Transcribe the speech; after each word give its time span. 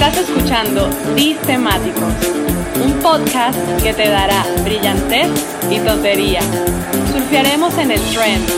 Estás 0.00 0.18
escuchando 0.18 0.88
Temáticos, 1.44 2.14
un 2.84 2.92
podcast 3.02 3.58
que 3.82 3.92
te 3.92 4.08
dará 4.08 4.44
brillantez 4.62 5.26
y 5.68 5.80
tontería. 5.80 6.40
Surfearemos 7.12 7.76
en 7.78 7.90
el 7.90 8.00
trend, 8.02 8.48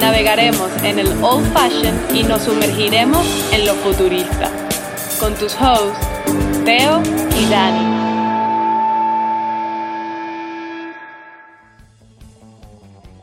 navegaremos 0.00 0.68
en 0.82 0.98
el 0.98 1.06
old 1.22 1.46
fashion 1.52 1.94
y 2.12 2.24
nos 2.24 2.42
sumergiremos 2.42 3.24
en 3.52 3.64
lo 3.64 3.74
futurista. 3.74 4.50
Con 5.20 5.34
tus 5.36 5.54
hosts, 5.54 5.96
Teo 6.64 7.00
y 7.40 7.48
Dani. 7.48 7.86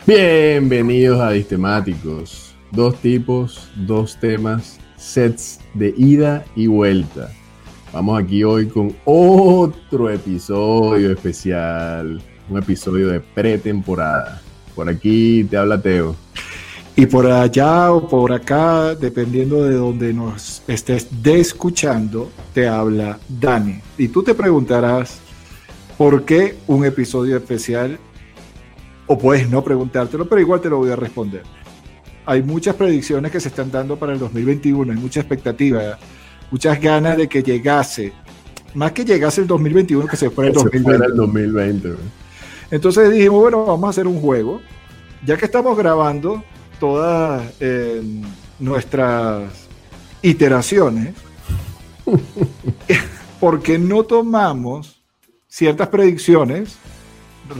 Bienvenidos 0.08 1.20
a 1.20 1.32
Distemáticos. 1.32 2.56
Dos 2.72 2.96
tipos, 3.02 3.68
dos 3.76 4.18
temas, 4.18 4.80
sets 4.96 5.60
de 5.74 5.94
ida 5.98 6.46
y 6.56 6.68
vuelta. 6.68 7.32
Vamos 7.96 8.22
aquí 8.22 8.44
hoy 8.44 8.68
con 8.68 8.94
otro 9.06 10.10
episodio 10.10 11.14
especial, 11.14 12.22
un 12.50 12.58
episodio 12.58 13.08
de 13.08 13.22
pretemporada. 13.22 14.42
Por 14.76 14.90
aquí 14.90 15.46
te 15.46 15.56
habla 15.56 15.82
Teo. 15.82 16.14
Y 16.98 17.06
por 17.06 17.26
allá 17.26 17.94
o 17.94 18.06
por 18.06 18.34
acá, 18.34 18.96
dependiendo 18.96 19.64
de 19.64 19.76
donde 19.76 20.14
nos 20.14 20.62
estés 20.68 21.08
escuchando, 21.24 22.30
te 22.54 22.68
habla 22.68 23.18
Dani. 23.30 23.80
Y 23.98 24.10
tú 24.10 24.24
te 24.24 24.34
preguntarás, 24.34 25.22
¿por 25.98 26.26
qué 26.26 26.58
un 26.68 26.84
episodio 26.84 27.38
especial? 27.38 27.98
O 29.08 29.18
puedes 29.18 29.50
no 29.50 29.64
preguntártelo, 29.64 30.28
pero 30.28 30.42
igual 30.42 30.60
te 30.60 30.70
lo 30.70 30.80
voy 30.80 30.92
a 30.92 30.98
responder. 30.98 31.44
Hay 32.26 32.44
muchas 32.44 32.76
predicciones 32.76 33.32
que 33.32 33.40
se 33.40 33.48
están 33.48 33.72
dando 33.72 33.96
para 33.96 34.12
el 34.12 34.20
2021, 34.20 34.92
hay 34.92 35.00
mucha 35.00 35.22
expectativa 35.22 35.98
muchas 36.52 36.80
ganas 36.80 37.18
de 37.18 37.28
que 37.28 37.44
llegase, 37.44 38.14
más 38.74 38.92
que 38.92 39.06
llegase 39.06 39.42
el 39.42 39.48
2021, 39.48 40.08
que 40.08 40.18
se 40.18 40.30
fuera 40.30 40.50
el 40.50 40.56
2020. 40.56 41.06
el 41.06 41.16
2020 41.16 41.94
Entonces 42.72 43.12
dijimos, 43.12 43.42
bueno, 43.42 43.66
vamos 43.66 43.88
a 43.88 43.90
hacer 43.90 44.08
un 44.08 44.20
juego, 44.20 44.62
ya 45.26 45.38
que 45.38 45.46
estamos 45.46 45.78
grabando 45.78 46.44
todas 46.80 47.54
eh, 47.60 48.02
nuestras 48.60 49.44
iteraciones, 50.22 51.16
porque 53.40 53.80
no 53.80 54.04
tomamos 54.04 55.02
ciertas 55.48 55.88
predicciones 55.88 56.78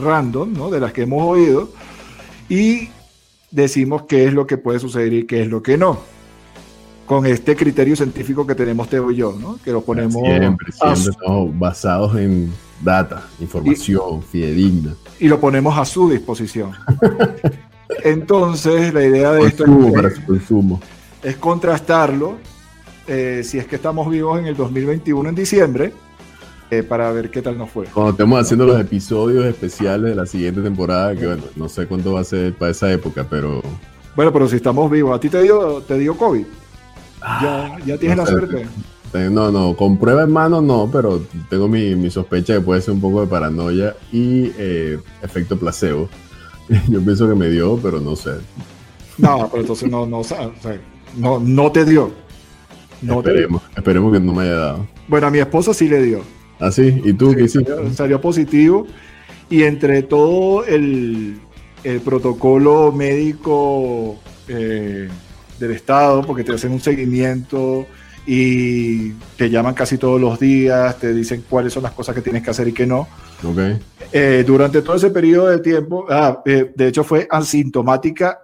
random, 0.02 0.52
¿no? 0.52 0.70
De 0.70 0.80
las 0.80 0.92
que 0.92 1.02
hemos 1.02 1.22
oído, 1.22 1.70
y 2.48 2.90
decimos 3.50 4.02
qué 4.08 4.26
es 4.26 4.32
lo 4.32 4.46
que 4.46 4.58
puede 4.58 4.78
suceder 4.78 5.12
y 5.12 5.26
qué 5.26 5.42
es 5.42 5.48
lo 5.48 5.62
que 5.62 5.78
no 5.78 6.15
con 7.06 7.24
este 7.24 7.54
criterio 7.56 7.96
científico 7.96 8.46
que 8.46 8.54
tenemos 8.54 8.88
Teo 8.88 9.10
y 9.10 9.16
yo, 9.16 9.32
¿no? 9.40 9.58
Que 9.64 9.70
lo 9.72 9.80
ponemos 9.80 10.14
siempre, 10.14 10.72
siempre 10.72 11.14
basados 11.54 12.16
en 12.16 12.52
data, 12.82 13.22
información 13.40 14.22
fidedigna. 14.22 14.94
Y 15.18 15.28
lo 15.28 15.40
ponemos 15.40 15.78
a 15.78 15.84
su 15.84 16.10
disposición. 16.10 16.72
Entonces, 18.04 18.92
la 18.92 19.04
idea 19.04 19.32
de 19.32 19.46
esto 19.46 19.64
es, 21.22 21.36
contrastarlo, 21.36 22.36
eh, 23.06 23.42
si 23.44 23.58
es 23.58 23.66
que 23.66 23.76
estamos 23.76 24.10
vivos 24.10 24.38
en 24.40 24.46
el 24.46 24.56
2021 24.56 25.28
en 25.28 25.34
diciembre, 25.34 25.92
eh, 26.70 26.82
para 26.82 27.12
ver 27.12 27.30
qué 27.30 27.42
tal 27.42 27.56
nos 27.56 27.70
fue. 27.70 27.86
Cuando 27.86 28.10
estemos 28.10 28.40
haciendo 28.40 28.66
los 28.66 28.80
episodios 28.80 29.44
especiales 29.46 30.10
de 30.10 30.16
la 30.16 30.26
siguiente 30.26 30.60
temporada, 30.60 31.14
que 31.14 31.26
bueno, 31.26 31.44
no 31.54 31.68
sé 31.68 31.86
cuánto 31.86 32.14
va 32.14 32.20
a 32.20 32.24
ser 32.24 32.54
para 32.54 32.72
esa 32.72 32.92
época, 32.92 33.24
pero... 33.30 33.62
Bueno, 34.16 34.32
pero 34.32 34.48
si 34.48 34.56
estamos 34.56 34.90
vivos, 34.90 35.16
¿a 35.16 35.20
ti 35.20 35.28
te 35.28 35.42
dio, 35.42 35.82
te 35.82 35.96
dio 35.98 36.16
COVID? 36.16 36.44
Ya, 37.42 37.78
ya 37.84 37.98
tienes 37.98 38.18
la 38.18 38.26
suerte. 38.26 38.66
No, 39.30 39.50
no, 39.50 39.74
con 39.76 39.96
prueba 39.96 40.24
en 40.24 40.32
mano 40.32 40.60
no, 40.60 40.90
pero 40.92 41.22
tengo 41.48 41.68
mi, 41.68 42.10
sospecha 42.10 42.54
que 42.54 42.60
puede 42.60 42.82
ser 42.82 42.94
un 42.94 43.00
poco 43.00 43.22
de 43.22 43.26
paranoia 43.26 43.96
y 44.12 44.52
eh, 44.58 44.98
efecto 45.22 45.58
placebo. 45.58 46.08
Yo 46.88 47.00
pienso 47.00 47.28
que 47.28 47.34
me 47.34 47.48
dio, 47.48 47.78
pero 47.78 48.00
no 48.00 48.14
sé. 48.16 48.32
No, 49.18 49.48
pero 49.50 49.62
entonces 49.62 49.90
no, 49.90 50.06
no, 50.06 50.20
no, 51.16 51.38
no 51.38 51.72
te 51.72 51.84
dio. 51.84 52.10
No 53.00 53.18
esperemos, 53.18 53.62
esperemos 53.76 54.12
que 54.12 54.20
no 54.20 54.32
me 54.32 54.42
haya 54.42 54.54
dado. 54.54 54.86
Bueno, 55.08 55.26
a 55.26 55.30
mi 55.30 55.38
esposa 55.38 55.72
sí 55.72 55.88
le 55.88 56.02
dio. 56.02 56.20
¿Ah, 56.58 56.70
sí? 56.70 57.00
¿Y 57.04 57.12
tú 57.12 57.34
qué 57.34 57.44
hiciste? 57.44 57.72
Salió, 57.94 58.20
positivo 58.20 58.86
y 59.48 59.62
entre 59.62 60.02
todo 60.02 60.64
el, 60.64 61.38
el 61.84 62.00
protocolo 62.00 62.92
médico 62.92 64.16
eh, 64.48 65.08
del 65.58 65.72
Estado, 65.72 66.22
porque 66.22 66.44
te 66.44 66.52
hacen 66.52 66.72
un 66.72 66.80
seguimiento 66.80 67.86
y 68.26 69.12
te 69.36 69.48
llaman 69.48 69.74
casi 69.74 69.98
todos 69.98 70.20
los 70.20 70.38
días, 70.38 70.98
te 70.98 71.14
dicen 71.14 71.44
cuáles 71.48 71.72
son 71.72 71.84
las 71.84 71.92
cosas 71.92 72.14
que 72.14 72.22
tienes 72.22 72.42
que 72.42 72.50
hacer 72.50 72.66
y 72.68 72.72
que 72.72 72.86
no. 72.86 73.06
Okay. 73.42 73.78
Eh, 74.12 74.44
durante 74.46 74.82
todo 74.82 74.96
ese 74.96 75.10
periodo 75.10 75.48
de 75.48 75.58
tiempo, 75.58 76.06
ah, 76.10 76.42
eh, 76.44 76.72
de 76.74 76.88
hecho 76.88 77.04
fue 77.04 77.28
asintomática 77.30 78.40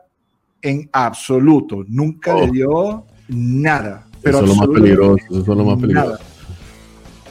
en 0.61 0.89
absoluto, 0.93 1.85
nunca 1.89 2.35
le 2.35 2.43
oh. 2.43 2.53
dio 2.53 3.05
nada. 3.29 4.07
Pero 4.23 4.39
eso 4.39 4.45
es 4.45 4.51
lo 4.51 4.57
más 4.57 4.69
peligroso, 4.69 5.25
eso 5.31 5.41
es 5.41 5.47
lo 5.49 5.65
más 5.65 5.81
peligroso. 5.81 6.19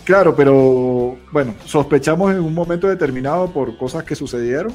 Claro, 0.04 0.36
pero 0.36 1.18
bueno, 1.32 1.54
sospechamos 1.66 2.32
en 2.34 2.40
un 2.40 2.54
momento 2.54 2.88
determinado 2.88 3.52
por 3.52 3.78
cosas 3.78 4.04
que 4.04 4.16
sucedieron, 4.16 4.74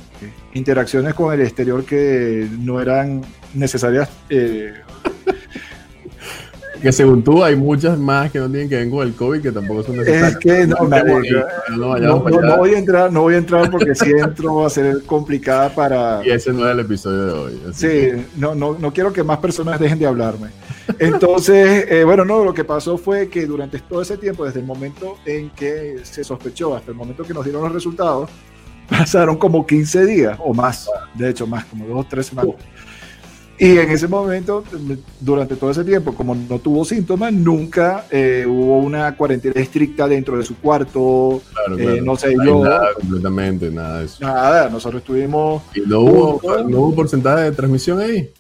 interacciones 0.54 1.14
con 1.14 1.34
el 1.34 1.40
exterior 1.40 1.84
que 1.84 2.48
no 2.58 2.80
eran 2.80 3.22
necesarias 3.52 4.08
eh, 4.30 4.74
que 6.80 6.92
según 6.92 7.22
tú 7.22 7.42
hay 7.42 7.56
muchas 7.56 7.98
más 7.98 8.30
que 8.30 8.38
no 8.38 8.48
tienen 8.48 8.68
que 8.68 8.76
ver 8.76 8.90
con 8.90 9.06
el 9.06 9.14
COVID 9.14 9.42
que 9.42 9.52
tampoco 9.52 9.82
son 9.82 9.96
necesarias. 9.96 10.32
Es 10.32 10.38
que 10.38 10.66
no, 10.66 10.76
no, 12.00 12.56
voy 12.56 12.74
a 12.74 12.78
entrar, 12.78 13.12
no 13.12 13.22
voy 13.22 13.34
a 13.34 13.38
entrar 13.38 13.70
porque 13.70 13.94
si 13.94 14.10
entro 14.10 14.56
va 14.56 14.66
a 14.66 14.70
ser 14.70 15.02
complicada 15.04 15.74
para... 15.74 16.20
Y 16.24 16.30
ese 16.30 16.52
no 16.52 16.66
es 16.66 16.72
el 16.72 16.80
episodio 16.80 17.26
de 17.26 17.32
hoy. 17.32 17.60
Sí, 17.72 18.08
no, 18.36 18.54
no, 18.54 18.76
no 18.78 18.92
quiero 18.92 19.12
que 19.12 19.22
más 19.22 19.38
personas 19.38 19.80
dejen 19.80 19.98
de 19.98 20.06
hablarme. 20.06 20.48
Entonces, 20.98 21.86
eh, 21.88 22.04
bueno, 22.04 22.24
no, 22.24 22.44
lo 22.44 22.54
que 22.54 22.64
pasó 22.64 22.96
fue 22.96 23.28
que 23.28 23.46
durante 23.46 23.78
todo 23.80 24.02
ese 24.02 24.16
tiempo, 24.16 24.44
desde 24.44 24.60
el 24.60 24.66
momento 24.66 25.18
en 25.24 25.50
que 25.50 26.00
se 26.02 26.24
sospechó 26.24 26.74
hasta 26.74 26.90
el 26.90 26.96
momento 26.96 27.24
que 27.24 27.34
nos 27.34 27.44
dieron 27.44 27.62
los 27.62 27.72
resultados, 27.72 28.30
pasaron 28.88 29.36
como 29.36 29.66
15 29.66 30.06
días 30.06 30.38
o 30.42 30.54
más, 30.54 30.88
de 31.14 31.30
hecho 31.30 31.46
más, 31.46 31.64
como 31.66 31.86
dos 31.86 32.06
o 32.06 32.08
tres 32.08 32.26
semanas. 32.26 32.54
Y 33.58 33.78
en 33.78 33.90
ese 33.90 34.06
momento, 34.06 34.64
durante 35.20 35.56
todo 35.56 35.70
ese 35.70 35.84
tiempo, 35.84 36.14
como 36.14 36.34
no 36.34 36.58
tuvo 36.58 36.84
síntomas, 36.84 37.32
nunca 37.32 38.06
eh, 38.10 38.44
hubo 38.46 38.78
una 38.78 39.16
cuarentena 39.16 39.60
estricta 39.60 40.06
dentro 40.06 40.36
de 40.36 40.44
su 40.44 40.56
cuarto. 40.58 41.40
Eh, 41.78 42.00
no 42.02 42.16
sé, 42.16 42.34
yo. 42.44 42.62
Nada, 42.62 42.92
completamente, 42.94 43.70
nada 43.70 44.00
de 44.00 44.04
eso. 44.06 44.18
Nada, 44.20 44.68
nosotros 44.68 45.00
estuvimos. 45.00 45.62
¿Y 45.74 45.80
no 45.80 46.00
hubo, 46.00 46.40
no 46.68 46.80
hubo 46.80 46.94
porcentaje 46.94 47.44
de 47.44 47.52
transmisión 47.52 48.00
ahí? 48.00 48.30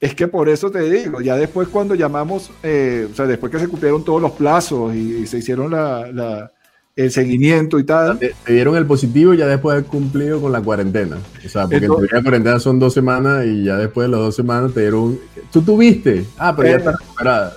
Es 0.00 0.16
que 0.16 0.26
por 0.26 0.48
eso 0.48 0.68
te 0.70 0.90
digo, 0.90 1.20
ya 1.20 1.36
después 1.36 1.68
cuando 1.68 1.94
llamamos, 1.94 2.50
eh, 2.64 3.06
o 3.08 3.14
sea, 3.14 3.26
después 3.26 3.52
que 3.52 3.60
se 3.60 3.68
cumplieron 3.68 4.04
todos 4.04 4.20
los 4.20 4.32
plazos 4.32 4.92
y, 4.96 5.24
se 5.28 5.38
hicieron 5.38 5.70
la 5.70 6.50
el 6.94 7.10
seguimiento 7.10 7.78
y 7.78 7.84
tal. 7.84 8.18
Te, 8.18 8.34
dieron 8.46 8.76
el 8.76 8.86
positivo 8.86 9.34
ya 9.34 9.46
después 9.46 9.74
de 9.74 9.78
haber 9.78 9.90
cumplido 9.90 10.40
con 10.40 10.52
la 10.52 10.60
cuarentena. 10.60 11.16
O 11.44 11.48
sea, 11.48 11.66
porque 11.66 11.86
en 11.86 11.90
la 12.10 12.22
cuarentena 12.22 12.58
son 12.58 12.78
dos 12.78 12.92
semanas 12.92 13.46
y 13.46 13.64
ya 13.64 13.76
después 13.76 14.06
de 14.06 14.10
las 14.12 14.20
dos 14.20 14.36
semanas 14.36 14.72
te 14.72 14.80
dieron. 14.80 15.18
¿Tú 15.50 15.62
tuviste? 15.62 16.24
Ah, 16.38 16.54
pero 16.54 16.68
ya 16.68 16.76
está 16.76 16.92
recuperada. 16.92 17.54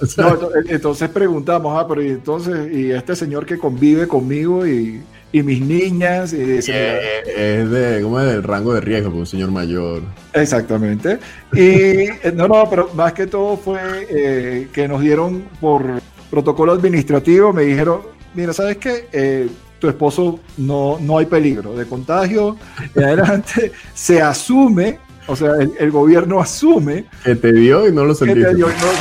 entonces 0.69 1.09
preguntamos, 1.09 1.77
ah, 1.77 1.85
pero 1.87 2.01
y 2.01 2.09
entonces, 2.09 2.71
y 2.73 2.91
este 2.91 3.15
señor 3.15 3.45
que 3.45 3.57
convive 3.57 4.07
conmigo 4.07 4.65
y, 4.65 5.01
y 5.31 5.43
mis 5.43 5.61
niñas. 5.61 6.31
Y 6.31 6.59
es 6.59 6.67
de, 6.67 7.99
¿cómo 8.01 8.19
es? 8.21 8.27
Del 8.27 8.43
rango 8.43 8.73
de 8.73 8.81
riesgo, 8.81 9.11
con 9.11 9.19
un 9.19 9.25
señor 9.25 9.51
mayor. 9.51 10.01
Exactamente. 10.33 11.19
Y 11.53 11.59
eh, 11.59 12.33
no, 12.33 12.47
no, 12.47 12.69
pero 12.69 12.89
más 12.93 13.11
que 13.11 13.27
todo 13.27 13.57
fue 13.57 13.79
eh, 14.09 14.67
que 14.71 14.87
nos 14.87 15.01
dieron 15.01 15.43
por 15.59 16.01
protocolo 16.29 16.71
administrativo, 16.71 17.53
me 17.53 17.63
dijeron, 17.63 18.14
mira, 18.35 18.53
¿sabes 18.53 18.77
qué? 18.77 19.07
Eh, 19.11 19.49
tu 19.79 19.87
esposo 19.87 20.39
no, 20.57 20.97
no 20.99 21.17
hay 21.17 21.25
peligro 21.25 21.75
de 21.75 21.85
contagio. 21.85 22.57
De 22.93 23.05
adelante 23.05 23.71
se 23.93 24.21
asume, 24.21 24.99
o 25.27 25.35
sea, 25.35 25.53
el, 25.79 25.91
gobierno 25.91 26.39
asume. 26.39 27.05
Que 27.23 27.35
te 27.35 27.53
dio 27.53 27.87
y 27.87 27.91
no 27.91 28.05
lo 28.05 28.13
sentiste. 28.13 28.41
Que 28.41 28.47
te 28.47 28.55
dio 28.55 28.67
y 28.69 28.73
no 28.73 28.85
lo 28.85 28.93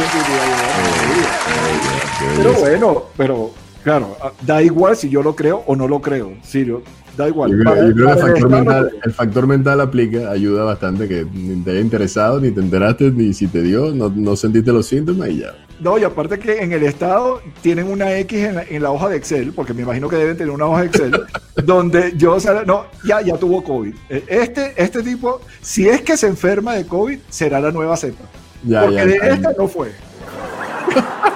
Pero 2.37 2.53
bueno, 2.55 3.03
pero 3.17 3.64
claro, 3.85 4.17
da 4.43 4.63
igual 4.63 4.97
si 4.97 5.09
yo 5.09 5.23
lo 5.23 5.37
creo 5.37 5.63
o 5.67 5.77
no 5.77 5.87
lo 5.87 6.01
creo. 6.01 6.33
Sirio, 6.43 6.83
da 7.17 7.29
igual. 7.29 7.53
Yo 7.53 7.59
creo, 7.59 7.75
que 7.75 8.03
el 8.03 8.19
factor, 8.19 8.51
mental, 8.51 8.91
el 9.05 9.13
factor, 9.13 9.47
mental, 9.47 9.81
aplica, 9.81 10.31
ayuda 10.31 10.65
bastante, 10.65 11.07
que 11.07 11.25
ni 11.33 11.63
te 11.63 11.73
haya 11.73 11.81
interesado, 11.81 12.41
ni 12.41 12.51
te 12.51 12.61
enteraste, 12.61 13.11
ni 13.11 13.33
si 13.33 13.47
te 13.47 13.63
dio, 13.63 13.93
no, 13.93 14.09
no 14.09 14.35
sentiste 14.35 14.73
los 14.73 14.87
síntomas 14.87 15.29
y 15.29 15.39
ya. 15.39 15.55
No, 15.81 15.99
y 15.99 16.05
aparte 16.05 16.39
que 16.39 16.63
en 16.63 16.73
el 16.73 16.85
estado 16.85 17.41
tienen 17.61 17.91
una 17.91 18.17
X 18.19 18.49
en 18.71 18.83
la, 18.83 18.91
hoja 18.91 19.09
de 19.09 19.17
Excel, 19.17 19.53
porque 19.53 19.75
me 19.75 19.83
imagino 19.83 20.09
que 20.09 20.17
deben 20.17 20.37
tener 20.37 20.53
una 20.53 20.67
hoja 20.67 20.83
de 20.83 20.87
Excel, 20.87 21.21
donde 21.65 22.13
yo, 22.17 22.39
no, 22.67 22.87
ya, 23.05 23.21
ya 23.21 23.37
tuvo 23.37 23.63
COVID. 23.63 23.95
E, 24.09 24.25
este, 24.29 24.73
este 24.77 25.03
tipo, 25.03 25.41
si 25.61 25.89
es 25.89 26.03
que 26.03 26.17
se 26.17 26.29
enferma 26.29 26.75
de 26.75 26.87
COVID, 26.87 27.19
será 27.29 27.61
la 27.61 27.73
nueva 27.73 27.97
cepa. 27.97 28.25
porque 28.63 29.07
de 29.07 29.17
esta 29.17 29.53
no 29.59 29.69
fue. 29.69 29.93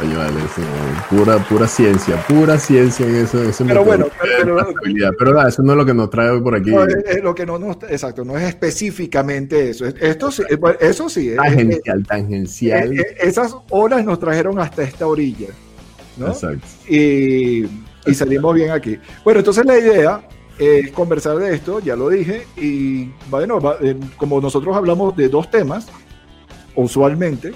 Oye, 0.00 0.16
vale, 0.16 0.38
eso, 0.38 0.62
pura, 1.10 1.38
pura 1.46 1.66
ciencia, 1.66 2.16
pura 2.26 2.58
ciencia 2.58 3.06
en 3.06 3.16
eso. 3.16 3.42
eso 3.42 3.64
Pero 3.66 3.84
bueno, 3.84 4.06
pero, 4.20 4.56
pero, 4.56 5.12
pero 5.18 5.34
nada, 5.34 5.48
eso 5.48 5.62
no 5.62 5.72
es 5.72 5.78
lo 5.78 5.84
que 5.84 5.94
nos 5.94 6.08
trae 6.08 6.30
hoy 6.30 6.40
por 6.40 6.54
aquí. 6.54 6.70
No, 6.70 6.84
es, 6.84 7.22
lo 7.22 7.34
que 7.34 7.44
no 7.44 7.58
nos, 7.58 7.76
exacto, 7.88 8.24
no 8.24 8.38
es 8.38 8.44
específicamente 8.44 9.70
eso. 9.70 9.86
Esto 9.86 10.30
sí, 10.30 10.42
eso 10.80 11.08
sí. 11.08 11.34
Tangencial, 11.36 12.06
tangencial. 12.06 12.92
esas 13.20 13.54
olas 13.68 14.04
nos 14.04 14.18
trajeron 14.18 14.58
hasta 14.58 14.82
esta 14.82 15.06
orilla. 15.06 15.48
¿no? 16.16 16.28
Exacto. 16.28 16.66
Y, 16.88 17.64
y 18.06 18.14
salimos 18.14 18.54
bien 18.54 18.70
aquí. 18.70 18.98
Bueno, 19.24 19.40
entonces 19.40 19.66
la 19.66 19.78
idea 19.78 20.22
es 20.58 20.90
conversar 20.92 21.36
de 21.38 21.54
esto, 21.54 21.80
ya 21.80 21.96
lo 21.96 22.10
dije, 22.10 22.46
y 22.56 23.10
bueno, 23.30 23.58
como 24.16 24.40
nosotros 24.40 24.76
hablamos 24.76 25.16
de 25.16 25.28
dos 25.28 25.50
temas, 25.50 25.88
usualmente, 26.74 27.52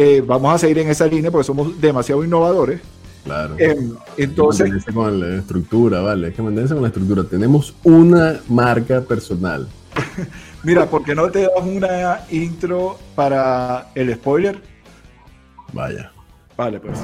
eh, 0.00 0.22
vamos 0.24 0.54
a 0.54 0.58
seguir 0.58 0.78
en 0.78 0.90
esa 0.90 1.08
línea 1.08 1.28
porque 1.28 1.44
somos 1.44 1.80
demasiado 1.80 2.22
innovadores. 2.22 2.80
Claro. 3.24 3.56
Em, 3.58 3.96
entonces. 4.16 4.72
Hay 4.72 4.80
que 4.80 4.92
con 4.92 5.18
la 5.18 5.38
estructura, 5.40 6.00
¿vale? 6.00 6.28
Hay 6.28 6.32
que 6.32 6.40
mantenerse 6.40 6.74
con 6.74 6.84
la 6.84 6.88
estructura. 6.88 7.24
Tenemos 7.24 7.74
una 7.82 8.38
marca 8.48 9.00
personal. 9.00 9.66
Mira, 10.62 10.86
¿por 10.86 11.02
qué 11.02 11.16
no 11.16 11.28
te 11.32 11.40
das 11.40 11.50
una 11.60 12.20
intro 12.30 12.96
para 13.16 13.90
el 13.96 14.14
spoiler? 14.14 14.62
Vaya. 15.72 16.12
Vale, 16.56 16.78
pues. 16.78 17.00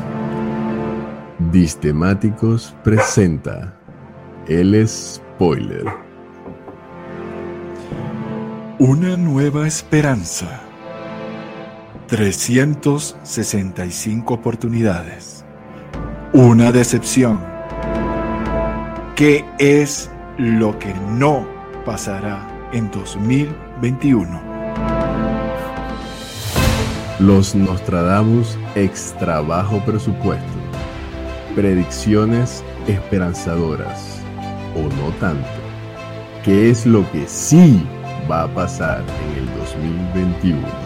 Distemáticos 1.50 2.76
presenta 2.84 3.76
el 4.46 4.86
spoiler. 4.86 5.84
Una 8.78 9.16
nueva 9.16 9.66
esperanza 9.66 10.63
365 12.14 14.34
oportunidades. 14.34 15.44
Una 16.32 16.70
decepción. 16.70 17.40
¿Qué 19.16 19.44
es 19.58 20.12
lo 20.38 20.78
que 20.78 20.94
no 21.10 21.44
pasará 21.84 22.70
en 22.72 22.88
2021? 22.92 24.40
Los 27.18 27.56
Nostradamus 27.56 28.56
extra 28.76 29.40
bajo 29.40 29.84
presupuesto. 29.84 30.46
Predicciones 31.56 32.62
esperanzadoras 32.86 34.20
o 34.76 34.82
no 34.82 35.10
tanto. 35.18 35.48
¿Qué 36.44 36.70
es 36.70 36.86
lo 36.86 37.10
que 37.10 37.26
sí 37.26 37.84
va 38.30 38.44
a 38.44 38.54
pasar 38.54 39.00
en 39.00 39.38
el 39.42 39.46
2021? 39.58 40.83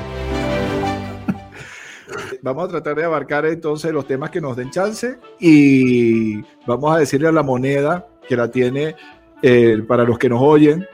Vamos 2.48 2.64
a 2.64 2.68
tratar 2.68 2.96
de 2.96 3.04
abarcar 3.04 3.44
entonces 3.46 3.92
los 3.92 4.06
temas 4.06 4.30
que 4.30 4.40
nos 4.40 4.56
den 4.56 4.70
chance 4.70 5.18
y 5.38 6.40
vamos 6.66 6.94
a 6.94 6.98
decirle 6.98 7.28
a 7.28 7.32
la 7.32 7.42
moneda 7.42 8.06
que 8.26 8.36
la 8.36 8.50
tiene 8.50 8.96
eh, 9.42 9.82
para 9.86 10.04
los 10.04 10.18
que 10.18 10.28
nos 10.28 10.40
oyen. 10.40 10.86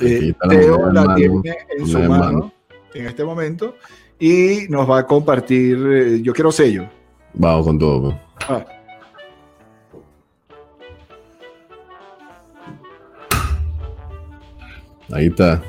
Eh, 0.00 0.34
Teo 0.48 0.90
la, 0.90 1.14
tiene 1.14 1.56
en 1.78 1.86
su 1.86 1.98
mano 2.00 2.52
en 2.94 3.06
este 3.06 3.24
momento 3.24 3.76
y 4.18 4.66
nos 4.68 4.90
va 4.90 4.98
a 4.98 5.06
compartir. 5.06 5.78
Eh, 5.86 6.22
yo 6.22 6.32
quiero 6.32 6.50
sello. 6.50 6.88
Vamos 7.34 7.66
con 7.66 7.78
todo. 7.78 8.02
Pues. 8.02 8.16
Ah. 8.48 8.66
Ahí 15.12 15.26
está. 15.26 15.62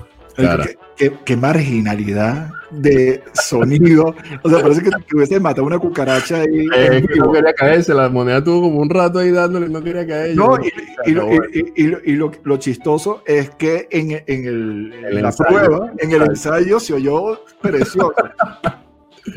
Qué, 0.97 1.37
marginalidad 1.37 2.51
de 2.71 3.23
sonido. 3.33 4.15
O 4.43 4.49
sea, 4.49 4.61
parece 4.61 4.81
que, 4.81 4.89
que 4.89 5.15
hubiese 5.15 5.39
matado 5.39 5.65
una 5.65 5.79
cucaracha 5.79 6.41
ahí. 6.41 6.67
Eh, 6.75 7.03
no 7.17 7.31
quería 7.31 7.53
caerse, 7.53 7.93
la 7.93 8.09
moneda 8.09 8.43
tuvo 8.43 8.63
como 8.63 8.79
un 8.79 8.89
rato 8.89 9.19
ahí 9.19 9.31
dándole, 9.31 9.69
no 9.69 9.81
quería 9.83 10.05
caer. 10.05 10.35
No, 10.35 10.57
y, 11.05 11.11
lo, 11.11 11.99
y, 12.03 12.15
lo, 12.43 12.57
chistoso 12.57 13.21
es 13.25 13.51
que 13.51 13.87
en, 13.91 14.11
en, 14.11 14.45
el, 14.45 14.93
en 15.11 15.21
la 15.21 15.31
prueba, 15.31 15.93
en 15.97 16.11
el 16.11 16.21
ensayo, 16.23 16.79
se 16.79 16.93
oyó 16.93 17.43
precioso. 17.61 18.13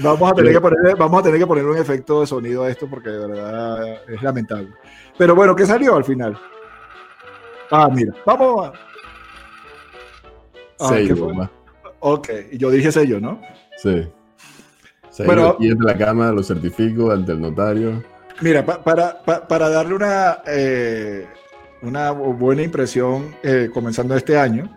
Vamos 0.02 0.30
a, 0.30 0.34
tener 0.36 0.52
que 0.52 0.60
poner, 0.60 0.96
vamos 0.96 1.18
a 1.18 1.22
tener 1.24 1.40
que 1.40 1.46
poner 1.48 1.66
un 1.66 1.76
efecto 1.76 2.20
de 2.20 2.26
sonido 2.28 2.62
a 2.62 2.70
esto 2.70 2.88
porque 2.88 3.08
de 3.10 3.26
verdad 3.26 4.00
es 4.08 4.22
lamentable. 4.22 4.68
Pero 5.18 5.34
bueno, 5.34 5.56
¿qué 5.56 5.66
salió 5.66 5.96
al 5.96 6.04
final? 6.04 6.38
Ah, 7.72 7.88
mira, 7.92 8.12
vamos 8.24 8.68
a... 8.68 8.72
Ah, 10.80 11.50
Ok, 12.02 12.28
y 12.52 12.58
yo 12.58 12.70
dije 12.70 12.90
sello, 12.90 13.20
¿no? 13.20 13.40
Sí. 13.76 14.08
Sello 15.10 15.50
aquí 15.50 15.68
la 15.78 15.98
cama, 15.98 16.32
lo 16.32 16.42
certifico 16.42 17.10
ante 17.10 17.32
el 17.32 17.40
notario. 17.40 18.02
Mira, 18.40 18.64
para, 18.64 19.22
para, 19.22 19.68
darle 19.68 19.94
una, 19.94 20.38
eh, 20.46 21.26
una 21.82 22.10
buena 22.12 22.62
impresión 22.62 23.34
eh, 23.42 23.68
comenzando 23.72 24.16
este 24.16 24.38
año, 24.38 24.74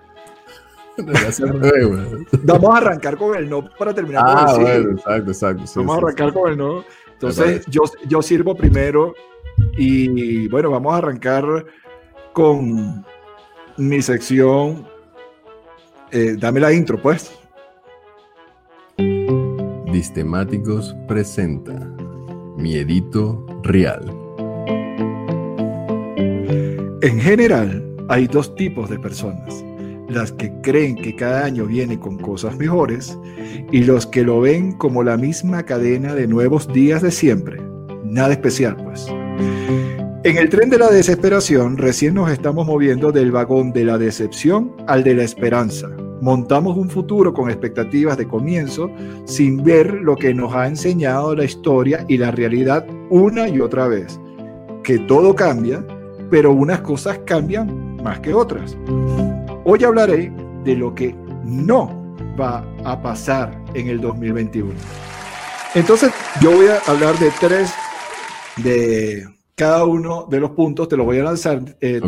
vamos 2.44 2.76
a 2.76 2.78
arrancar 2.78 3.16
con 3.18 3.38
el 3.38 3.50
no 3.50 3.70
para 3.80 3.94
terminar 3.94 4.24
ah, 4.28 4.46
con 4.46 4.50
el 4.50 4.56
sí. 4.56 4.62
bueno, 4.62 4.92
exacto, 4.92 5.32
exacto. 5.32 5.64
vamos 5.78 5.96
a 5.96 5.98
arrancar 6.00 6.34
con 6.34 6.52
el 6.52 6.58
no. 6.58 6.84
Entonces, 7.14 7.66
yo, 7.68 7.84
yo 8.06 8.22
sirvo 8.22 8.54
primero 8.54 9.16
y 9.78 10.50
bueno, 10.50 10.72
vamos 10.72 10.94
a 10.94 10.98
arrancar 10.98 11.66
con 12.34 13.06
mi 13.78 14.02
sección 14.02 14.86
eh, 16.14 16.36
dame 16.40 16.60
la 16.60 16.72
intro, 16.72 17.02
pues. 17.02 17.32
Distemáticos 19.92 20.96
presenta 21.08 21.74
Miedito 22.58 23.46
Real. 23.64 24.06
En 27.02 27.20
general, 27.20 27.84
hay 28.10 28.28
dos 28.28 28.56
tipos 28.56 28.90
de 28.90 29.00
personas. 29.00 29.66
Las 30.08 30.32
que 30.32 30.54
creen 30.62 30.96
que 30.96 31.16
cada 31.16 31.46
año 31.46 31.66
viene 31.66 32.00
con 32.00 32.18
cosas 32.18 32.56
mejores 32.58 33.18
y 33.72 33.84
los 33.84 34.06
que 34.06 34.24
lo 34.24 34.42
ven 34.42 34.74
como 34.74 35.04
la 35.04 35.18
misma 35.18 35.64
cadena 35.64 36.14
de 36.14 36.28
nuevos 36.28 36.72
días 36.72 37.02
de 37.02 37.12
siempre. 37.12 37.60
Nada 38.04 38.34
especial, 38.34 38.76
pues. 38.84 39.08
En 40.26 40.38
el 40.38 40.50
tren 40.50 40.70
de 40.70 40.78
la 40.78 40.90
desesperación, 40.90 41.78
recién 41.78 42.14
nos 42.14 42.32
estamos 42.32 42.66
moviendo 42.66 43.12
del 43.12 43.32
vagón 43.32 43.74
de 43.74 43.84
la 43.84 43.98
decepción 43.98 44.72
al 44.88 45.04
de 45.04 45.16
la 45.16 45.24
esperanza, 45.24 45.90
montamos 46.24 46.78
un 46.78 46.90
futuro 46.90 47.34
con 47.34 47.50
expectativas 47.50 48.18
de 48.18 48.26
comienzo 48.26 48.90
sin 49.26 49.62
ver 49.62 49.94
lo 49.94 50.16
que 50.16 50.34
nos 50.34 50.54
ha 50.54 50.68
enseñado 50.68 51.36
la 51.36 51.44
historia 51.44 52.06
y 52.08 52.18
la 52.18 52.32
realidad 52.32 52.88
una 53.10 53.50
y 53.50 53.60
otra 53.60 53.90
vez. 53.90 54.22
Que 54.86 55.00
todo 55.00 55.36
cambia, 55.36 55.86
pero 56.32 56.54
unas 56.54 56.80
cosas 56.80 57.20
cambian 57.26 58.02
más 58.02 58.22
que 58.22 58.34
otras. 58.34 58.78
Hoy 59.66 59.84
hablaré 59.84 60.32
de 60.64 60.78
lo 60.78 60.96
que 60.96 61.14
no 61.44 62.16
va 62.40 62.66
a 62.86 63.02
pasar 63.02 63.62
en 63.74 63.90
el 63.90 64.00
2021. 64.00 64.72
Entonces 65.76 66.14
yo 66.40 66.52
voy 66.52 66.68
a 66.68 66.78
hablar 66.90 67.20
de 67.20 67.32
tres 67.42 67.74
de 68.64 69.28
cada 69.56 69.84
uno 69.84 70.26
de 70.30 70.40
los 70.40 70.52
puntos, 70.52 70.88
te 70.88 70.96
lo 70.96 71.04
voy 71.04 71.20
a 71.20 71.24
lanzar, 71.24 71.62
eh, 71.82 72.00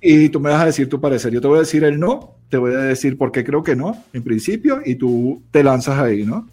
y 0.00 0.28
tú 0.28 0.40
me 0.40 0.50
vas 0.50 0.62
a 0.62 0.66
decir 0.66 0.88
tu 0.88 1.00
parecer. 1.00 1.32
Yo 1.32 1.40
te 1.40 1.48
voy 1.48 1.56
a 1.56 1.60
decir 1.60 1.84
el 1.84 1.98
no 1.98 2.36
te 2.48 2.58
voy 2.58 2.74
a 2.74 2.78
decir 2.78 3.18
por 3.18 3.32
qué 3.32 3.44
creo 3.44 3.62
que 3.62 3.74
no, 3.74 4.04
en 4.12 4.22
principio, 4.22 4.80
y 4.84 4.94
tú 4.94 5.42
te 5.50 5.64
lanzas 5.64 5.98
ahí, 5.98 6.24
¿no? 6.24 6.46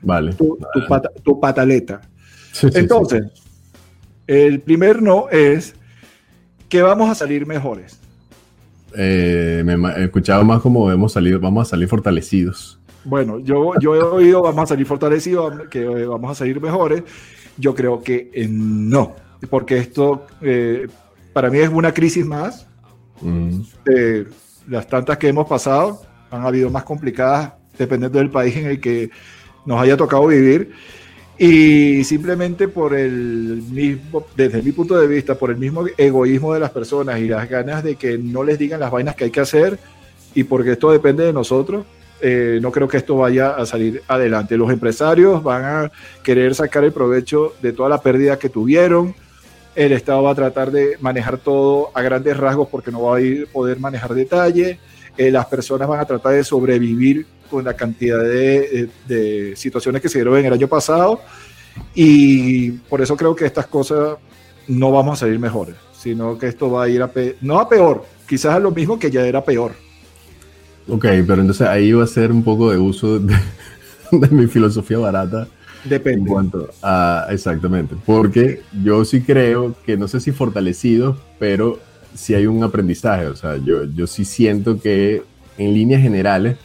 Vale. 0.00 0.34
Tu, 0.34 1.40
pataleta. 1.40 2.00
Entonces, 2.74 3.24
el 4.26 4.60
primer 4.60 5.02
no 5.02 5.28
es 5.30 5.74
que 6.68 6.82
vamos 6.82 7.10
a 7.10 7.14
salir 7.14 7.46
mejores. 7.46 7.98
Eh, 8.96 9.62
me 9.64 9.74
he 9.92 10.04
escuchado 10.04 10.44
más 10.44 10.60
como 10.60 10.90
hemos 10.90 11.12
salido, 11.12 11.40
vamos 11.40 11.68
a 11.68 11.70
salir 11.70 11.88
fortalecidos. 11.88 12.78
Bueno, 13.04 13.40
yo, 13.40 13.72
yo 13.80 13.96
he 13.96 14.02
oído 14.02 14.42
vamos 14.42 14.64
a 14.64 14.66
salir 14.66 14.86
fortalecidos, 14.86 15.68
que 15.68 15.84
vamos 15.84 16.30
a 16.30 16.34
salir 16.34 16.60
mejores. 16.60 17.02
Yo 17.56 17.74
creo 17.74 18.02
que 18.02 18.30
eh, 18.32 18.48
no, 18.48 19.14
porque 19.50 19.78
esto 19.78 20.26
eh, 20.40 20.86
para 21.32 21.50
mí 21.50 21.58
es 21.58 21.68
una 21.68 21.92
crisis 21.92 22.24
más. 22.24 22.66
Mm 23.20 23.62
las 24.68 24.86
tantas 24.86 25.18
que 25.18 25.28
hemos 25.28 25.46
pasado 25.46 26.02
han 26.30 26.46
habido 26.46 26.70
más 26.70 26.84
complicadas 26.84 27.52
dependiendo 27.78 28.18
del 28.18 28.30
país 28.30 28.56
en 28.56 28.66
el 28.66 28.80
que 28.80 29.10
nos 29.64 29.80
haya 29.80 29.96
tocado 29.96 30.26
vivir. 30.26 30.72
Y 31.38 32.04
simplemente 32.04 32.68
por 32.68 32.94
el 32.94 33.62
mismo, 33.70 34.26
desde 34.36 34.62
mi 34.62 34.70
punto 34.72 34.98
de 34.98 35.06
vista, 35.06 35.34
por 35.34 35.50
el 35.50 35.56
mismo 35.56 35.84
egoísmo 35.96 36.54
de 36.54 36.60
las 36.60 36.70
personas 36.70 37.18
y 37.18 37.26
las 37.26 37.48
ganas 37.48 37.82
de 37.82 37.96
que 37.96 38.18
no 38.18 38.44
les 38.44 38.58
digan 38.58 38.80
las 38.80 38.90
vainas 38.90 39.16
que 39.16 39.24
hay 39.24 39.30
que 39.30 39.40
hacer 39.40 39.78
y 40.34 40.44
porque 40.44 40.72
esto 40.72 40.92
depende 40.92 41.24
de 41.24 41.32
nosotros, 41.32 41.84
eh, 42.20 42.60
no 42.62 42.70
creo 42.70 42.86
que 42.86 42.98
esto 42.98 43.16
vaya 43.16 43.50
a 43.50 43.66
salir 43.66 44.02
adelante. 44.06 44.56
Los 44.56 44.70
empresarios 44.70 45.42
van 45.42 45.64
a 45.64 45.92
querer 46.22 46.54
sacar 46.54 46.84
el 46.84 46.92
provecho 46.92 47.54
de 47.60 47.72
toda 47.72 47.88
la 47.88 48.00
pérdida 48.00 48.38
que 48.38 48.48
tuvieron, 48.48 49.14
el 49.74 49.92
Estado 49.92 50.22
va 50.22 50.32
a 50.32 50.34
tratar 50.34 50.70
de 50.70 50.96
manejar 51.00 51.38
todo 51.38 51.90
a 51.94 52.02
grandes 52.02 52.36
rasgos 52.36 52.68
porque 52.68 52.90
no 52.90 53.02
va 53.02 53.18
a 53.18 53.20
poder 53.52 53.78
manejar 53.78 54.14
detalle. 54.14 54.78
Eh, 55.16 55.30
las 55.30 55.46
personas 55.46 55.88
van 55.88 56.00
a 56.00 56.04
tratar 56.04 56.32
de 56.32 56.44
sobrevivir 56.44 57.26
con 57.50 57.64
la 57.64 57.74
cantidad 57.74 58.18
de, 58.18 59.54
situaciones 59.56 60.00
que 60.00 60.08
se 60.08 60.18
dieron 60.18 60.38
en 60.38 60.46
el 60.46 60.52
año 60.54 60.68
pasado. 60.68 61.20
Y 61.94 62.72
por 62.72 63.00
eso 63.00 63.16
creo 63.16 63.34
que 63.34 63.46
estas 63.46 63.66
cosas 63.66 64.16
no 64.68 64.90
vamos 64.90 65.18
a 65.18 65.20
salir 65.20 65.38
mejores, 65.38 65.76
sino 65.92 66.38
que 66.38 66.48
esto 66.48 66.70
va 66.70 66.84
a 66.84 66.88
ir 66.88 67.02
a, 67.02 67.10
no 67.40 67.58
a 67.58 67.68
peor, 67.68 68.04
quizás 68.26 68.54
a 68.54 68.58
lo 68.58 68.70
mismo 68.70 68.98
que 68.98 69.10
ya 69.10 69.26
era 69.26 69.44
peor. 69.44 69.72
Ok, 70.88 71.04
pero 71.26 71.40
entonces 71.40 71.66
ahí 71.66 71.92
va 71.92 72.04
a 72.04 72.08
ser 72.08 72.32
un 72.32 72.42
poco 72.42 72.70
de 72.70 72.78
uso 72.78 73.18
de, 73.18 73.36
mi 74.30 74.46
filosofía 74.46 74.98
barata. 74.98 75.46
Depende. 75.84 76.20
En 76.20 76.26
cuanto 76.26 76.68
exactamente, 77.30 77.96
porque 78.06 78.62
yo 78.84 79.04
sí 79.04 79.20
creo 79.22 79.74
que 79.84 79.96
no 79.96 80.08
sé 80.08 80.20
si 80.20 80.32
fortalecido, 80.32 81.18
pero 81.38 81.80
sí 82.14 82.34
hay 82.34 82.46
un 82.46 82.62
aprendizaje, 82.62 83.26
o 83.26 83.36
sea, 83.36 83.56
yo, 83.56 83.84
yo 83.84 84.06
sí 84.06 84.24
siento 84.24 84.80
que 84.80 85.22
en 85.58 85.74
líneas 85.74 86.02
generales, 86.02 86.56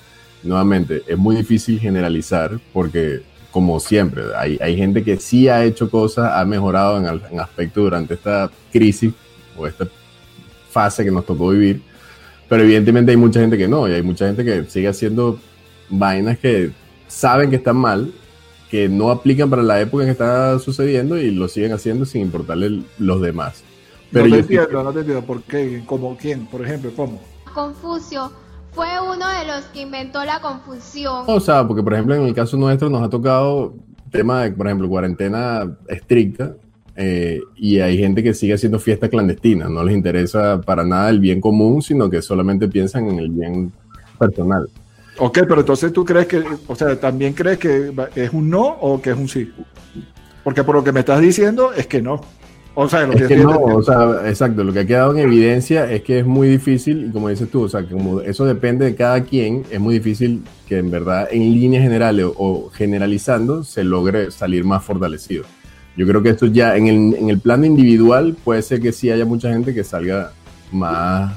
nuevamente, 0.43 1.03
es 1.07 1.17
muy 1.17 1.35
difícil 1.35 1.79
generalizar 1.79 2.59
porque 2.73 3.21
como 3.51 3.79
siempre, 3.79 4.23
hay, 4.35 4.59
hay 4.61 4.77
gente 4.77 5.03
que 5.03 5.17
sí 5.17 5.47
ha 5.47 5.63
hecho 5.63 5.89
cosas, 5.89 6.33
ha 6.35 6.45
mejorado 6.45 6.97
en, 6.99 7.21
en 7.31 7.39
aspecto 7.39 7.81
durante 7.81 8.13
esta 8.13 8.51
crisis 8.71 9.13
o 9.57 9.65
esta 9.65 9.87
fase 10.69 11.03
que 11.03 11.09
nos 11.09 11.25
tocó 11.25 11.49
vivir, 11.49 11.81
pero 12.47 12.63
evidentemente 12.63 13.11
hay 13.11 13.17
mucha 13.17 13.39
gente 13.39 13.57
que 13.57 13.67
no, 13.67 13.87
y 13.87 13.93
hay 13.93 14.03
mucha 14.03 14.27
gente 14.27 14.45
que 14.45 14.65
sigue 14.65 14.87
haciendo 14.87 15.39
vainas 15.89 16.37
que 16.37 16.71
saben 17.07 17.49
que 17.49 17.55
están 17.55 17.77
mal, 17.77 18.11
que 18.69 18.89
no 18.89 19.11
aplican 19.11 19.49
para 19.49 19.63
la 19.63 19.79
época 19.79 20.03
en 20.03 20.07
que 20.07 20.11
está 20.11 20.59
sucediendo 20.59 21.17
y 21.17 21.31
lo 21.31 21.47
siguen 21.47 21.73
haciendo 21.73 22.05
sin 22.05 22.21
importarle 22.21 22.83
los 22.99 23.21
demás. 23.21 23.63
Pero 24.11 24.27
no 24.27 24.35
te 24.35 24.41
entiendo, 24.41 24.83
no 24.83 24.93
te 24.93 24.99
entiendo. 24.99 25.25
¿Por 25.25 25.41
qué? 25.43 25.83
¿Cómo 25.85 26.17
quién? 26.17 26.45
Por 26.47 26.63
ejemplo, 26.63 26.91
¿cómo? 26.95 27.21
Confucio 27.53 28.31
fue 28.71 28.87
uno 29.01 29.27
de 29.27 29.47
los 29.47 29.65
que 29.73 29.81
inventó 29.81 30.23
la 30.23 30.39
confusión. 30.39 31.23
O 31.27 31.39
sea, 31.39 31.67
porque 31.67 31.81
por 31.81 31.93
ejemplo 31.93 32.13
en 32.15 32.23
el 32.23 32.33
caso 32.33 32.57
nuestro 32.57 32.89
nos 32.89 33.01
ha 33.01 33.09
tocado 33.09 33.73
tema 34.11 34.43
de, 34.43 34.51
por 34.51 34.67
ejemplo, 34.67 34.87
cuarentena 34.87 35.77
estricta 35.87 36.55
eh, 36.95 37.41
y 37.55 37.79
hay 37.79 37.97
gente 37.97 38.23
que 38.23 38.33
sigue 38.33 38.53
haciendo 38.53 38.79
fiesta 38.79 39.09
clandestina, 39.09 39.67
no 39.67 39.83
les 39.83 39.95
interesa 39.95 40.61
para 40.61 40.83
nada 40.83 41.09
el 41.09 41.19
bien 41.19 41.41
común, 41.41 41.81
sino 41.81 42.09
que 42.09 42.21
solamente 42.21 42.67
piensan 42.67 43.09
en 43.09 43.19
el 43.19 43.29
bien 43.29 43.71
personal. 44.17 44.69
Ok, 45.17 45.39
pero 45.47 45.61
entonces 45.61 45.91
tú 45.91 46.05
crees 46.05 46.27
que, 46.27 46.43
o 46.67 46.75
sea, 46.75 46.99
también 46.99 47.33
crees 47.33 47.57
que 47.57 47.91
es 48.15 48.33
un 48.33 48.49
no 48.49 48.65
o 48.65 49.01
que 49.01 49.11
es 49.11 49.17
un 49.17 49.27
sí. 49.27 49.51
Porque 50.43 50.63
por 50.63 50.75
lo 50.75 50.83
que 50.83 50.91
me 50.91 51.01
estás 51.01 51.19
diciendo 51.19 51.73
es 51.73 51.87
que 51.87 52.01
no. 52.01 52.21
O 52.79 52.87
sea, 52.87 53.07
lo 53.07 53.15
que, 53.15 53.35
no, 53.37 53.57
o 53.57 53.81
sea, 53.81 54.29
exacto, 54.29 54.63
lo 54.63 54.71
que 54.71 54.81
ha 54.81 54.85
quedado 54.85 55.11
en 55.11 55.17
evidencia 55.17 55.91
es 55.91 56.03
que 56.03 56.19
es 56.19 56.25
muy 56.27 56.47
difícil, 56.47 57.07
y 57.07 57.11
como 57.11 57.27
dices 57.27 57.49
tú, 57.49 57.63
o 57.63 57.67
sea, 57.67 57.81
que 57.81 57.91
como 57.91 58.21
eso 58.21 58.45
depende 58.45 58.85
de 58.85 58.93
cada 58.93 59.23
quien, 59.23 59.63
es 59.71 59.79
muy 59.79 59.95
difícil 59.95 60.43
que 60.67 60.77
en 60.77 60.91
verdad 60.91 61.27
en 61.31 61.41
líneas 61.41 61.81
generales 61.81 62.27
o 62.37 62.69
generalizando 62.71 63.63
se 63.63 63.83
logre 63.83 64.29
salir 64.29 64.63
más 64.63 64.83
fortalecido. 64.83 65.43
Yo 65.95 66.05
creo 66.05 66.21
que 66.21 66.29
esto 66.29 66.45
ya 66.45 66.77
en 66.77 66.85
el, 66.85 67.15
en 67.15 67.31
el 67.31 67.39
plano 67.39 67.65
individual 67.65 68.37
puede 68.43 68.61
ser 68.61 68.79
que 68.79 68.91
sí 68.91 69.09
haya 69.09 69.25
mucha 69.25 69.51
gente 69.51 69.73
que 69.73 69.83
salga 69.83 70.33
más 70.71 71.33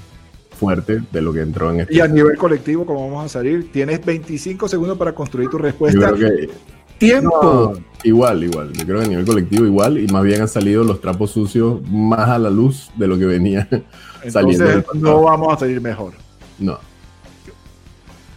fuerte 0.61 1.01
de 1.11 1.23
lo 1.23 1.33
que 1.33 1.41
entró 1.41 1.73
en 1.73 1.81
este. 1.81 1.95
Y 1.95 2.01
a 2.01 2.07
nivel 2.07 2.37
colectivo, 2.37 2.85
¿cómo 2.85 3.07
vamos 3.07 3.25
a 3.25 3.29
salir? 3.31 3.73
Tienes 3.73 4.05
25 4.05 4.69
segundos 4.69 4.99
para 4.99 5.15
construir 5.15 5.49
tu 5.49 5.57
respuesta. 5.57 5.99
Yo 5.99 6.15
creo 6.15 6.37
que 6.37 6.51
tiempo. 6.99 7.73
igual, 8.05 8.45
igual. 8.45 8.71
Yo 8.75 8.85
creo 8.85 8.99
que 8.99 9.07
a 9.07 9.09
nivel 9.09 9.25
colectivo 9.25 9.65
igual 9.65 9.97
y 9.97 10.07
más 10.09 10.23
bien 10.23 10.43
han 10.43 10.49
salido 10.49 10.85
los 10.85 11.01
trapos 11.01 11.31
sucios 11.31 11.81
más 11.89 12.29
a 12.29 12.39
la 12.39 12.51
luz 12.51 12.91
de 12.97 13.09
lo 13.09 13.19
que 13.19 13.25
venía 13.25 13.67
saliendo. 14.29 14.85
no 14.95 15.23
vamos 15.23 15.55
a 15.55 15.61
salir 15.61 15.81
mejor. 15.81 16.13
No. 16.59 16.79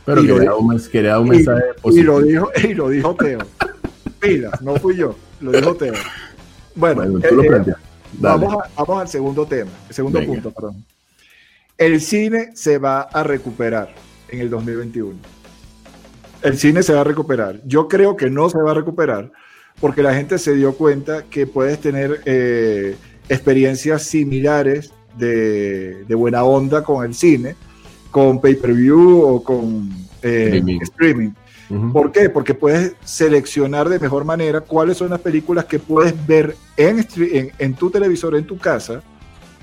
Pero 0.06 0.22
quería, 0.22 0.56
un, 0.56 0.80
quería, 0.92 1.20
un, 1.20 1.30
mensaje 1.30 1.64
y, 1.86 2.00
Y 2.00 2.04
lo 2.04 2.22
dijo, 2.22 2.50
y 2.64 2.74
lo 2.74 2.90
dijo 2.90 3.16
Teo. 3.16 3.40
Mira, 4.22 4.52
no 4.62 4.76
fui 4.76 4.96
yo, 4.96 5.16
lo 5.42 5.52
dijo 5.52 5.76
Teo. 5.76 5.94
Bueno, 6.76 7.04
eh, 7.04 7.74
vamos, 8.14 8.56
vamos, 8.76 9.02
al 9.02 9.08
segundo 9.08 9.46
tema, 9.46 9.72
el 9.88 9.96
segundo 9.96 10.24
punto, 10.26 10.52
perdón. 10.52 10.84
El 11.78 12.02
cine 12.02 12.52
se 12.56 12.78
va 12.78 13.02
a 13.02 13.24
recuperar 13.24 13.94
en 14.30 14.40
el 14.40 14.50
2021 14.50 15.44
el 16.44 16.58
cine 16.58 16.84
se 16.84 16.94
va 16.94 17.02
a 17.02 17.06
recuperar. 17.06 17.62
Yo 17.66 17.88
creo 17.88 18.16
que 18.16 18.30
no 18.30 18.50
se 18.50 18.58
va 18.60 18.72
a 18.72 18.74
recuperar 18.76 19.32
porque 19.80 20.04
la 20.04 20.14
gente 20.14 20.38
se 20.38 20.54
dio 20.54 20.74
cuenta 20.74 21.24
que 21.24 21.48
puedes 21.48 21.80
tener 21.80 22.22
eh, 22.26 22.96
experiencias 23.30 24.04
similares 24.04 24.94
de, 25.18 26.06
buena 26.16 26.44
onda 26.44 26.84
con 26.84 27.06
el 27.06 27.16
cine, 27.16 27.56
con 28.12 28.40
pay-per-view 28.40 29.22
o 29.22 29.44
con 29.44 29.90
eh, 30.22 30.62
streaming. 30.82 31.32
¿Por 31.92 32.12
qué? 32.12 32.30
Porque 32.30 32.54
puedes 32.54 32.94
seleccionar 33.04 33.90
de 33.90 33.98
mejor 33.98 34.26
manera 34.26 34.62
cuáles 34.62 34.98
son 34.98 35.10
las 35.10 35.22
películas 35.22 35.66
que 35.66 35.80
puedes 35.80 36.14
ver 36.28 36.56
en, 36.78 37.04
en 37.58 37.74
tu 37.74 37.90
televisor, 37.90 38.36
en 38.36 38.46
tu 38.46 38.60
casa, 38.60 39.02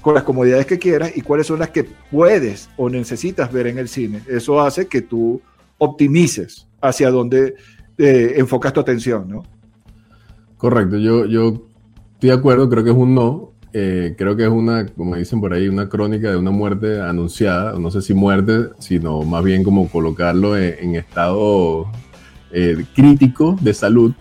con 0.00 0.14
las 0.14 0.22
comodidades 0.22 0.66
que 0.66 0.78
quieras 0.78 1.12
y 1.14 1.20
cuáles 1.20 1.46
son 1.46 1.58
las 1.58 1.70
que 1.70 1.84
puedes 1.84 2.70
o 2.76 2.88
necesitas 2.88 3.52
ver 3.52 3.66
en 3.66 3.78
el 3.78 3.88
cine. 3.88 4.22
Eso 4.28 4.60
hace 4.60 4.86
que 4.86 5.02
tú 5.02 5.40
optimices 5.78 6.66
hacia 6.80 7.10
dónde 7.10 7.54
eh, 7.98 8.34
enfocas 8.36 8.72
tu 8.72 8.80
atención, 8.80 9.28
¿no? 9.28 9.42
Correcto, 10.56 10.98
yo, 10.98 11.26
yo 11.26 11.66
estoy 12.14 12.30
de 12.30 12.32
acuerdo, 12.32 12.68
creo 12.68 12.84
que 12.84 12.90
es 12.90 12.96
un 12.96 13.14
no. 13.14 13.50
Eh, 13.72 14.14
creo 14.18 14.34
que 14.34 14.42
es 14.42 14.48
una, 14.48 14.86
como 14.86 15.14
dicen 15.14 15.40
por 15.40 15.52
ahí, 15.52 15.68
una 15.68 15.88
crónica 15.88 16.30
de 16.30 16.36
una 16.36 16.50
muerte 16.50 17.00
anunciada, 17.00 17.78
no 17.78 17.90
sé 17.90 18.02
si 18.02 18.14
muerte, 18.14 18.70
sino 18.80 19.22
más 19.22 19.44
bien 19.44 19.62
como 19.62 19.88
colocarlo 19.88 20.56
en, 20.58 20.96
estado 20.96 21.86
eh, 22.50 22.84
crítico 22.96 23.56
de 23.60 23.72
salud, 23.72 24.12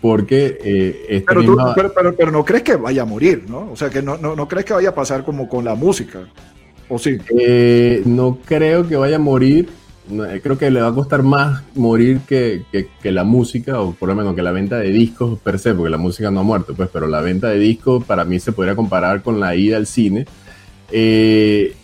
porque... 0.00 1.22
pero, 1.26 1.92
pero, 1.94 2.14
pero, 2.16 2.30
no 2.30 2.44
crees 2.44 2.62
que 2.62 2.76
vaya 2.76 3.02
a 3.02 3.04
morir, 3.04 3.44
¿no? 3.48 3.70
O 3.72 3.76
sea, 3.76 3.90
que 3.90 4.02
no, 4.02 4.16
no, 4.16 4.36
no 4.36 4.48
crees 4.48 4.64
que 4.64 4.74
vaya 4.74 4.90
a 4.90 4.94
pasar 4.94 5.24
como 5.24 5.48
con 5.48 5.64
la 5.64 5.74
música, 5.74 6.20
¿o 6.88 6.98
sí? 6.98 7.18
no 8.04 8.38
creo 8.44 8.86
que 8.86 8.96
vaya 8.96 9.16
a 9.16 9.20
morir, 9.20 9.68
eh, 10.10 10.40
creo 10.42 10.56
que 10.56 10.70
le 10.70 10.80
va 10.80 10.88
a 10.88 10.94
costar 10.94 11.22
más 11.22 11.62
morir 11.74 12.20
que, 12.26 12.62
que, 12.72 13.12
la 13.12 13.24
música, 13.24 13.80
o 13.80 13.92
por 13.92 14.08
lo 14.08 14.14
menos 14.14 14.34
que 14.34 14.42
la 14.42 14.52
venta 14.52 14.78
de 14.78 14.90
discos 14.90 15.38
per 15.38 15.58
se, 15.58 15.74
porque 15.74 15.90
la 15.90 15.98
música 15.98 16.30
no 16.30 16.40
ha 16.40 16.42
muerto, 16.42 16.74
pues, 16.74 16.88
pero 16.92 17.06
la 17.06 17.20
venta 17.20 17.48
de 17.48 17.58
discos 17.58 18.04
para 18.04 18.24
mí 18.24 18.40
se 18.40 18.52
podría 18.52 18.74
comparar 18.74 19.22
con 19.22 19.38
la 19.38 19.54
ida 19.54 19.76
al 19.76 19.86
cine. 19.86 20.26
Eh, 20.90 21.74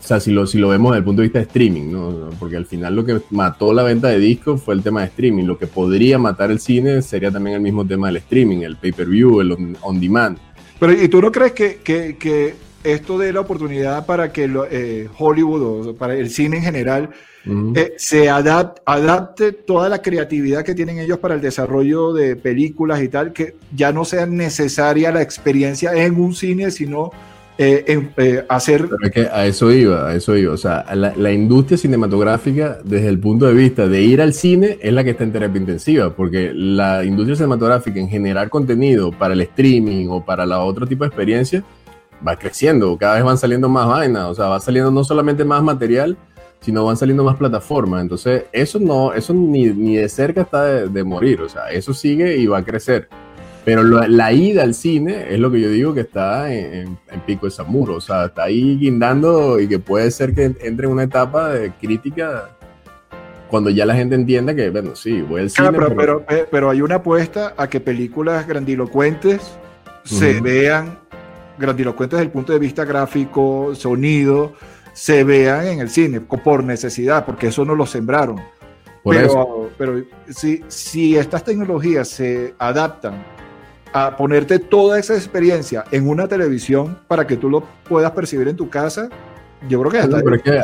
o 0.00 0.02
sea, 0.02 0.18
si 0.18 0.30
lo, 0.30 0.46
si 0.46 0.58
lo 0.58 0.68
vemos 0.68 0.92
desde 0.92 0.98
el 0.98 1.04
punto 1.04 1.20
de 1.22 1.28
vista 1.28 1.38
de 1.40 1.44
streaming, 1.44 1.92
¿no? 1.92 2.30
Porque 2.38 2.56
al 2.56 2.64
final 2.64 2.96
lo 2.96 3.04
que 3.04 3.20
mató 3.30 3.72
la 3.74 3.82
venta 3.82 4.08
de 4.08 4.18
discos 4.18 4.62
fue 4.62 4.74
el 4.74 4.82
tema 4.82 5.00
de 5.00 5.08
streaming. 5.08 5.44
Lo 5.44 5.58
que 5.58 5.66
podría 5.66 6.18
matar 6.18 6.50
el 6.50 6.58
cine 6.58 7.02
sería 7.02 7.30
también 7.30 7.56
el 7.56 7.62
mismo 7.62 7.86
tema 7.86 8.08
del 8.08 8.16
streaming, 8.16 8.58
el 8.62 8.76
pay-per-view, 8.76 9.40
el 9.40 9.76
on-demand. 9.82 10.38
Pero, 10.78 10.92
¿y 10.92 11.08
tú 11.08 11.20
no 11.20 11.30
crees 11.30 11.52
que, 11.52 11.76
que, 11.84 12.16
que 12.16 12.54
esto 12.82 13.18
dé 13.18 13.32
la 13.32 13.40
oportunidad 13.40 14.06
para 14.06 14.32
que 14.32 14.50
eh, 14.70 15.08
Hollywood 15.18 15.88
o 15.88 15.94
para 15.94 16.14
el 16.14 16.30
cine 16.30 16.56
en 16.56 16.62
general 16.62 17.10
eh, 17.74 17.94
se 17.96 18.28
adapte 18.28 19.52
toda 19.52 19.88
la 19.88 20.02
creatividad 20.02 20.64
que 20.64 20.74
tienen 20.74 20.98
ellos 20.98 21.18
para 21.18 21.34
el 21.34 21.40
desarrollo 21.40 22.12
de 22.12 22.36
películas 22.36 23.02
y 23.02 23.08
tal, 23.08 23.32
que 23.32 23.56
ya 23.74 23.92
no 23.92 24.04
sea 24.04 24.26
necesaria 24.26 25.10
la 25.12 25.22
experiencia 25.22 25.92
en 25.94 26.20
un 26.20 26.34
cine, 26.34 26.70
sino 26.70 27.10
eh, 27.62 27.84
en, 27.88 28.10
eh, 28.16 28.42
hacer... 28.48 28.88
que 29.12 29.28
a 29.30 29.44
eso 29.44 29.70
iba, 29.70 30.08
a 30.08 30.14
eso 30.14 30.34
iba. 30.34 30.54
O 30.54 30.56
sea, 30.56 30.82
la, 30.94 31.30
industria 31.30 31.76
cinematográfica, 31.76 32.78
desde 32.82 33.08
el 33.08 33.18
punto 33.18 33.44
de 33.44 33.52
vista 33.52 33.86
de 33.86 34.00
ir 34.00 34.22
al 34.22 34.32
cine, 34.32 34.78
es 34.80 34.90
la 34.94 35.04
que 35.04 35.10
está 35.10 35.24
en 35.24 35.32
terapia 35.32 35.60
intensiva, 35.60 36.16
porque 36.16 36.52
la 36.54 37.04
industria 37.04 37.36
cinematográfica 37.36 38.00
en 38.00 38.08
generar 38.08 38.48
contenido 38.48 39.12
para 39.12 39.34
el 39.34 39.42
streaming 39.42 40.08
o 40.08 40.24
para 40.24 40.46
la 40.46 40.60
otro 40.60 40.86
tipo 40.86 41.04
de 41.04 41.08
experiencia 41.08 41.62
va 42.26 42.34
creciendo, 42.36 42.96
cada 42.96 43.16
vez 43.16 43.24
van 43.24 43.36
saliendo 43.36 43.68
más 43.68 43.86
vainas, 43.86 44.24
o 44.24 44.34
sea, 44.34 44.46
va 44.46 44.58
saliendo 44.58 44.90
no 44.90 45.04
solamente 45.04 45.44
más 45.44 45.62
material, 45.62 46.16
sino 46.60 46.86
van 46.86 46.96
saliendo 46.96 47.24
más 47.24 47.36
plataformas. 47.36 48.00
Entonces, 48.00 48.44
eso 48.52 48.78
no, 48.78 49.12
eso 49.12 49.34
ni, 49.34 49.66
ni 49.66 49.96
de 49.96 50.08
cerca 50.08 50.42
está 50.42 50.64
de, 50.64 51.04
morir, 51.04 51.42
o 51.42 51.48
sea, 51.50 51.68
eso 51.68 51.92
sigue 51.92 52.38
y 52.38 52.46
va 52.46 52.58
a 52.58 52.64
crecer. 52.64 53.10
Pero 53.64 53.82
la 53.82 54.32
ida 54.32 54.62
al 54.62 54.74
cine 54.74 55.26
es 55.28 55.38
lo 55.38 55.50
que 55.50 55.60
yo 55.60 55.70
digo 55.70 55.92
que 55.92 56.00
está 56.00 56.52
en, 56.52 56.98
pico 57.26 57.46
de 57.46 57.50
Samuro, 57.50 57.96
o 57.96 58.00
sea, 58.00 58.26
está 58.26 58.44
ahí 58.44 58.78
guindando 58.78 59.60
y 59.60 59.68
que 59.68 59.78
puede 59.78 60.10
ser 60.10 60.34
que 60.34 60.44
entre 60.44 60.86
en 60.86 60.92
una 60.92 61.02
etapa 61.02 61.50
de 61.50 61.70
crítica 61.72 62.56
cuando 63.48 63.68
ya 63.68 63.84
la 63.84 63.94
gente 63.94 64.14
entienda 64.14 64.54
que, 64.54 64.70
bueno, 64.70 64.94
sí, 64.94 65.20
voy 65.22 65.42
al 65.42 65.50
cine. 65.50 65.72
pero, 65.72 66.24
pero, 66.50 66.70
hay 66.70 66.80
una 66.80 66.96
apuesta 66.96 67.52
a 67.56 67.68
que 67.68 67.80
películas 67.80 68.46
grandilocuentes 68.46 69.58
se 70.04 70.40
vean 70.40 70.98
grandilocuentes 71.58 72.16
desde 72.16 72.26
el 72.26 72.32
punto 72.32 72.52
de 72.52 72.60
vista 72.60 72.84
gráfico, 72.84 73.74
sonido, 73.74 74.54
se 74.94 75.24
vean 75.24 75.66
en 75.66 75.80
el 75.80 75.90
cine 75.90 76.20
por 76.20 76.64
necesidad, 76.64 77.26
porque 77.26 77.48
eso 77.48 77.64
no 77.64 77.74
lo 77.74 77.86
sembraron. 77.86 78.40
pero, 79.04 79.70
pero 79.76 80.02
si, 80.28 80.62
si 80.68 81.16
estas 81.16 81.44
tecnologías 81.44 82.08
se 82.08 82.54
adaptan 82.58 83.22
a 83.92 84.16
ponerte 84.16 84.58
toda 84.58 84.98
esa 84.98 85.14
experiencia 85.14 85.84
en 85.90 86.08
una 86.08 86.28
televisión 86.28 86.98
para 87.08 87.26
que 87.26 87.36
tú 87.36 87.50
lo 87.50 87.62
puedas 87.88 88.12
percibir 88.12 88.48
en 88.48 88.56
tu 88.56 88.68
casa, 88.70 89.08
Yo 89.68 89.78
creo 89.80 89.90
que 89.92 89.98
No, 89.98 90.04
hasta 90.04 90.22
pero 90.22 90.36
es 90.36 90.42
que 90.42 90.58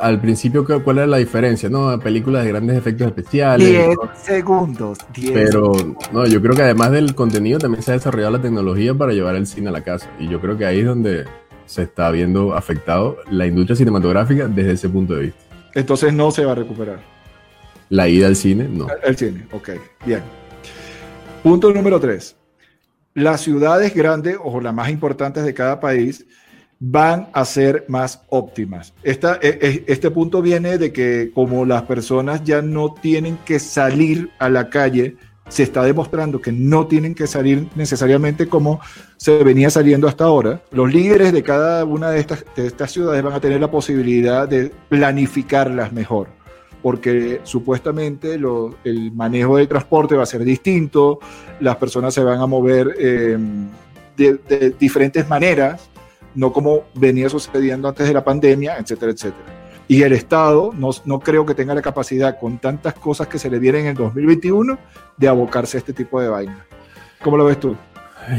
al, 0.00 0.20
principio, 0.20 0.64
¿cu- 0.64 0.82
¿cuál 0.82 0.98
era 0.98 1.06
la 1.06 1.18
diferencia? 1.18 1.68
No, 1.68 1.96
películas 2.00 2.42
de 2.42 2.48
grandes 2.50 2.76
efectos 2.76 3.06
especiales. 3.06 3.68
10 3.68 3.88
¿no? 3.96 4.10
segundos. 4.20 4.98
10 5.14 5.30
Pero 5.32 5.72
no, 6.12 6.26
yo 6.26 6.42
creo 6.42 6.56
que 6.56 6.62
además 6.62 6.90
del 6.90 7.14
contenido 7.14 7.60
también 7.60 7.82
se 7.84 7.92
ha 7.92 7.94
desarrollado 7.94 8.32
la 8.32 8.42
tecnología 8.42 8.92
para 8.92 9.12
llevar 9.12 9.36
el 9.36 9.46
cine 9.46 9.68
a 9.68 9.72
la 9.72 9.82
casa. 9.84 10.10
Y 10.18 10.26
yo 10.28 10.40
creo 10.40 10.58
que 10.58 10.66
ahí 10.66 10.80
es 10.80 10.86
donde 10.86 11.26
se 11.66 11.82
está 11.84 12.10
viendo 12.10 12.54
afectado 12.54 13.18
la 13.30 13.46
industria 13.46 13.76
cinematográfica 13.76 14.48
desde 14.48 14.72
ese 14.72 14.88
punto 14.88 15.14
de 15.14 15.20
vista. 15.26 15.40
Entonces 15.74 16.12
no 16.12 16.32
se 16.32 16.44
va 16.44 16.50
a 16.50 16.56
recuperar. 16.56 16.98
La 17.88 18.08
ida 18.08 18.26
al 18.26 18.34
cine, 18.34 18.66
no. 18.68 18.88
El 19.04 19.16
cine, 19.16 19.46
ok, 19.52 19.70
bien. 20.04 20.22
Punto 21.44 21.72
número 21.72 22.00
tres. 22.00 22.36
Las 23.14 23.40
ciudades 23.40 23.94
grandes 23.94 24.36
o 24.42 24.60
las 24.60 24.72
más 24.72 24.90
importantes 24.90 25.44
de 25.44 25.54
cada 25.54 25.80
país 25.80 26.26
van 26.78 27.28
a 27.32 27.44
ser 27.44 27.84
más 27.88 28.22
óptimas. 28.28 28.94
E- 29.02 29.18
e- 29.42 29.84
este 29.86 30.10
punto 30.10 30.40
viene 30.40 30.78
de 30.78 30.92
que 30.92 31.30
como 31.34 31.66
las 31.66 31.82
personas 31.82 32.42
ya 32.42 32.62
no 32.62 32.94
tienen 32.94 33.36
que 33.44 33.58
salir 33.58 34.30
a 34.38 34.48
la 34.48 34.70
calle, 34.70 35.16
se 35.48 35.64
está 35.64 35.82
demostrando 35.82 36.40
que 36.40 36.52
no 36.52 36.86
tienen 36.86 37.14
que 37.14 37.26
salir 37.26 37.68
necesariamente 37.74 38.46
como 38.46 38.80
se 39.16 39.42
venía 39.42 39.68
saliendo 39.68 40.08
hasta 40.08 40.24
ahora. 40.24 40.62
Los 40.70 40.92
líderes 40.92 41.32
de 41.32 41.42
cada 41.42 41.84
una 41.84 42.10
de 42.10 42.20
estas 42.20 42.92
ciudades 42.92 43.22
van 43.22 43.34
a 43.34 43.40
tener 43.40 43.60
la 43.60 43.70
posibilidad 43.70 44.48
de 44.48 44.72
planificarlas 44.88 45.92
mejor 45.92 46.39
porque 46.82 47.40
supuestamente 47.44 48.34
el 48.34 49.12
manejo 49.12 49.56
del 49.56 49.68
transporte 49.68 50.16
va 50.16 50.22
a 50.22 50.26
ser 50.26 50.44
distinto, 50.44 51.18
las 51.60 51.76
personas 51.76 52.14
se 52.14 52.22
van 52.22 52.40
a 52.40 52.46
mover 52.46 52.94
eh, 52.98 53.38
de, 54.16 54.74
diferentes 54.78 55.28
maneras, 55.28 55.88
no 56.34 56.52
como 56.52 56.84
venía 56.94 57.28
sucediendo 57.28 57.88
antes 57.88 58.06
de 58.06 58.14
la 58.14 58.24
pandemia, 58.24 58.76
etcétera, 58.78 59.12
etcétera. 59.12 59.44
Y 59.88 60.02
el 60.02 60.12
Estado 60.12 60.72
no, 60.72 60.90
no 61.04 61.18
creo 61.18 61.44
que 61.44 61.54
tenga 61.54 61.74
la 61.74 61.82
capacidad, 61.82 62.38
con 62.38 62.58
tantas 62.58 62.94
cosas 62.94 63.26
que 63.26 63.38
se 63.38 63.50
le 63.50 63.58
vienen 63.58 63.82
en 63.82 63.86
el 63.88 63.96
2021, 63.96 64.78
de 65.16 65.28
abocarse 65.28 65.76
a 65.76 65.80
este 65.80 65.92
tipo 65.92 66.20
de 66.20 66.28
vaina. 66.28 66.64
¿Cómo 67.22 67.36
lo 67.36 67.44
ves 67.44 67.58
tú? 67.58 67.76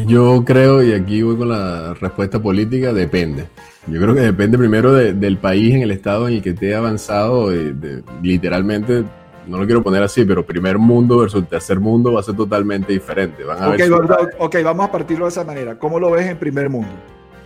Yo 0.07 0.43
creo, 0.45 0.81
y 0.81 0.93
aquí 0.93 1.21
voy 1.21 1.35
con 1.35 1.49
la 1.49 1.93
respuesta 1.95 2.41
política, 2.41 2.93
depende. 2.93 3.47
Yo 3.87 3.99
creo 3.99 4.13
que 4.13 4.21
depende 4.21 4.57
primero 4.57 4.93
de- 4.93 5.13
del 5.13 5.37
país 5.37 5.73
en 5.73 5.81
el 5.81 5.91
estado 5.91 6.27
en 6.27 6.35
el 6.35 6.41
que 6.41 6.51
esté 6.51 6.75
avanzado, 6.75 7.49
de- 7.49 7.73
de- 7.73 8.03
literalmente, 8.21 9.03
no 9.47 9.57
lo 9.57 9.65
quiero 9.65 9.81
poner 9.81 10.03
así, 10.03 10.23
pero 10.23 10.45
primer 10.45 10.77
mundo 10.77 11.17
versus 11.17 11.47
tercer 11.47 11.79
mundo 11.79 12.13
va 12.13 12.19
a 12.19 12.23
ser 12.23 12.35
totalmente 12.35 12.93
diferente. 12.93 13.43
Van 13.43 13.57
a 13.57 13.67
Ok, 13.69 13.73
haber 13.73 13.91
va- 13.93 13.97
ciudades- 13.97 14.35
ok, 14.37 14.55
vamos 14.63 14.85
a 14.87 14.91
partirlo 14.91 15.25
de 15.25 15.29
esa 15.29 15.43
manera. 15.43 15.79
¿Cómo 15.79 15.99
lo 15.99 16.11
ves 16.11 16.27
en 16.27 16.37
primer 16.37 16.69
mundo? 16.69 16.89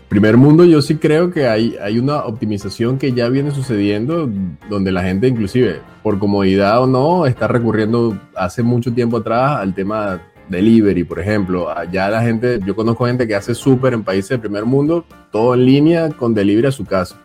Primer 0.09 0.37
mundo, 0.37 0.65
yo 0.65 0.81
sí 0.81 0.97
creo 0.97 1.31
que 1.31 1.47
hay, 1.47 1.75
hay 1.81 1.97
una 1.97 2.25
optimización 2.25 2.99
que 2.99 3.11
ya 3.13 3.27
viene 3.29 3.49
sucediendo, 3.51 4.29
donde 4.69 4.91
la 4.91 5.01
gente 5.03 5.27
inclusive, 5.27 5.79
por 6.03 6.19
comodidad 6.19 6.83
o 6.83 6.85
no, 6.85 7.25
está 7.25 7.47
recurriendo 7.47 8.15
hace 8.35 8.61
mucho 8.61 8.93
tiempo 8.93 9.17
atrás 9.17 9.57
al 9.61 9.73
tema 9.73 10.21
delivery, 10.49 11.03
por 11.03 11.19
ejemplo. 11.19 11.69
Allá 11.69 12.09
la 12.09 12.21
gente, 12.21 12.59
yo 12.65 12.75
conozco 12.75 13.05
gente 13.05 13.27
que 13.27 13.35
hace 13.35 13.55
súper 13.55 13.93
en 13.93 14.03
países 14.03 14.29
del 14.29 14.39
primer 14.39 14.65
mundo, 14.65 15.05
todo 15.31 15.53
en 15.53 15.65
línea 15.65 16.09
con 16.09 16.33
delivery 16.33 16.67
a 16.67 16.71
su 16.71 16.85
casa. 16.85 17.17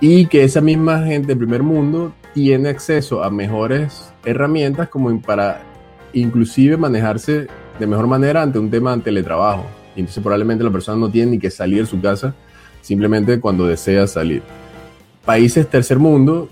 Y 0.00 0.26
que 0.26 0.44
esa 0.44 0.60
misma 0.60 1.04
gente 1.04 1.28
del 1.28 1.38
primer 1.38 1.62
mundo 1.62 2.12
tiene 2.34 2.68
acceso 2.68 3.24
a 3.24 3.30
mejores 3.30 4.12
herramientas 4.24 4.88
como 4.88 5.20
para 5.20 5.62
inclusive 6.12 6.76
manejarse 6.76 7.48
de 7.78 7.86
mejor 7.86 8.06
manera 8.06 8.42
ante 8.42 8.58
un 8.58 8.70
tema 8.70 8.96
de 8.96 9.02
teletrabajo. 9.02 9.66
Y 9.96 10.00
entonces 10.00 10.22
probablemente 10.22 10.64
la 10.64 10.70
persona 10.70 10.98
no 10.98 11.10
tiene 11.10 11.32
ni 11.32 11.38
que 11.38 11.50
salir 11.50 11.80
de 11.80 11.86
su 11.86 12.00
casa, 12.00 12.34
simplemente 12.80 13.40
cuando 13.40 13.66
desea 13.66 14.06
salir. 14.06 14.42
Países 15.24 15.68
tercer 15.68 15.98
mundo, 15.98 16.48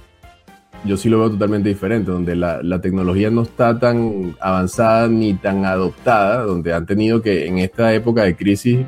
yo 0.86 0.96
sí 0.96 1.08
lo 1.08 1.18
veo 1.18 1.30
totalmente 1.30 1.68
diferente, 1.68 2.10
donde 2.10 2.36
la, 2.36 2.62
la 2.62 2.80
tecnología 2.80 3.30
no 3.30 3.42
está 3.42 3.78
tan 3.78 4.36
avanzada 4.40 5.08
ni 5.08 5.34
tan 5.34 5.64
adoptada, 5.64 6.42
donde 6.42 6.72
han 6.72 6.86
tenido 6.86 7.20
que 7.20 7.46
en 7.46 7.58
esta 7.58 7.92
época 7.92 8.22
de 8.22 8.36
crisis 8.36 8.78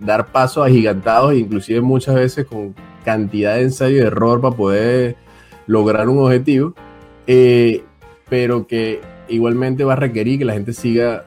dar 0.00 0.26
pasos 0.26 0.66
agigantados, 0.66 1.34
inclusive 1.34 1.80
muchas 1.80 2.14
veces 2.14 2.46
con 2.46 2.74
cantidad 3.04 3.54
de 3.56 3.62
ensayo 3.62 3.96
y 3.96 4.00
error 4.00 4.40
para 4.40 4.56
poder 4.56 5.16
lograr 5.66 6.08
un 6.08 6.18
objetivo, 6.18 6.74
eh, 7.26 7.84
pero 8.28 8.66
que 8.66 9.00
igualmente 9.28 9.84
va 9.84 9.92
a 9.92 9.96
requerir 9.96 10.38
que 10.38 10.44
la 10.44 10.54
gente 10.54 10.72
siga 10.72 11.24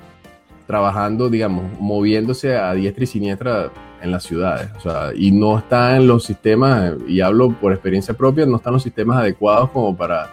trabajando, 0.68 1.30
digamos, 1.30 1.66
moviéndose 1.80 2.56
a 2.56 2.74
diestra 2.74 3.04
y 3.04 3.08
siniestra 3.08 3.72
en 4.04 4.12
las 4.12 4.24
ciudades. 4.24 4.70
O 4.78 4.80
sea, 4.82 5.12
y 5.16 5.32
no 5.32 5.58
están 5.58 6.06
los 6.06 6.24
sistemas, 6.26 6.94
y 7.08 7.22
hablo 7.22 7.50
por 7.60 7.72
experiencia 7.74 8.14
propia, 8.14 8.46
no 8.46 8.58
están 8.58 8.74
los 8.74 8.84
sistemas 8.84 9.18
adecuados 9.18 9.70
como 9.72 9.96
para, 9.96 10.30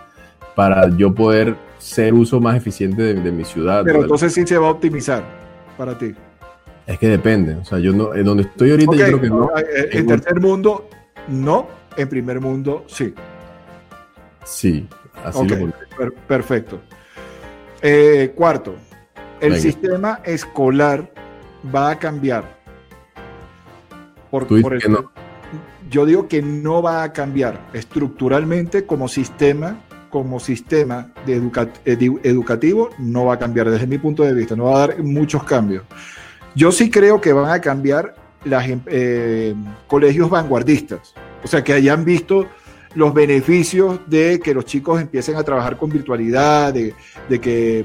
para 0.54 0.88
yo 0.96 1.14
poder 1.14 1.54
ser 1.78 2.12
uso 2.12 2.40
más 2.40 2.56
eficiente 2.56 3.00
de, 3.02 3.14
de 3.14 3.32
mi 3.32 3.44
ciudad. 3.44 3.82
Pero 3.84 4.02
entonces 4.02 4.34
sí 4.34 4.46
se 4.46 4.58
va 4.58 4.66
a 4.68 4.70
optimizar 4.72 5.22
para 5.78 5.96
ti. 5.96 6.14
Es 6.86 6.98
que 6.98 7.08
depende. 7.08 7.54
O 7.54 7.64
sea, 7.64 7.78
yo 7.78 7.92
no, 7.92 8.12
en 8.14 8.24
donde 8.24 8.42
estoy 8.42 8.72
ahorita, 8.72 8.92
yo 8.96 9.06
creo 9.06 9.20
que 9.20 9.28
no. 9.28 9.50
eh, 9.56 9.88
En 9.92 10.06
tercer 10.06 10.40
mundo, 10.40 10.88
no. 11.28 11.68
En 11.96 12.08
primer 12.08 12.40
mundo, 12.40 12.84
sí. 12.88 13.14
Sí, 14.44 14.88
así 15.24 15.38
Ok, 15.38 15.50
lo 15.50 15.70
per- 15.96 16.12
perfecto. 16.26 16.80
Eh, 17.82 18.32
cuarto, 18.34 18.74
el 19.40 19.50
Venga. 19.50 19.62
sistema 19.62 20.20
escolar 20.24 21.10
va 21.74 21.90
a 21.90 21.98
cambiar. 21.98 22.59
Por, 24.30 24.46
por 24.46 24.74
el- 24.74 24.80
que 24.80 24.88
no. 24.88 25.10
Yo 25.90 26.06
digo 26.06 26.28
que 26.28 26.40
no 26.40 26.82
va 26.82 27.02
a 27.02 27.12
cambiar 27.12 27.68
estructuralmente 27.72 28.86
como 28.86 29.08
sistema, 29.08 29.80
como 30.08 30.38
sistema 30.38 31.08
de 31.26 31.36
educa- 31.40 31.68
edu- 31.84 32.20
educativo, 32.22 32.90
no 32.98 33.24
va 33.24 33.34
a 33.34 33.38
cambiar 33.38 33.68
desde 33.70 33.86
mi 33.88 33.98
punto 33.98 34.22
de 34.22 34.32
vista, 34.34 34.54
no 34.54 34.64
va 34.66 34.76
a 34.76 34.86
dar 34.86 35.02
muchos 35.02 35.42
cambios. 35.44 35.82
Yo 36.54 36.70
sí 36.70 36.90
creo 36.90 37.20
que 37.20 37.32
van 37.32 37.50
a 37.50 37.60
cambiar 37.60 38.14
los 38.44 38.62
colegios 39.86 40.30
vanguardistas, 40.30 41.14
o 41.42 41.46
sea, 41.48 41.62
que 41.64 41.72
hayan 41.72 42.04
visto 42.04 42.46
los 42.94 43.12
beneficios 43.14 44.00
de 44.06 44.40
que 44.40 44.54
los 44.54 44.64
chicos 44.64 45.00
empiecen 45.00 45.36
a 45.36 45.42
trabajar 45.44 45.76
con 45.76 45.90
virtualidad, 45.90 46.72
de, 46.72 46.94
de 47.28 47.40
que 47.40 47.84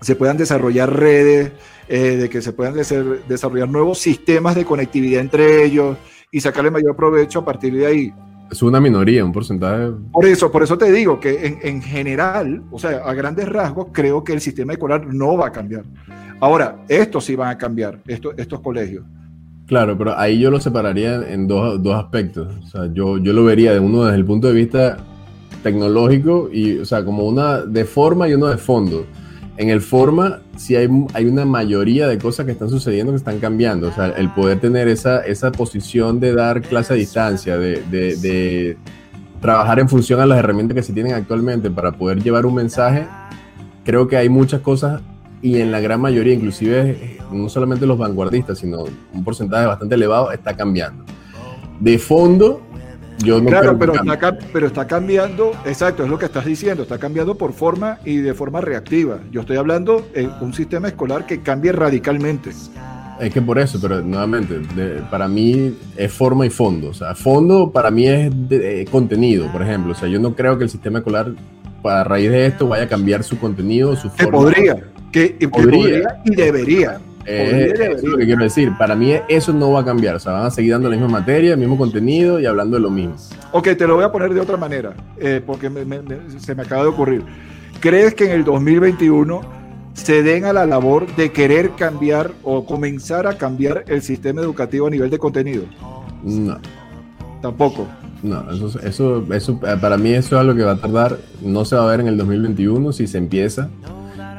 se 0.00 0.16
puedan 0.16 0.36
desarrollar 0.36 0.94
redes, 0.94 1.52
eh, 1.88 2.16
de 2.16 2.28
que 2.28 2.42
se 2.42 2.52
puedan 2.52 2.74
desarrollar 2.74 3.68
nuevos 3.68 3.98
sistemas 3.98 4.54
de 4.54 4.64
conectividad 4.64 5.20
entre 5.20 5.64
ellos 5.64 5.96
y 6.30 6.40
sacarle 6.40 6.70
mayor 6.70 6.96
provecho 6.96 7.40
a 7.40 7.44
partir 7.44 7.74
de 7.74 7.86
ahí. 7.86 8.12
Es 8.50 8.62
una 8.62 8.80
minoría, 8.80 9.24
un 9.24 9.32
porcentaje. 9.32 9.92
Por 10.12 10.26
eso, 10.26 10.52
por 10.52 10.62
eso 10.62 10.76
te 10.76 10.92
digo 10.92 11.18
que 11.18 11.46
en, 11.46 11.58
en 11.62 11.82
general, 11.82 12.62
o 12.70 12.78
sea, 12.78 12.98
a 12.98 13.14
grandes 13.14 13.48
rasgos, 13.48 13.88
creo 13.92 14.22
que 14.22 14.34
el 14.34 14.40
sistema 14.40 14.74
escolar 14.74 15.06
no 15.06 15.36
va 15.38 15.46
a 15.46 15.52
cambiar. 15.52 15.84
Ahora, 16.38 16.84
estos 16.88 17.24
sí 17.24 17.34
van 17.34 17.48
a 17.48 17.56
cambiar, 17.56 18.00
estos, 18.06 18.34
estos 18.36 18.60
colegios. 18.60 19.04
Claro, 19.66 19.96
pero 19.96 20.18
ahí 20.18 20.38
yo 20.38 20.50
lo 20.50 20.60
separaría 20.60 21.26
en 21.32 21.46
dos, 21.46 21.82
dos 21.82 21.94
aspectos. 21.94 22.54
O 22.62 22.66
sea, 22.66 22.92
yo, 22.92 23.16
yo 23.18 23.32
lo 23.32 23.44
vería 23.44 23.72
de 23.72 23.80
uno 23.80 24.04
desde 24.04 24.18
el 24.18 24.24
punto 24.24 24.48
de 24.48 24.54
vista 24.54 24.98
tecnológico 25.62 26.50
y, 26.52 26.78
o 26.78 26.84
sea, 26.84 27.04
como 27.04 27.26
una 27.26 27.62
de 27.62 27.84
forma 27.84 28.28
y 28.28 28.34
uno 28.34 28.48
de 28.48 28.58
fondo. 28.58 29.06
En 29.62 29.70
el 29.70 29.80
forma, 29.80 30.40
sí 30.56 30.74
hay, 30.74 30.88
hay 31.14 31.24
una 31.26 31.44
mayoría 31.44 32.08
de 32.08 32.18
cosas 32.18 32.46
que 32.46 32.50
están 32.50 32.68
sucediendo 32.68 33.12
que 33.12 33.16
están 33.18 33.38
cambiando. 33.38 33.86
O 33.90 33.92
sea, 33.92 34.08
el 34.08 34.28
poder 34.30 34.58
tener 34.58 34.88
esa, 34.88 35.20
esa 35.20 35.52
posición 35.52 36.18
de 36.18 36.34
dar 36.34 36.62
clase 36.62 36.94
a 36.94 36.96
distancia, 36.96 37.56
de, 37.56 37.80
de- 37.88 38.16
de 38.16 38.76
trabajar 39.40 39.78
en 39.78 39.88
función 39.88 40.18
a 40.18 40.26
las 40.26 40.40
herramientas 40.40 40.74
que 40.74 40.82
se 40.82 40.92
tienen 40.92 41.14
actualmente 41.14 41.70
para 41.70 41.92
poder 41.92 42.20
llevar 42.20 42.44
un 42.44 42.56
mensaje, 42.56 43.06
creo 43.84 44.08
que 44.08 44.16
hay 44.16 44.28
muchas 44.28 44.62
cosas 44.62 45.00
y 45.42 45.60
en 45.60 45.70
la 45.70 45.78
gran 45.78 46.00
mayoría, 46.00 46.34
inclusive 46.34 47.18
no 47.32 47.48
solamente 47.48 47.86
los 47.86 47.96
vanguardistas, 47.98 48.58
sino 48.58 48.84
un 49.12 49.22
porcentaje 49.22 49.66
bastante 49.66 49.94
elevado, 49.94 50.32
está 50.32 50.56
cambiando. 50.56 51.04
De 51.78 51.98
fondo, 52.00 52.62
yo 53.18 53.40
no 53.40 53.46
claro, 53.50 53.72
que 53.72 53.78
pero 53.78 53.94
está, 53.94 54.38
pero 54.52 54.66
está 54.66 54.86
cambiando, 54.86 55.52
exacto, 55.64 56.02
es 56.04 56.10
lo 56.10 56.18
que 56.18 56.26
estás 56.26 56.44
diciendo, 56.44 56.82
está 56.82 56.98
cambiando 56.98 57.36
por 57.36 57.52
forma 57.52 57.98
y 58.04 58.16
de 58.16 58.34
forma 58.34 58.60
reactiva. 58.60 59.20
Yo 59.30 59.42
estoy 59.42 59.56
hablando 59.56 60.06
de 60.14 60.28
un 60.40 60.52
sistema 60.54 60.88
escolar 60.88 61.26
que 61.26 61.40
cambie 61.40 61.72
radicalmente. 61.72 62.50
Es 63.20 63.32
que 63.32 63.40
por 63.42 63.58
eso, 63.58 63.78
pero 63.80 64.00
nuevamente, 64.02 64.58
de- 64.74 65.00
para 65.10 65.28
mí 65.28 65.74
es 65.96 66.12
forma 66.12 66.44
y 66.46 66.50
fondo. 66.50 66.88
O 66.88 66.94
sea, 66.94 67.14
fondo 67.14 67.70
para 67.70 67.90
mí 67.90 68.08
es 68.08 68.30
de- 68.48 68.82
eh, 68.82 68.84
contenido, 68.86 69.52
por 69.52 69.62
ejemplo. 69.62 69.92
O 69.92 69.94
sea, 69.94 70.08
yo 70.08 70.18
no 70.18 70.34
creo 70.34 70.58
que 70.58 70.64
el 70.64 70.70
sistema 70.70 70.98
escolar, 70.98 71.30
a 71.84 72.04
raíz 72.04 72.30
de 72.30 72.46
esto, 72.46 72.66
vaya 72.66 72.84
a 72.84 72.88
cambiar 72.88 73.22
su 73.22 73.38
contenido, 73.38 73.94
su 73.94 74.10
Que 74.14 74.24
forma. 74.24 74.38
podría, 74.38 74.76
que, 75.12 75.36
que 75.36 75.48
Podría. 75.48 75.78
podría 75.78 76.22
y 76.24 76.34
debería. 76.34 77.00
Eh, 77.26 77.72
eso 77.74 77.82
es 77.96 78.02
lo 78.04 78.16
que 78.18 78.24
quiero 78.26 78.42
decir. 78.42 78.72
Para 78.78 78.94
mí 78.94 79.14
eso 79.28 79.52
no 79.52 79.70
va 79.72 79.80
a 79.80 79.84
cambiar. 79.84 80.16
O 80.16 80.18
sea, 80.18 80.32
van 80.32 80.46
a 80.46 80.50
seguir 80.50 80.72
dando 80.72 80.88
la 80.88 80.96
misma 80.96 81.10
materia, 81.10 81.52
el 81.52 81.58
mismo 81.58 81.76
contenido 81.78 82.40
y 82.40 82.46
hablando 82.46 82.76
de 82.76 82.82
lo 82.82 82.90
mismo. 82.90 83.14
Ok, 83.52 83.68
te 83.76 83.86
lo 83.86 83.94
voy 83.96 84.04
a 84.04 84.10
poner 84.12 84.32
de 84.34 84.40
otra 84.40 84.56
manera, 84.56 84.94
eh, 85.18 85.40
porque 85.44 85.68
me- 85.70 85.84
me- 85.84 86.02
me- 86.02 86.38
se 86.40 86.54
me 86.54 86.62
acaba 86.62 86.82
de 86.82 86.88
ocurrir. 86.88 87.22
¿Crees 87.80 88.14
que 88.14 88.24
en 88.26 88.32
el 88.32 88.44
2021 88.44 89.40
se 89.94 90.22
den 90.22 90.44
a 90.46 90.52
la 90.52 90.64
labor 90.66 91.06
de 91.16 91.32
querer 91.32 91.70
cambiar 91.72 92.30
o 92.42 92.64
comenzar 92.64 93.26
a 93.26 93.36
cambiar 93.36 93.84
el 93.88 94.02
sistema 94.02 94.40
educativo 94.40 94.86
a 94.86 94.90
nivel 94.90 95.10
de 95.10 95.18
contenido? 95.18 95.64
No. 96.22 96.58
Tampoco. 97.40 97.86
No, 98.22 98.48
eso, 98.52 98.78
eso, 98.84 99.24
eso, 99.34 99.58
para 99.80 99.96
mí 99.96 100.12
eso 100.14 100.36
es 100.36 100.40
algo 100.40 100.54
que 100.54 100.62
va 100.62 100.72
a 100.72 100.76
tardar, 100.76 101.18
no 101.42 101.64
se 101.64 101.74
va 101.74 101.82
a 101.84 101.90
ver 101.90 102.00
en 102.00 102.06
el 102.06 102.16
2021 102.16 102.92
si 102.92 103.08
se 103.08 103.18
empieza 103.18 103.68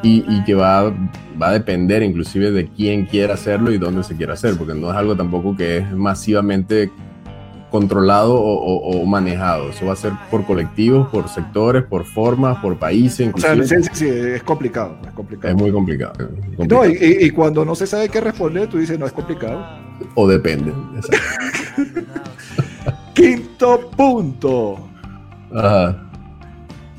y, 0.03 0.23
y 0.27 0.43
que 0.43 0.53
va, 0.53 0.93
va, 1.41 1.47
a 1.47 1.53
depender 1.53 2.03
inclusive 2.03 2.51
de 2.51 2.67
quién 2.67 3.05
quiera 3.05 3.33
hacerlo 3.33 3.71
y 3.71 3.77
dónde 3.77 4.03
se 4.03 4.15
quiera 4.15 4.33
hacer, 4.33 4.55
porque 4.57 4.75
no 4.75 4.91
es 4.91 4.95
algo 4.95 5.15
tampoco 5.15 5.55
que 5.55 5.77
es 5.77 5.91
masivamente 5.91 6.91
controlado 7.73 8.35
o, 8.35 9.01
o, 9.01 9.03
manejado. 9.07 9.71
Eso 9.71 9.87
va 9.87 9.93
a 9.93 9.95
ser 9.95 10.11
por 10.29 10.45
colectivos, 10.45 11.09
por 11.09 11.27
sectores, 11.27 11.83
por 11.83 12.05
formas, 12.05 12.59
por 12.59 12.77
países. 12.77 13.31
O 13.33 13.37
sea, 13.39 13.55
sí, 13.63 13.75
sí, 13.93 14.07
es 14.07 14.43
complicado, 14.43 14.95
es 15.03 15.11
complicado. 15.13 15.55
Es 15.55 15.59
muy 15.59 15.71
complicado. 15.71 16.13
No, 16.69 16.85
y, 16.85 16.95
y, 17.01 17.31
cuando 17.31 17.65
no 17.65 17.73
se 17.73 17.87
sabe 17.87 18.09
qué 18.09 18.21
responder, 18.21 18.67
tú 18.67 18.77
dices, 18.77 18.99
no 18.99 19.07
es 19.07 19.11
complicado. 19.11 19.65
O 20.13 20.27
depende. 20.27 20.71
Quinto 23.15 23.89
punto. 23.97 24.87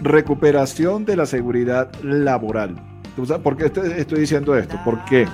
Recuperación 0.02 1.04
de 1.04 1.16
la 1.16 1.26
seguridad 1.26 1.92
laboral. 2.02 2.93
¿Por 3.16 3.56
qué 3.56 3.66
estoy 3.96 4.20
diciendo 4.20 4.56
esto? 4.56 4.78
Porque 4.84 5.26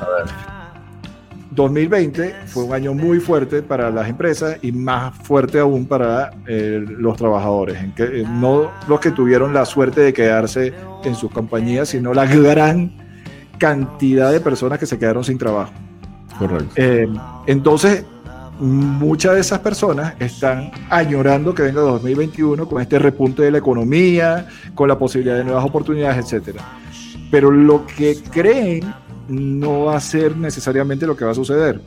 2020 1.50 2.34
fue 2.46 2.64
un 2.64 2.72
año 2.72 2.94
muy 2.94 3.18
fuerte 3.18 3.62
para 3.62 3.90
las 3.90 4.08
empresas 4.08 4.58
y 4.62 4.70
más 4.70 5.14
fuerte 5.16 5.58
aún 5.58 5.86
para 5.86 6.30
eh, 6.46 6.84
los 6.86 7.16
trabajadores. 7.16 7.82
En 7.82 7.92
que, 7.92 8.04
eh, 8.04 8.24
no 8.28 8.70
los 8.86 9.00
que 9.00 9.10
tuvieron 9.10 9.52
la 9.52 9.64
suerte 9.64 10.00
de 10.00 10.12
quedarse 10.12 10.72
en 11.04 11.14
sus 11.14 11.30
compañías, 11.30 11.88
sino 11.88 12.14
la 12.14 12.26
gran 12.26 12.92
cantidad 13.58 14.30
de 14.30 14.40
personas 14.40 14.78
que 14.78 14.86
se 14.86 14.98
quedaron 14.98 15.24
sin 15.24 15.38
trabajo. 15.38 15.72
Correcto. 16.38 16.72
Eh, 16.76 17.08
entonces, 17.46 18.04
muchas 18.60 19.34
de 19.34 19.40
esas 19.40 19.58
personas 19.58 20.14
están 20.20 20.70
añorando 20.88 21.54
que 21.54 21.62
venga 21.62 21.80
2021 21.80 22.66
con 22.68 22.80
este 22.80 22.98
repunte 22.98 23.42
de 23.42 23.50
la 23.50 23.58
economía, 23.58 24.46
con 24.74 24.88
la 24.88 24.98
posibilidad 24.98 25.36
de 25.36 25.44
nuevas 25.44 25.64
oportunidades, 25.64 26.32
etc. 26.32 26.60
Pero 27.30 27.50
lo 27.50 27.86
que 27.86 28.16
creen 28.30 28.92
no 29.28 29.84
va 29.84 29.96
a 29.96 30.00
ser 30.00 30.36
necesariamente 30.36 31.06
lo 31.06 31.16
que 31.16 31.24
va 31.24 31.30
a 31.30 31.34
suceder, 31.34 31.80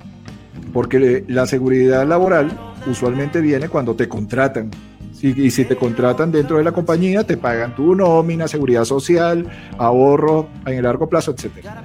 porque 0.71 1.25
la 1.27 1.45
seguridad 1.45 2.07
laboral 2.07 2.51
usualmente 2.87 3.41
viene 3.41 3.69
cuando 3.69 3.95
te 3.95 4.07
contratan. 4.07 4.71
Y, 5.21 5.51
si 5.51 5.63
te 5.63 5.77
contratan 5.77 6.33
dentro 6.33 6.57
de 6.57 6.65
la 6.65 6.73
compañía, 6.73 7.23
te 7.23 7.37
pagan 7.37 7.73
tu 7.73 7.95
nómina, 7.95 8.45
seguridad 8.45 8.83
social, 8.83 9.47
ahorro 9.77 10.49
en 10.65 10.73
el 10.73 10.83
largo 10.83 11.07
plazo, 11.07 11.31
etcétera. 11.31 11.81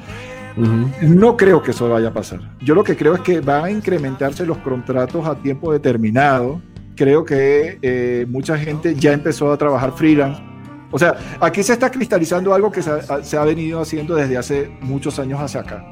No 1.03 1.37
creo 1.37 1.63
que 1.63 1.71
eso 1.71 1.89
vaya 1.89 2.09
a 2.09 2.13
pasar. 2.13 2.41
Yo 2.61 2.75
lo 2.75 2.83
que 2.83 2.97
creo 2.97 3.15
es 3.15 3.21
que 3.21 3.39
van 3.41 3.65
a 3.65 3.71
incrementarse 3.71 4.45
los 4.45 4.59
contratos 4.59 5.25
a 5.25 5.37
tiempo 5.37 5.73
determinado. 5.73 6.61
Creo 6.97 7.25
que 7.25 7.79
eh, 7.81 8.27
mucha 8.29 8.59
gente 8.59 8.97
ya 8.97 9.13
empezó 9.13 9.53
a 9.53 9.57
trabajar 9.57 9.93
freelance. 9.93 10.43
O 10.91 10.99
sea, 10.99 11.17
aquí 11.41 11.63
se 11.63 11.75
está 11.75 11.91
cristalizando 11.91 12.55
algo 12.55 12.73
que 12.73 12.83
se 12.83 13.37
ha, 13.37 13.45
venido 13.45 13.81
haciendo 13.81 14.15
desde 14.15 14.39
hace 14.39 14.71
muchos 14.81 15.19
años 15.19 15.41
hacia 15.41 15.61
acá. 15.61 15.85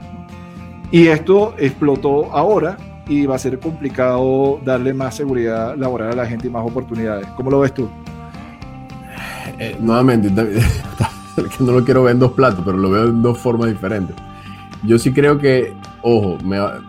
Y 0.91 1.09
esto 1.09 1.55
explotó 1.59 2.33
ahora 2.33 2.77
y 3.07 3.27
va 3.27 3.37
a 3.37 3.39
ser 3.39 3.59
complicado 3.59 4.61
darle 4.65 4.95
más 4.95 5.15
seguridad 5.15 5.77
laboral 5.77 6.13
a 6.13 6.17
la 6.17 6.27
gente 6.27 6.47
y 6.47 6.51
más 6.51 6.65
oportunidades. 6.65 7.27
¿Cómo 7.37 7.51
lo 7.51 7.61
ves 7.61 7.75
tú? 7.75 7.89
Eh, 9.59 9.77
nuevamente, 9.81 10.31
no 11.61 11.73
lo 11.73 11.85
quiero 11.85 12.03
ver 12.05 12.15
en 12.15 12.21
dos 12.21 12.33
platos, 12.33 12.63
pero 12.65 12.77
lo 12.79 12.91
veo 12.91 13.05
en 13.05 13.23
dos 13.23 13.39
formas 13.39 13.69
diferentes. 13.69 14.17
Yo 14.83 14.99
sí 14.99 15.13
creo 15.13 15.39
que, 15.39 15.75
ojo, 16.09 16.39
me 16.45 16.59
va, 16.59 16.81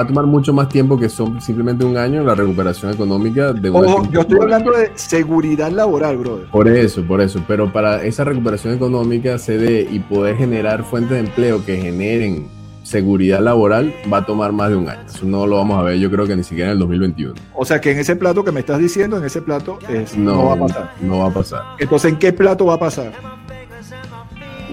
a 0.00 0.06
tomar 0.06 0.26
mucho 0.26 0.52
más 0.52 0.68
tiempo 0.68 0.96
que 0.96 1.08
son 1.08 1.40
simplemente 1.40 1.84
un 1.84 1.96
año 1.96 2.22
la 2.22 2.36
recuperación 2.36 2.92
económica 2.92 3.52
de 3.52 3.68
Ojo, 3.68 4.08
yo 4.12 4.20
estoy 4.20 4.38
hablando 4.40 4.70
de 4.70 4.92
seguridad 4.94 5.72
laboral, 5.72 6.18
brother. 6.18 6.46
Por 6.46 6.68
eso, 6.68 7.02
por 7.02 7.20
eso. 7.20 7.42
Pero 7.48 7.72
para 7.72 8.04
esa 8.04 8.22
recuperación 8.22 8.74
económica 8.74 9.38
se 9.38 9.58
dé 9.58 9.88
y 9.90 9.98
poder 9.98 10.36
generar 10.36 10.84
fuentes 10.84 11.10
de 11.10 11.20
empleo 11.20 11.64
que 11.64 11.78
generen 11.78 12.46
seguridad 12.84 13.40
laboral 13.40 13.92
va 14.12 14.18
a 14.18 14.26
tomar 14.26 14.52
más 14.52 14.70
de 14.70 14.76
un 14.76 14.88
año. 14.88 15.02
Eso 15.06 15.26
no 15.26 15.46
lo 15.46 15.56
vamos 15.56 15.78
a 15.78 15.82
ver, 15.82 15.98
yo 15.98 16.10
creo 16.10 16.26
que 16.26 16.36
ni 16.36 16.44
siquiera 16.44 16.70
en 16.70 16.74
el 16.74 16.78
2021. 16.78 17.34
O 17.54 17.64
sea 17.64 17.80
que 17.80 17.90
en 17.90 17.98
ese 17.98 18.16
plato 18.16 18.44
que 18.44 18.52
me 18.52 18.60
estás 18.60 18.78
diciendo, 18.78 19.16
en 19.16 19.24
ese 19.24 19.42
plato 19.42 19.78
es, 19.88 20.16
no 20.16 20.46
va 20.46 20.54
a 20.54 20.58
pasar. 20.58 20.90
No 21.00 21.18
va 21.18 21.26
a 21.26 21.34
pasar. 21.34 21.62
Entonces, 21.78 22.12
¿en 22.12 22.18
qué 22.18 22.32
plato 22.32 22.66
va 22.66 22.74
a 22.74 22.78
pasar? 22.78 23.12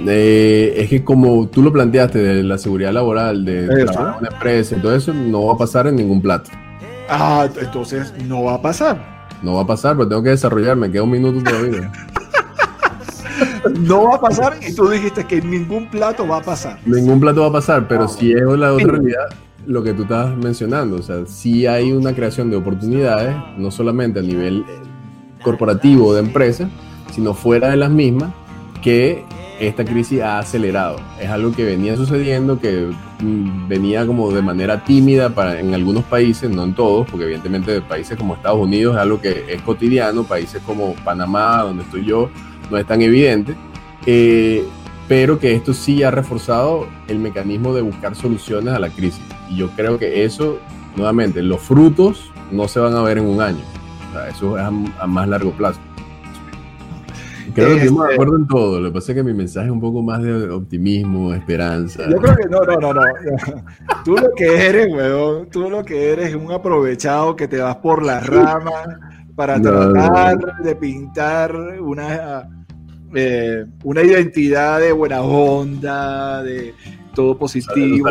Es 0.05 0.89
que 0.89 1.03
como 1.03 1.47
tú 1.47 1.61
lo 1.61 1.71
planteaste 1.71 2.19
de 2.19 2.43
la 2.43 2.57
seguridad 2.57 2.93
laboral, 2.93 3.43
de 3.43 3.67
trabajar 3.67 4.13
en 4.13 4.19
una 4.19 4.29
empresa 4.29 4.75
y 4.75 4.81
todo 4.81 4.95
eso, 4.95 5.13
no 5.13 5.45
va 5.47 5.53
a 5.53 5.57
pasar 5.57 5.87
en 5.87 5.95
ningún 5.95 6.21
plato. 6.21 6.51
Ah, 7.09 7.47
entonces 7.59 8.13
no 8.25 8.43
va 8.43 8.55
a 8.55 8.61
pasar. 8.61 9.17
No 9.41 9.55
va 9.55 9.61
a 9.61 9.67
pasar, 9.67 9.95
pero 9.95 10.09
tengo 10.09 10.23
que 10.23 10.29
desarrollarme, 10.29 10.91
queda 10.91 11.03
un 11.03 11.11
minuto 11.11 11.43
todavía. 11.43 11.91
no 13.79 14.09
va 14.09 14.15
a 14.15 14.21
pasar 14.21 14.57
y 14.67 14.73
tú 14.73 14.89
dijiste 14.89 15.25
que 15.25 15.41
ningún 15.41 15.89
plato 15.89 16.27
va 16.27 16.37
a 16.37 16.41
pasar. 16.41 16.79
Ningún 16.85 17.19
plato 17.19 17.41
va 17.41 17.47
a 17.47 17.51
pasar, 17.51 17.87
pero 17.87 18.07
si 18.07 18.31
es 18.31 18.41
la 18.41 18.73
otra 18.73 18.93
realidad, 18.93 19.27
lo 19.65 19.83
que 19.83 19.93
tú 19.93 20.03
estás 20.03 20.35
mencionando, 20.35 20.97
o 20.97 21.01
sea, 21.01 21.25
si 21.25 21.65
hay 21.67 21.91
una 21.91 22.13
creación 22.13 22.49
de 22.49 22.57
oportunidades, 22.57 23.35
no 23.57 23.69
solamente 23.69 24.19
a 24.19 24.23
nivel 24.23 24.63
corporativo 25.41 26.13
de 26.13 26.21
empresa, 26.21 26.69
sino 27.13 27.33
fuera 27.33 27.69
de 27.69 27.77
las 27.77 27.89
mismas, 27.89 28.31
que 28.81 29.23
esta 29.59 29.83
crisis 29.83 30.21
ha 30.21 30.39
acelerado. 30.39 30.97
Es 31.19 31.29
algo 31.29 31.51
que 31.51 31.63
venía 31.63 31.95
sucediendo, 31.95 32.59
que 32.59 32.91
mm, 33.19 33.67
venía 33.67 34.05
como 34.05 34.31
de 34.31 34.41
manera 34.41 34.83
tímida 34.83 35.29
para, 35.29 35.59
en 35.59 35.73
algunos 35.73 36.03
países, 36.03 36.49
no 36.49 36.63
en 36.63 36.73
todos, 36.73 37.07
porque 37.09 37.25
evidentemente 37.25 37.81
países 37.81 38.17
como 38.17 38.35
Estados 38.35 38.59
Unidos 38.59 38.95
es 38.95 39.01
algo 39.01 39.19
que 39.21 39.45
es 39.47 39.61
cotidiano, 39.61 40.23
países 40.23 40.61
como 40.65 40.93
Panamá, 41.03 41.63
donde 41.63 41.83
estoy 41.83 42.05
yo, 42.05 42.29
no 42.69 42.77
es 42.77 42.85
tan 42.85 43.01
evidente, 43.01 43.55
eh, 44.05 44.63
pero 45.07 45.39
que 45.39 45.53
esto 45.53 45.73
sí 45.73 46.03
ha 46.03 46.11
reforzado 46.11 46.87
el 47.07 47.19
mecanismo 47.19 47.73
de 47.73 47.81
buscar 47.81 48.15
soluciones 48.15 48.73
a 48.73 48.79
la 48.79 48.89
crisis. 48.89 49.23
Y 49.49 49.57
yo 49.57 49.69
creo 49.69 49.97
que 49.97 50.25
eso, 50.25 50.59
nuevamente, 50.95 51.41
los 51.41 51.61
frutos 51.61 52.31
no 52.51 52.67
se 52.67 52.79
van 52.79 52.95
a 52.95 53.01
ver 53.01 53.17
en 53.17 53.25
un 53.25 53.41
año. 53.41 53.63
eso 54.29 54.57
es 54.57 54.63
a 54.63 55.07
más 55.07 55.27
largo 55.27 55.51
plazo. 55.51 55.79
Creo 57.57 57.75
que 57.75 57.81
estamos 57.85 58.07
de 58.07 58.13
acuerdo 58.13 58.35
en 58.37 58.47
todo. 58.47 58.79
Lo 58.79 58.89
que 58.89 58.93
pasa 58.93 59.11
es 59.11 59.15
que 59.15 59.23
mi 59.23 59.33
mensaje 59.33 59.65
es 59.65 59.71
un 59.71 59.81
poco 59.81 60.03
más 60.03 60.21
de 60.21 60.49
optimismo, 60.49 61.33
esperanza. 61.33 62.07
Yo 62.07 62.17
creo 62.17 62.35
que 62.35 62.47
no, 62.49 62.61
no, 62.61 62.79
no, 62.79 62.93
no. 62.93 63.01
Tú 64.05 64.15
lo 64.15 64.31
que 64.35 64.67
eres, 64.67 64.93
weón, 64.93 65.49
tú 65.49 65.69
lo 65.69 65.83
que 65.83 66.11
eres 66.13 66.29
es 66.29 66.35
un 66.35 66.51
aprovechado 66.51 67.35
que 67.35 67.47
te 67.47 67.57
vas 67.57 67.77
por 67.77 68.05
las 68.05 68.25
ramas 68.27 68.87
para 69.35 69.59
tratar 69.59 70.37
de 70.63 70.75
pintar 70.75 71.55
una, 71.55 72.47
eh, 73.15 73.65
una 73.83 74.03
identidad 74.03 74.79
de 74.79 74.91
buena 74.91 75.21
onda, 75.21 76.43
de 76.43 76.75
todo 77.17 77.35
positivo. 77.35 78.07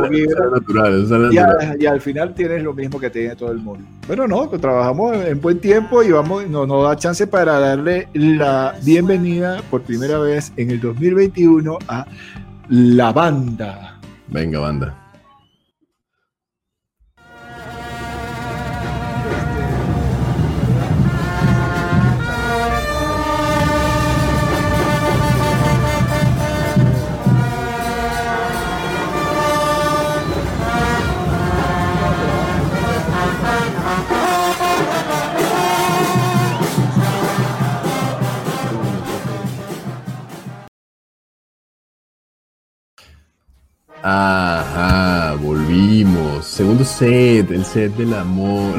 y, 1.30 1.86
al 1.86 2.00
final 2.00 2.34
tienes 2.34 2.60
lo 2.64 2.74
mismo 2.74 2.98
que 2.98 3.08
tiene 3.08 3.36
todo 3.36 3.52
el 3.52 3.58
mundo. 3.58 3.84
Bueno, 4.08 4.26
no, 4.26 4.50
pues 4.50 4.60
trabajamos 4.60 5.16
en 5.24 5.40
buen 5.40 5.60
tiempo 5.60 6.02
y 6.02 6.10
vamos, 6.10 6.48
nos, 6.48 6.66
nos 6.66 6.82
da 6.82 6.96
chance 6.96 7.24
para 7.28 7.60
darle 7.60 8.08
la 8.14 8.74
bienvenida 8.82 9.62
por 9.70 9.82
primera 9.82 10.18
vez 10.18 10.52
en 10.56 10.72
el 10.72 10.80
2021 10.80 11.78
a 11.86 12.04
la 12.68 13.12
banda. 13.12 14.00
Venga, 14.26 14.58
banda. 14.58 15.05
Ajá, 44.08 45.34
volvimos. 45.42 46.46
Segundo 46.46 46.84
set, 46.84 47.50
el 47.50 47.64
set 47.64 47.92
del 47.96 48.14
amor. 48.14 48.78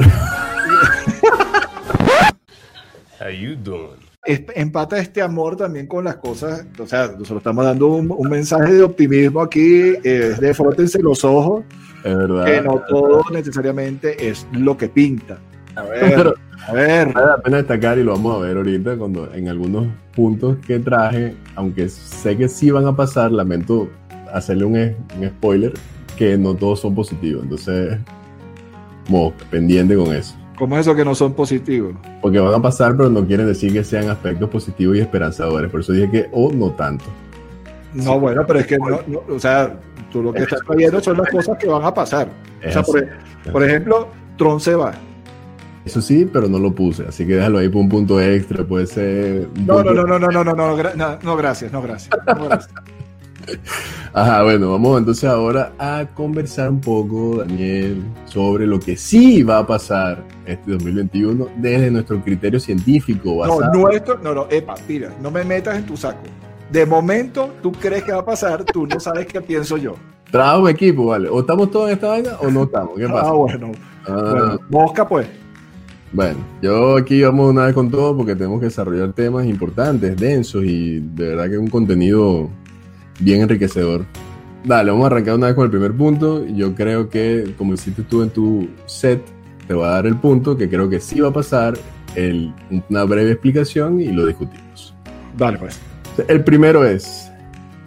How 3.20 3.28
you 3.28 3.54
doing? 3.54 3.98
Empata 4.24 4.96
este 4.96 5.20
amor 5.20 5.54
también 5.56 5.86
con 5.86 6.04
las 6.04 6.16
cosas, 6.16 6.64
o 6.78 6.86
sea, 6.86 7.08
nosotros 7.08 7.40
estamos 7.40 7.62
dando 7.62 7.88
un, 7.88 8.30
mensaje 8.30 8.72
de 8.72 8.82
optimismo 8.82 9.42
aquí, 9.42 9.96
eh, 10.02 10.34
de 10.40 10.54
frótense 10.54 11.02
los 11.02 11.22
ojos, 11.24 11.62
es 12.04 12.16
verdad. 12.16 12.46
que 12.46 12.62
no 12.62 12.82
todo 12.88 13.22
necesariamente 13.30 14.30
es 14.30 14.46
lo 14.52 14.78
que 14.78 14.88
pinta. 14.88 15.38
A 15.76 15.82
ver, 15.82 16.34
a 16.66 16.72
ver. 16.72 17.12
Vale 17.12 17.26
la 17.26 17.42
pena 17.42 17.56
destacar 17.58 17.98
y 17.98 18.02
lo 18.02 18.12
vamos 18.12 18.34
a 18.34 18.46
ver 18.46 18.56
ahorita 18.56 18.96
cuando 18.96 19.30
en 19.34 19.48
algunos 19.48 19.88
puntos 20.16 20.56
que 20.66 20.78
traje, 20.78 21.36
aunque 21.54 21.90
sé 21.90 22.34
que 22.38 22.48
sí 22.48 22.70
van 22.70 22.86
a 22.86 22.96
pasar, 22.96 23.30
lamento 23.30 23.90
hacerle 24.32 24.64
un, 24.64 25.28
spoiler 25.28 25.72
que 26.16 26.36
no 26.36 26.54
todos 26.54 26.80
son 26.80 26.94
positivos. 26.94 27.44
Entonces, 27.44 27.98
como 29.06 29.32
pendiente 29.50 29.96
con 29.96 30.14
eso. 30.14 30.34
¿Cómo 30.58 30.76
es 30.76 30.80
eso 30.80 30.94
que 30.94 31.04
no 31.04 31.14
son 31.14 31.34
positivos? 31.34 31.94
Porque 32.20 32.40
van 32.40 32.54
a 32.54 32.60
pasar, 32.60 32.96
pero 32.96 33.08
no 33.08 33.24
quieren 33.24 33.46
decir 33.46 33.72
que 33.72 33.84
sean 33.84 34.10
aspectos 34.10 34.50
positivos 34.50 34.96
y 34.96 35.00
esperanzadores. 35.00 35.70
Por 35.70 35.80
eso 35.80 35.92
dije 35.92 36.10
que 36.10 36.28
o 36.32 36.52
no 36.52 36.70
tanto. 36.72 37.04
No, 37.94 38.18
bueno, 38.18 38.44
pero 38.46 38.58
es 38.58 38.66
que, 38.66 38.76
no, 38.76 39.00
no, 39.06 39.22
o 39.28 39.38
sea, 39.38 39.78
tú 40.10 40.22
lo 40.22 40.32
que 40.32 40.42
estás 40.42 40.60
viendo 40.76 41.00
son 41.00 41.16
las 41.16 41.30
cosas 41.30 41.56
que 41.58 41.68
van 41.68 41.84
a 41.84 41.94
pasar. 41.94 42.28
O 42.66 42.70
sea, 42.70 42.82
por, 42.82 43.06
por 43.52 43.64
ejemplo, 43.64 44.08
Tron 44.36 44.60
se 44.60 44.74
va. 44.74 44.92
Eso 45.84 46.02
sí, 46.02 46.28
pero 46.30 46.48
no 46.48 46.58
lo 46.58 46.74
puse, 46.74 47.06
así 47.06 47.26
que 47.26 47.36
déjalo 47.36 47.58
ahí 47.58 47.68
por 47.68 47.80
un 47.80 47.88
punto 47.88 48.20
extra, 48.20 48.62
puede 48.62 48.86
ser... 48.86 49.48
No, 49.64 49.82
no, 49.82 49.94
no, 49.94 50.04
no, 50.04 50.18
no, 50.18 50.30
no, 50.30 50.44
no, 50.44 50.54
no, 50.54 50.76
no, 50.76 51.18
no, 51.22 51.36
gracias, 51.36 51.72
no, 51.72 51.80
gracias. 51.80 52.10
No, 52.26 52.44
gracias. 52.44 52.74
Ajá, 54.12 54.42
bueno, 54.42 54.72
vamos 54.72 54.98
entonces 54.98 55.24
ahora 55.24 55.72
a 55.78 56.06
conversar 56.14 56.70
un 56.70 56.80
poco, 56.80 57.36
Daniel, 57.38 58.02
sobre 58.24 58.66
lo 58.66 58.80
que 58.80 58.96
sí 58.96 59.42
va 59.42 59.58
a 59.58 59.66
pasar 59.66 60.24
este 60.46 60.72
2021 60.72 61.48
desde 61.56 61.90
nuestro 61.90 62.20
criterio 62.22 62.58
científico. 62.58 63.36
Basado. 63.36 63.72
No, 63.72 63.80
nuestro, 63.80 64.18
no, 64.18 64.34
no, 64.34 64.46
epa, 64.50 64.74
mira, 64.88 65.14
no 65.20 65.30
me 65.30 65.44
metas 65.44 65.76
en 65.76 65.86
tu 65.86 65.96
saco. 65.96 66.22
De 66.70 66.84
momento, 66.84 67.50
tú 67.62 67.72
crees 67.72 68.04
que 68.04 68.12
va 68.12 68.20
a 68.20 68.24
pasar, 68.24 68.64
tú 68.64 68.86
no 68.86 69.00
sabes 69.00 69.26
qué 69.26 69.40
pienso 69.40 69.76
yo. 69.76 69.94
Trabajo 70.30 70.68
equipo, 70.68 71.06
¿vale? 71.06 71.28
¿O 71.28 71.40
estamos 71.40 71.70
todos 71.70 71.88
en 71.88 71.94
esta 71.94 72.08
vaina 72.08 72.32
o 72.40 72.50
no 72.50 72.64
estamos? 72.64 72.94
¿Qué 72.96 73.08
pasa? 73.08 73.28
Ah, 73.28 73.32
bueno. 73.32 73.72
Ah. 74.06 74.30
bueno 74.30 74.58
mosca, 74.68 75.08
pues. 75.08 75.26
Bueno, 76.12 76.38
yo 76.62 76.96
aquí 76.96 77.22
vamos 77.22 77.50
una 77.50 77.66
vez 77.66 77.74
con 77.74 77.90
todo 77.90 78.16
porque 78.16 78.34
tenemos 78.34 78.60
que 78.60 78.66
desarrollar 78.66 79.12
temas 79.12 79.44
importantes, 79.46 80.16
densos 80.16 80.64
y 80.64 81.00
de 81.00 81.28
verdad 81.28 81.46
que 81.48 81.54
es 81.54 81.58
un 81.58 81.68
contenido 81.68 82.48
bien 83.18 83.42
enriquecedor. 83.42 84.04
Dale, 84.64 84.90
vamos 84.90 85.04
a 85.04 85.06
arrancar 85.08 85.34
una 85.34 85.46
vez 85.46 85.54
con 85.54 85.64
el 85.64 85.70
primer 85.70 85.92
punto. 85.94 86.44
Yo 86.46 86.74
creo 86.74 87.08
que, 87.08 87.54
como 87.56 87.74
hiciste 87.74 88.02
tú 88.02 88.22
en 88.22 88.30
tu 88.30 88.68
set, 88.86 89.22
te 89.66 89.74
voy 89.74 89.84
a 89.86 89.90
dar 89.90 90.06
el 90.06 90.16
punto 90.16 90.56
que 90.56 90.68
creo 90.68 90.88
que 90.88 91.00
sí 91.00 91.20
va 91.20 91.28
a 91.28 91.32
pasar, 91.32 91.74
el, 92.14 92.52
una 92.88 93.04
breve 93.04 93.32
explicación 93.32 94.00
y 94.00 94.08
lo 94.08 94.26
discutimos. 94.26 94.94
Dale, 95.36 95.58
pues. 95.58 95.78
El 96.26 96.42
primero 96.42 96.84
es, 96.84 97.30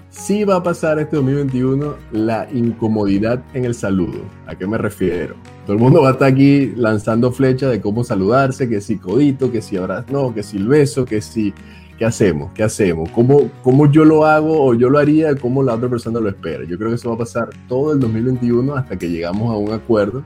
sí 0.10 0.44
va 0.44 0.58
a 0.58 0.64
pasar 0.64 1.00
este 1.00 1.18
2021 1.18 1.96
la 2.14 2.48
incomodidad 2.54 3.44
en 3.54 3.66
el 3.66 3.74
saludo. 3.74 4.22
¿A 4.46 4.56
qué 4.56 4.66
me 4.66 4.78
refiero? 4.78 5.36
Todo 5.66 5.76
el 5.76 5.82
mundo 5.82 6.02
va 6.02 6.10
a 6.10 6.12
estar 6.14 6.30
aquí 6.30 6.72
lanzando 6.76 7.32
flechas 7.32 7.72
de 7.72 7.82
cómo 7.82 8.04
saludarse, 8.04 8.70
que 8.70 8.80
si 8.80 8.98
codito, 8.98 9.52
que 9.52 9.62
si 9.62 9.78
ahora 9.78 10.06
no, 10.10 10.34
que 10.34 10.44
si 10.44 10.58
el 10.58 10.68
beso, 10.68 11.06
que 11.06 11.22
si... 11.22 11.54
¿Qué 12.02 12.06
hacemos? 12.06 12.52
¿Qué 12.54 12.64
hacemos? 12.64 13.12
¿Cómo, 13.12 13.52
¿Cómo 13.62 13.86
yo 13.92 14.04
lo 14.06 14.26
hago 14.26 14.66
o 14.66 14.74
yo 14.74 14.90
lo 14.90 14.98
haría? 14.98 15.36
¿Cómo 15.36 15.62
la 15.62 15.76
otra 15.76 15.88
persona 15.88 16.20
lo 16.20 16.30
espera? 16.30 16.64
Yo 16.64 16.76
creo 16.76 16.90
que 16.90 16.96
eso 16.96 17.10
va 17.10 17.14
a 17.14 17.20
pasar 17.20 17.50
todo 17.68 17.94
el 17.94 18.00
2021 18.00 18.76
hasta 18.76 18.98
que 18.98 19.08
llegamos 19.08 19.54
a 19.54 19.56
un 19.56 19.72
acuerdo 19.72 20.24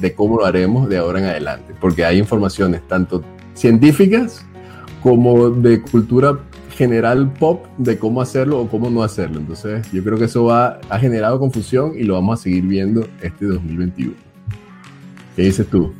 de 0.00 0.14
cómo 0.14 0.36
lo 0.36 0.44
haremos 0.44 0.88
de 0.88 0.98
ahora 0.98 1.18
en 1.18 1.24
adelante. 1.24 1.74
Porque 1.80 2.04
hay 2.04 2.18
informaciones 2.18 2.86
tanto 2.86 3.24
científicas 3.54 4.46
como 5.02 5.50
de 5.50 5.82
cultura 5.82 6.38
general 6.76 7.32
pop 7.40 7.66
de 7.76 7.98
cómo 7.98 8.20
hacerlo 8.20 8.60
o 8.60 8.68
cómo 8.68 8.88
no 8.88 9.02
hacerlo. 9.02 9.40
Entonces, 9.40 9.90
yo 9.90 10.04
creo 10.04 10.16
que 10.16 10.26
eso 10.26 10.44
va, 10.44 10.78
ha 10.88 10.98
generado 11.00 11.40
confusión 11.40 11.94
y 11.98 12.04
lo 12.04 12.14
vamos 12.14 12.38
a 12.38 12.42
seguir 12.44 12.62
viendo 12.62 13.04
este 13.20 13.46
2021. 13.46 14.14
¿Qué 15.34 15.42
dices 15.42 15.66
tú? 15.66 15.92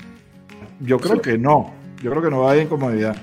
Yo 0.79 1.01
creo 1.01 1.21
que 1.21 1.37
no. 1.37 1.73
Yo 2.01 2.13
creo 2.13 2.23
que 2.23 2.31
no 2.31 2.43
va 2.43 2.51
a 2.51 2.53
haber 2.53 2.63
incomodidad. 2.63 3.17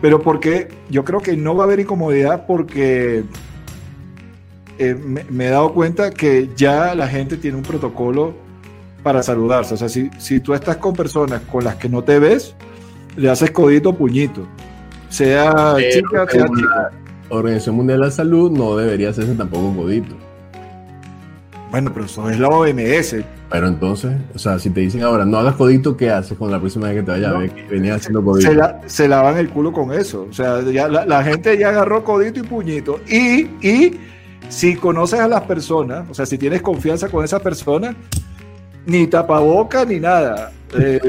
Pero 0.00 0.22
porque 0.22 0.68
yo 0.90 1.04
creo 1.04 1.20
que 1.20 1.36
no 1.36 1.56
va 1.56 1.64
a 1.64 1.66
haber 1.66 1.80
incomodidad 1.80 2.46
porque 2.46 3.24
eh, 4.78 4.94
me, 4.94 5.24
me, 5.28 5.46
he 5.46 5.50
dado 5.50 5.72
cuenta 5.74 6.12
que 6.12 6.50
ya 6.56 6.94
la 6.94 7.08
gente 7.08 7.36
tiene 7.36 7.56
un 7.56 7.64
protocolo 7.64 8.34
para 9.02 9.22
saludarse. 9.22 9.74
O 9.74 9.76
sea, 9.76 9.88
si, 9.88 10.10
si 10.18 10.40
tú 10.40 10.54
estás 10.54 10.76
con 10.76 10.94
personas 10.94 11.42
con 11.50 11.64
las 11.64 11.76
que 11.76 11.88
no 11.88 12.02
te 12.04 12.18
ves, 12.18 12.54
le 13.16 13.28
haces 13.28 13.50
codito 13.50 13.92
puñito. 13.92 14.46
Sea 15.08 15.74
Pero, 15.76 15.90
chica, 15.90 16.26
sea 16.30 16.46
chica. 16.46 16.90
La 17.30 17.36
Organización 17.36 17.76
Mundial 17.76 18.00
de 18.00 18.06
la 18.06 18.10
Salud 18.10 18.50
no 18.50 18.76
debería 18.76 19.10
hacerse 19.10 19.34
tampoco 19.34 19.74
codito. 19.74 20.14
Bueno, 21.78 21.92
pero 21.94 22.06
eso 22.06 22.28
es 22.28 22.40
la 22.40 22.48
OMS. 22.48 23.24
Pero 23.50 23.68
entonces, 23.68 24.10
o 24.34 24.38
sea, 24.40 24.58
si 24.58 24.68
te 24.70 24.80
dicen 24.80 25.04
ahora, 25.04 25.24
no 25.24 25.38
hagas 25.38 25.54
codito, 25.54 25.96
¿qué 25.96 26.10
haces 26.10 26.36
con 26.36 26.50
la 26.50 26.58
próxima 26.58 26.88
vez 26.88 26.96
que 26.96 27.02
te 27.04 27.12
vaya 27.12 27.28
no, 27.28 27.36
a 27.36 27.38
ver 27.38 27.52
que 27.52 27.62
venía 27.68 27.94
haciendo 27.94 28.20
codito? 28.24 28.50
Se, 28.50 28.56
la, 28.56 28.80
se, 28.86 29.06
lavan 29.06 29.36
el 29.36 29.48
culo 29.48 29.72
con 29.72 29.92
eso. 29.92 30.26
O 30.28 30.32
sea, 30.32 30.60
ya 30.62 30.88
la, 30.88 31.06
la, 31.06 31.22
gente 31.22 31.56
ya 31.56 31.68
agarró 31.68 32.02
codito 32.02 32.40
y 32.40 32.42
puñito. 32.42 32.98
Y, 33.06 33.42
y 33.64 33.96
si 34.48 34.74
conoces 34.74 35.20
a 35.20 35.28
las 35.28 35.42
personas, 35.42 36.04
o 36.10 36.14
sea, 36.14 36.26
si 36.26 36.36
tienes 36.36 36.62
confianza 36.62 37.08
con 37.08 37.24
esa 37.24 37.38
persona, 37.38 37.94
ni 38.84 39.06
tapaboca 39.06 39.84
ni 39.84 40.00
nada. 40.00 40.52
Eh, 40.78 41.00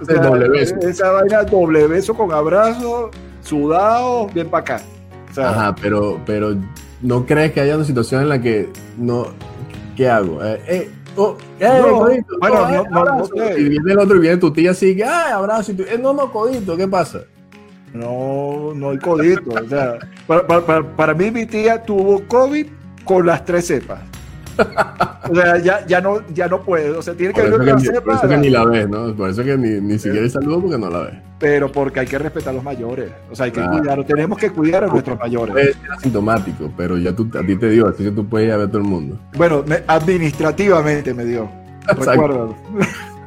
o 0.00 0.04
sea, 0.06 0.22
doble 0.22 0.48
beso. 0.48 0.74
Esa 0.80 1.10
vaina 1.12 1.44
doble 1.44 1.86
beso 1.86 2.14
con 2.14 2.32
abrazo, 2.32 3.12
sudado, 3.42 4.26
bien 4.28 4.48
para 4.48 4.60
acá. 4.62 4.82
O 5.30 5.34
sea, 5.34 5.50
Ajá, 5.50 5.74
pero, 5.80 6.18
pero 6.26 6.56
¿no 7.00 7.26
crees 7.26 7.52
que 7.52 7.60
haya 7.60 7.76
una 7.76 7.84
situación 7.84 8.22
en 8.22 8.28
la 8.30 8.40
que 8.40 8.70
no... 8.96 9.28
¿Qué 9.96 10.08
hago? 10.08 10.44
Eh, 10.44 10.60
eh, 10.66 10.90
Oh, 11.16 11.36
eh, 11.60 11.80
no, 11.80 11.98
codito, 11.98 12.38
bueno, 12.40 12.56
oh, 12.56 12.68
no, 12.68 12.84
no, 12.90 13.04
no, 13.04 13.28
no, 13.36 13.56
Y 13.56 13.68
viene 13.68 13.92
el 13.92 13.98
otro 13.98 14.16
y 14.16 14.20
viene 14.20 14.36
tu 14.36 14.52
tía 14.52 14.72
así, 14.72 14.96
que, 14.96 15.04
ay, 15.04 15.32
abrazo. 15.32 15.72
Y 15.72 15.74
tú, 15.76 15.82
eh, 15.84 15.98
no, 16.00 16.12
no, 16.12 16.32
codito, 16.32 16.76
¿qué 16.76 16.88
pasa? 16.88 17.20
No, 17.92 18.72
no 18.74 18.90
hay 18.90 18.98
codito. 18.98 19.50
o 19.50 19.68
sea, 19.68 19.98
para, 20.26 20.46
para, 20.46 20.82
para, 20.82 21.14
mí, 21.14 21.30
mi 21.30 21.46
tía 21.46 21.80
tuvo 21.82 22.26
COVID 22.26 22.66
con 23.04 23.26
las 23.26 23.44
tres 23.44 23.68
cepas. 23.68 24.00
O 25.30 25.34
sea, 25.34 25.58
ya, 25.58 25.86
ya, 25.86 26.00
no, 26.00 26.26
ya 26.34 26.48
no 26.48 26.60
puede. 26.62 26.90
O 26.90 27.02
sea, 27.02 27.14
tiene 27.14 27.32
que 27.32 27.40
haber 27.40 27.54
otra 27.54 27.78
cepa. 27.78 28.00
Por 28.02 28.14
eso 28.14 28.28
que 28.28 28.36
ni 28.36 28.50
la 28.50 28.64
ves, 28.64 28.88
¿no? 28.88 29.14
Por 29.14 29.30
eso 29.30 29.44
que 29.44 29.56
ni, 29.56 29.80
ni 29.80 29.98
siquiera 29.98 30.28
saludo 30.28 30.60
porque 30.60 30.78
no 30.78 30.90
la 30.90 30.98
ves. 30.98 31.14
Pero 31.38 31.70
porque 31.70 32.00
hay 32.00 32.06
que 32.06 32.18
respetar 32.18 32.50
a 32.50 32.52
los 32.54 32.64
mayores. 32.64 33.10
O 33.30 33.34
sea, 33.34 33.46
hay 33.46 33.52
que 33.52 33.60
ah. 33.60 33.70
cuidar, 33.70 34.04
tenemos 34.04 34.38
que 34.38 34.50
cuidar 34.50 34.84
a 34.84 34.86
nuestros 34.86 35.18
mayores. 35.18 35.52
Puede 35.52 35.72
ser 35.74 35.92
asintomático, 35.92 36.70
pero 36.76 36.96
ya 36.96 37.14
tú, 37.14 37.28
a 37.38 37.44
ti 37.44 37.56
te 37.56 37.70
dio, 37.70 37.88
así 37.88 38.04
que 38.04 38.10
tú 38.10 38.26
puedes 38.26 38.48
ir 38.48 38.52
a 38.52 38.56
ver 38.56 38.68
a 38.68 38.70
todo 38.70 38.78
el 38.78 38.88
mundo. 38.88 39.18
Bueno, 39.36 39.64
me, 39.66 39.82
administrativamente 39.86 41.12
me 41.12 41.24
dio. 41.24 41.48
Recuerdo. 41.86 42.54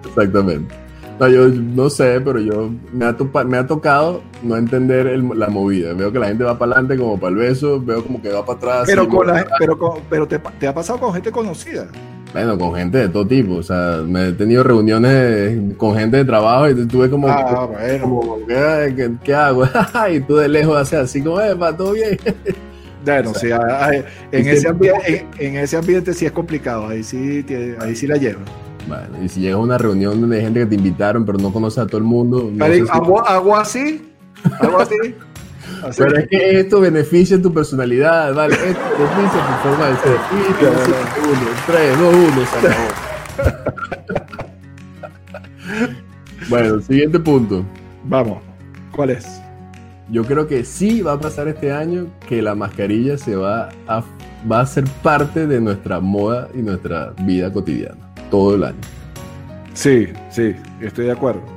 Exactamente. 0.06 0.74
No, 1.20 1.28
yo 1.28 1.48
no 1.48 1.90
sé, 1.90 2.22
pero 2.22 2.40
yo 2.40 2.70
me 2.94 3.06
ha, 3.06 3.18
topa, 3.18 3.44
me 3.44 3.58
ha 3.58 3.66
tocado 3.66 4.22
no 4.44 4.56
entender 4.56 5.08
el, 5.08 5.28
la 5.38 5.48
movida. 5.48 5.94
Veo 5.94 6.12
que 6.12 6.20
la 6.20 6.28
gente 6.28 6.44
va 6.44 6.60
para 6.60 6.74
adelante 6.74 6.96
como 6.98 7.20
para 7.20 7.32
el 7.32 7.38
beso, 7.38 7.82
veo 7.82 8.04
como 8.04 8.22
que 8.22 8.30
va 8.30 8.46
para 8.46 8.58
atrás. 8.58 8.84
Pero, 8.86 9.08
con 9.08 9.26
la, 9.26 9.48
pero, 9.58 9.78
con, 9.80 10.02
pero 10.10 10.28
te, 10.28 10.38
te, 10.38 10.68
ha 10.68 10.74
pasado 10.74 11.00
con 11.00 11.14
gente 11.14 11.32
conocida. 11.32 11.88
Bueno, 12.34 12.58
con 12.58 12.76
gente 12.76 12.98
de 13.00 13.10
todo 13.10 13.26
tipo. 13.26 13.56
O 13.56 13.64
sea, 13.64 14.02
me 14.06 14.30
he 14.30 14.32
tenido 14.34 14.64
reuniones 14.64 15.76
con 15.78 15.96
gente 15.96 16.18
de 16.18 16.26
trabajo 16.26 16.70
y 16.70 16.74
ves 16.74 17.10
como. 17.10 17.28
Ah, 17.28 17.66
bueno. 17.66 18.02
Como, 18.02 18.48
¿qué, 18.48 19.12
qué, 19.24 19.34
hago? 19.34 19.66
y 20.14 20.20
tú 20.22 20.36
de 20.36 20.48
lejos 20.48 20.78
haces 20.78 21.00
así 21.00 21.22
como, 21.22 21.40
eh, 21.42 21.54
va 21.54 21.76
todo 21.76 21.94
bien. 21.94 22.18
Bueno, 23.06 23.32
o 23.32 23.34
sea, 23.34 23.90
sí, 23.90 24.04
en, 24.34 24.48
ese 24.50 24.68
ambiente, 24.68 25.26
en, 25.38 25.56
en, 25.56 25.64
ese 25.64 25.78
ambiente 25.78 26.14
sí 26.14 26.26
es 26.26 26.32
complicado, 26.34 26.90
ahí 26.90 27.04
sí, 27.04 27.46
ahí 27.80 27.96
sí 27.96 28.06
la 28.06 28.18
lleva. 28.18 28.42
Bueno, 28.88 29.24
y 29.24 29.30
si 29.30 29.42
llegas 29.42 29.56
a 29.56 29.62
una 29.62 29.78
reunión 29.78 30.32
hay 30.32 30.42
gente 30.42 30.62
que 30.62 30.66
te 30.66 30.76
invitaron, 30.76 31.26
pero 31.26 31.38
no 31.38 31.52
conoces 31.52 31.80
a 31.80 31.88
todo 31.88 31.98
el 31.98 32.04
mundo. 32.04 32.50
No 32.52 32.66
si... 32.66 32.84
¿Hago, 32.90 33.26
¿Hago, 33.26 33.56
así? 33.56 34.10
¿Hago 34.60 34.80
así? 34.80 34.96
Pero 35.98 36.18
es 36.18 36.28
que 36.28 36.60
esto 36.60 36.80
beneficia 36.80 37.42
tu 37.42 37.54
personalidad, 37.54 38.34
¿vale? 38.34 38.54
Esto 38.56 38.82
beneficia 38.98 39.46
tu 39.48 39.70
forma 39.70 39.86
de 39.88 39.98
ser. 39.98 40.18
Y 40.32 40.54
te 40.54 40.66
uno, 41.28 41.48
tres, 41.66 42.00
dos, 42.00 42.16
uno, 42.16 42.46
se 42.46 42.58
acabó. 42.68 42.88
bueno, 46.50 46.82
siguiente 46.82 47.20
punto. 47.20 47.66
Vamos. 48.06 48.42
¿Cuál 48.92 49.12
es? 49.12 49.42
Yo 50.10 50.24
creo 50.24 50.48
que 50.48 50.64
sí 50.64 51.02
va 51.02 51.14
a 51.14 51.20
pasar 51.20 51.48
este 51.48 51.72
año 51.72 52.08
que 52.28 52.42
la 52.42 52.56
mascarilla 52.56 53.18
se 53.18 53.36
va 53.36 53.70
a, 53.88 54.04
va 54.50 54.62
a 54.62 54.66
ser 54.66 54.86
parte 55.04 55.46
de 55.46 55.60
nuestra 55.60 56.00
moda 56.00 56.48
y 56.54 56.60
nuestra 56.60 57.14
vida 57.24 57.52
cotidiana 57.52 57.98
todo 58.32 58.56
el 58.56 58.64
año. 58.64 58.80
Sí, 59.74 60.08
sí, 60.30 60.56
estoy 60.82 61.06
de 61.06 61.12
acuerdo. 61.12 61.57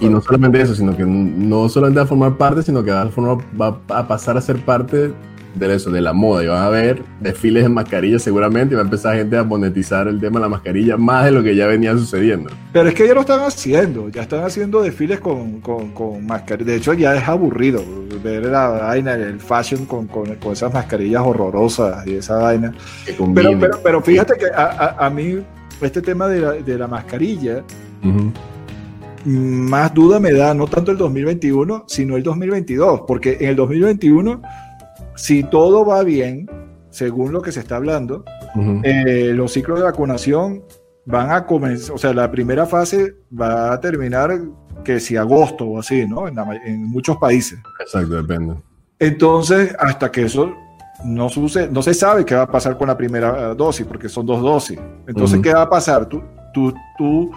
Y 0.00 0.08
no 0.08 0.20
solamente 0.20 0.60
eso, 0.60 0.74
sino 0.74 0.96
que 0.96 1.04
no 1.04 1.68
solamente 1.68 1.98
va 2.00 2.04
a 2.04 2.08
formar 2.08 2.36
parte, 2.36 2.62
sino 2.62 2.82
que 2.82 2.90
va 2.90 3.02
a, 3.02 3.08
formar, 3.08 3.44
va 3.60 3.78
a 3.88 4.08
pasar 4.08 4.36
a 4.36 4.40
ser 4.40 4.64
parte 4.64 5.12
de 5.54 5.74
eso, 5.74 5.90
de 5.90 6.00
la 6.00 6.12
moda. 6.12 6.44
Y 6.44 6.46
van 6.46 6.62
a 6.62 6.68
ver 6.68 7.02
desfiles 7.20 7.62
de 7.62 7.68
mascarillas 7.68 8.22
seguramente 8.22 8.74
y 8.74 8.76
va 8.76 8.82
a 8.82 8.84
empezar 8.84 9.16
gente 9.16 9.36
a 9.36 9.44
monetizar 9.44 10.06
el 10.08 10.20
tema 10.20 10.38
de 10.38 10.44
la 10.44 10.48
mascarilla 10.48 10.96
más 10.96 11.24
de 11.24 11.32
lo 11.32 11.42
que 11.42 11.54
ya 11.56 11.66
venía 11.66 11.92
sucediendo. 11.96 12.50
Pero 12.72 12.88
es 12.88 12.94
que 12.94 13.06
ya 13.06 13.14
lo 13.14 13.20
están 13.20 13.40
haciendo, 13.40 14.08
ya 14.08 14.22
están 14.22 14.44
haciendo 14.44 14.82
desfiles 14.82 15.20
con, 15.20 15.60
con, 15.60 15.92
con 15.92 16.26
mascarillas. 16.26 16.66
De 16.66 16.76
hecho, 16.76 16.92
ya 16.92 17.14
es 17.14 17.26
aburrido 17.28 17.82
ver 18.22 18.46
la 18.46 18.68
vaina, 18.68 19.14
el 19.14 19.40
fashion 19.40 19.86
con, 19.86 20.06
con, 20.06 20.34
con 20.36 20.52
esas 20.52 20.72
mascarillas 20.72 21.22
horrorosas 21.24 22.06
y 22.06 22.16
esa 22.16 22.36
vaina. 22.36 22.72
Pero, 23.06 23.58
pero, 23.58 23.80
pero, 23.82 24.00
fíjate 24.02 24.34
que 24.38 24.46
a, 24.46 24.96
a, 24.98 25.06
a 25.06 25.10
mí 25.10 25.38
este 25.80 26.00
tema 26.02 26.26
de 26.28 26.40
la, 26.40 26.52
de 26.52 26.78
la 26.78 26.86
mascarilla, 26.86 27.62
uh 28.02 28.06
-huh. 28.06 28.32
Más 29.26 29.92
duda 29.92 30.20
me 30.20 30.32
da 30.32 30.54
no 30.54 30.66
tanto 30.66 30.92
el 30.92 30.98
2021, 30.98 31.84
sino 31.86 32.16
el 32.16 32.22
2022, 32.22 33.02
porque 33.06 33.36
en 33.40 33.50
el 33.50 33.56
2021, 33.56 34.40
si 35.16 35.42
todo 35.44 35.84
va 35.84 36.02
bien, 36.02 36.48
según 36.90 37.32
lo 37.32 37.42
que 37.42 37.52
se 37.52 37.60
está 37.60 37.76
hablando, 37.76 38.24
uh 38.54 38.58
-huh. 38.58 38.80
eh, 38.84 39.32
los 39.34 39.52
ciclos 39.52 39.78
de 39.78 39.84
vacunación 39.84 40.62
van 41.04 41.30
a 41.30 41.44
comenzar, 41.44 41.94
o 41.94 41.98
sea, 41.98 42.12
la 42.14 42.30
primera 42.30 42.66
fase 42.66 43.14
va 43.38 43.72
a 43.72 43.80
terminar 43.80 44.40
que 44.84 45.00
si 45.00 45.16
agosto 45.16 45.64
o 45.64 45.78
así, 45.78 46.06
¿no? 46.06 46.28
En, 46.28 46.38
en 46.64 46.84
muchos 46.84 47.16
países. 47.16 47.58
Exacto, 47.80 48.14
depende. 48.14 48.54
Entonces, 48.98 49.74
hasta 49.78 50.10
que 50.10 50.22
eso 50.22 50.52
no, 51.04 51.28
sucede, 51.28 51.68
no 51.70 51.82
se 51.82 51.94
sabe 51.94 52.24
qué 52.24 52.34
va 52.34 52.42
a 52.42 52.50
pasar 52.50 52.78
con 52.78 52.88
la 52.88 52.96
primera 52.96 53.54
dosis, 53.54 53.86
porque 53.86 54.08
son 54.08 54.24
dos 54.26 54.40
dosis. 54.40 54.78
Entonces, 55.06 55.34
Ujú. 55.34 55.42
¿qué 55.42 55.52
va 55.52 55.62
a 55.62 55.68
pasar? 55.68 56.06
Tú, 56.06 56.22
tú, 56.54 56.72
tú, 56.96 57.30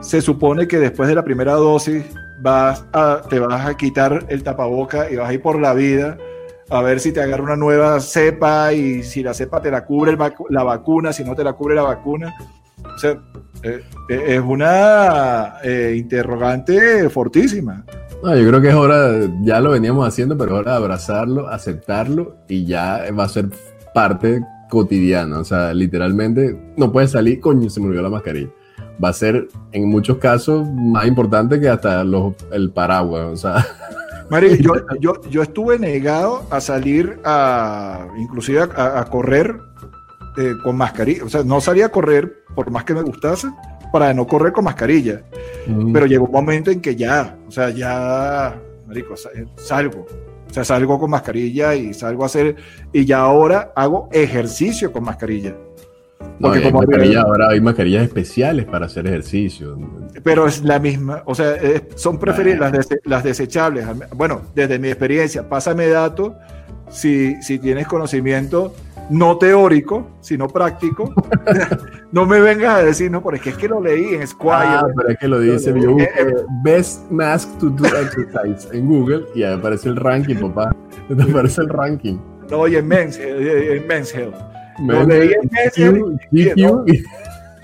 se 0.00 0.20
supone 0.20 0.68
que 0.68 0.78
después 0.78 1.08
de 1.08 1.14
la 1.14 1.24
primera 1.24 1.52
dosis 1.54 2.04
vas 2.40 2.84
a, 2.92 3.22
te 3.28 3.38
vas 3.38 3.66
a 3.66 3.76
quitar 3.76 4.26
el 4.28 4.42
tapaboca 4.42 5.10
y 5.10 5.16
vas 5.16 5.30
a 5.30 5.34
ir 5.34 5.42
por 5.42 5.60
la 5.60 5.74
vida 5.74 6.18
a 6.70 6.82
ver 6.82 7.00
si 7.00 7.12
te 7.12 7.20
agarra 7.20 7.42
una 7.42 7.56
nueva 7.56 8.00
cepa 8.00 8.72
y 8.72 9.02
si 9.02 9.22
la 9.22 9.34
cepa 9.34 9.60
te 9.60 9.70
la 9.70 9.84
cubre 9.84 10.16
la 10.50 10.62
vacuna, 10.62 11.12
si 11.12 11.24
no 11.24 11.34
te 11.34 11.44
la 11.44 11.52
cubre 11.52 11.74
la 11.74 11.82
vacuna. 11.82 12.34
O 12.94 12.98
sea, 12.98 13.18
eh, 13.62 13.82
eh, 14.08 14.24
es 14.28 14.40
una 14.40 15.56
eh, 15.62 15.94
interrogante 15.96 17.08
fortísima. 17.10 17.84
No, 18.22 18.34
yo 18.36 18.48
creo 18.48 18.60
que 18.60 18.68
es 18.68 18.74
hora, 18.74 19.12
ya 19.42 19.60
lo 19.60 19.70
veníamos 19.70 20.06
haciendo, 20.08 20.36
pero 20.38 20.52
es 20.52 20.60
hora 20.60 20.76
abrazarlo, 20.76 21.48
aceptarlo 21.48 22.36
y 22.48 22.64
ya 22.64 23.04
va 23.18 23.24
a 23.24 23.28
ser 23.28 23.50
parte 23.92 24.42
cotidiana. 24.70 25.40
O 25.40 25.44
sea, 25.44 25.74
literalmente 25.74 26.58
no 26.76 26.90
puedes 26.90 27.10
salir, 27.10 27.40
coño, 27.40 27.68
se 27.68 27.80
me 27.80 27.86
olvidó 27.88 28.02
la 28.02 28.10
mascarilla. 28.10 28.50
Va 29.02 29.08
a 29.08 29.12
ser 29.12 29.48
en 29.72 29.88
muchos 29.88 30.18
casos 30.18 30.66
más 30.68 31.06
importante 31.06 31.60
que 31.60 31.68
hasta 31.68 32.04
los, 32.04 32.34
el 32.52 32.70
paraguas. 32.70 33.26
O 33.32 33.36
sea, 33.36 33.66
Mari, 34.30 34.58
yo, 34.62 34.72
yo, 35.00 35.20
yo 35.30 35.42
estuve 35.42 35.78
negado 35.78 36.46
a 36.50 36.60
salir 36.60 37.18
a, 37.24 38.06
inclusive 38.16 38.60
a, 38.60 39.00
a 39.00 39.04
correr 39.06 39.56
eh, 40.36 40.54
con 40.62 40.76
mascarilla. 40.76 41.24
O 41.24 41.28
sea, 41.28 41.44
no 41.44 41.60
salía 41.60 41.86
a 41.86 41.88
correr 41.90 42.44
por 42.54 42.70
más 42.70 42.84
que 42.84 42.94
me 42.94 43.02
gustase 43.02 43.48
para 43.92 44.12
no 44.12 44.26
correr 44.26 44.52
con 44.52 44.64
mascarilla. 44.64 45.22
Pero 45.92 46.06
llegó 46.06 46.24
un 46.24 46.32
momento 46.32 46.72
en 46.72 46.80
que 46.80 46.96
ya, 46.96 47.38
o 47.46 47.50
sea, 47.52 47.70
ya, 47.70 48.60
marico, 48.88 49.14
eh, 49.34 49.46
salgo. 49.54 50.04
O 50.50 50.52
sea, 50.52 50.64
salgo 50.64 50.98
con 50.98 51.10
mascarilla 51.10 51.76
y 51.76 51.94
salgo 51.94 52.24
a 52.24 52.26
hacer, 52.26 52.56
y 52.92 53.04
ya 53.04 53.20
ahora 53.20 53.72
hago 53.76 54.08
ejercicio 54.10 54.92
con 54.92 55.04
mascarilla. 55.04 55.54
No, 56.38 56.48
porque 56.48 56.58
hay 56.58 56.64
como- 56.72 56.82
mascarilla- 56.82 57.22
ahora 57.22 57.48
hay 57.50 57.60
mascarillas 57.60 58.02
especiales 58.04 58.64
para 58.66 58.86
hacer 58.86 59.06
ejercicio. 59.06 59.78
Pero 60.22 60.46
es 60.46 60.62
la 60.62 60.78
misma, 60.78 61.22
o 61.26 61.34
sea, 61.34 61.54
son 61.96 62.18
preferibles 62.18 62.60
las, 62.60 62.72
dese- 62.72 63.00
las 63.04 63.24
desechables. 63.24 63.86
Bueno, 64.14 64.42
desde 64.54 64.78
mi 64.78 64.88
experiencia, 64.88 65.48
pásame 65.48 65.88
datos 65.88 66.32
si, 66.90 67.40
si 67.42 67.58
tienes 67.58 67.86
conocimiento 67.86 68.74
no 69.10 69.36
teórico, 69.36 70.08
sino 70.20 70.48
práctico. 70.48 71.12
no 72.12 72.24
me 72.26 72.40
vengas 72.40 72.76
a 72.76 72.82
decir, 72.84 73.10
no, 73.10 73.22
porque 73.22 73.50
es 73.50 73.56
que 73.56 73.68
lo 73.68 73.80
leí 73.80 74.14
en 74.14 74.26
Squire. 74.26 74.54
Ah, 74.56 74.86
pero 74.96 75.08
es 75.10 75.18
que 75.18 75.28
lo 75.28 75.40
dice, 75.40 75.70
No, 75.72 75.76
no, 75.76 75.82
yo 75.82 75.90
eh, 75.90 75.92
busqué 75.92 76.44
Best 76.62 77.10
Mask 77.10 77.58
to 77.58 77.68
do 77.68 77.84
exercise 77.86 78.68
en 78.72 78.86
Google 78.86 79.24
y 79.34 79.42
ahí 79.42 79.52
aparece 79.54 79.88
el 79.90 79.96
ranking, 79.96 80.36
papá. 80.36 80.74
Te 81.14 81.22
aparece 81.22 81.60
el 81.60 81.68
ranking. 81.68 82.16
No, 82.50 82.66
y 82.66 82.76
en 82.76 82.86
Men's, 82.88 83.18
eh, 83.18 83.76
en 83.76 83.86
Men's 83.86 84.14
Health. 84.14 84.36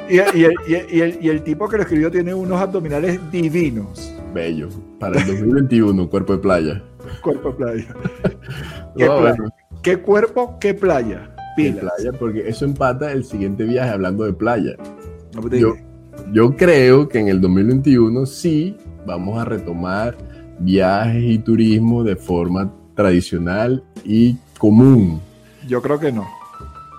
Y- 0.08 0.18
el, 0.18 0.34
y 0.34 0.44
el- 0.44 0.54
y 0.90 1.00
el- 1.00 1.18
y 1.20 1.28
el 1.28 1.42
tipo 1.44 1.68
que 1.68 1.76
lo 1.76 1.82
escribió 1.84 2.10
tiene 2.10 2.34
unos 2.34 2.60
abdominales 2.60 3.20
divinos. 3.30 4.12
Bello. 4.34 4.68
Para 4.98 5.20
el 5.20 5.26
2021, 5.26 6.08
cuerpo 6.08 6.32
de 6.34 6.38
playa. 6.40 6.82
Cuerpo 7.22 7.50
de 7.50 7.54
playa. 7.56 7.94
¿Qué, 8.96 9.04
No, 9.06 9.18
playa? 9.18 9.36
bueno, 9.36 9.54
¿Qué 9.82 9.96
cuerpo? 9.98 10.58
¿Qué 10.60 10.74
playa? 10.74 11.34
Pilas. 11.56 11.78
playa, 11.96 12.12
porque 12.18 12.48
eso 12.48 12.64
empata 12.64 13.12
el 13.12 13.24
siguiente 13.24 13.64
viaje 13.64 13.90
hablando 13.90 14.24
de 14.24 14.32
playa. 14.32 14.72
No 15.34 15.42
te 15.48 15.58
Yo, 15.60 15.74
digo. 15.74 15.76
yo 16.32 16.56
creo 16.56 17.08
que 17.08 17.18
en 17.18 17.28
el 17.28 17.40
2021 17.40 18.26
sí 18.26 18.76
vamos 19.06 19.38
a 19.40 19.44
retomar 19.44 20.16
viajes 20.58 21.22
y 21.22 21.38
turismo 21.38 22.04
de 22.04 22.16
forma 22.16 22.72
tradicional 22.94 23.82
y 24.04 24.36
común. 24.58 25.20
Yo 25.66 25.80
creo 25.82 25.98
que 25.98 26.12
no. 26.12 26.26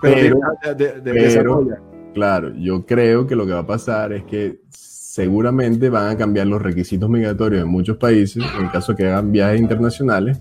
Pero, 0.02 0.38
Pero- 0.62 0.74
de, 0.74 1.00
de- 1.00 1.12
pero-. 1.12 1.66
Claro, 2.12 2.52
yo 2.56 2.84
creo 2.84 3.26
que 3.26 3.34
lo 3.34 3.46
que 3.46 3.52
va 3.52 3.60
a 3.60 3.66
pasar 3.66 4.12
es 4.12 4.24
que 4.24 4.60
seguramente 4.68 5.88
van 5.88 6.08
a 6.08 6.16
cambiar 6.16 6.46
los 6.46 6.60
requisitos 6.60 7.08
migratorios 7.08 7.62
en 7.62 7.68
muchos 7.68 7.96
países, 7.96 8.42
en 8.58 8.66
el 8.66 8.70
caso 8.70 8.94
que 8.94 9.06
hagan 9.06 9.32
viajes 9.32 9.60
internacionales, 9.60 10.38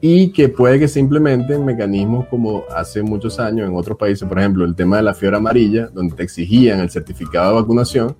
y 0.00 0.32
que 0.32 0.48
puede 0.48 0.78
que 0.78 0.88
se 0.88 1.00
implementen 1.00 1.64
mecanismos 1.64 2.26
como 2.28 2.64
hace 2.74 3.02
muchos 3.02 3.38
años 3.40 3.68
en 3.68 3.74
otros 3.76 3.96
países, 3.98 4.26
por 4.28 4.38
ejemplo, 4.38 4.64
el 4.64 4.74
tema 4.74 4.96
de 4.98 5.02
la 5.02 5.14
fiebre 5.14 5.36
amarilla, 5.38 5.86
donde 5.88 6.14
te 6.14 6.22
exigían 6.22 6.80
el 6.80 6.90
certificado 6.90 7.50
de 7.54 7.60
vacunación, 7.62 8.16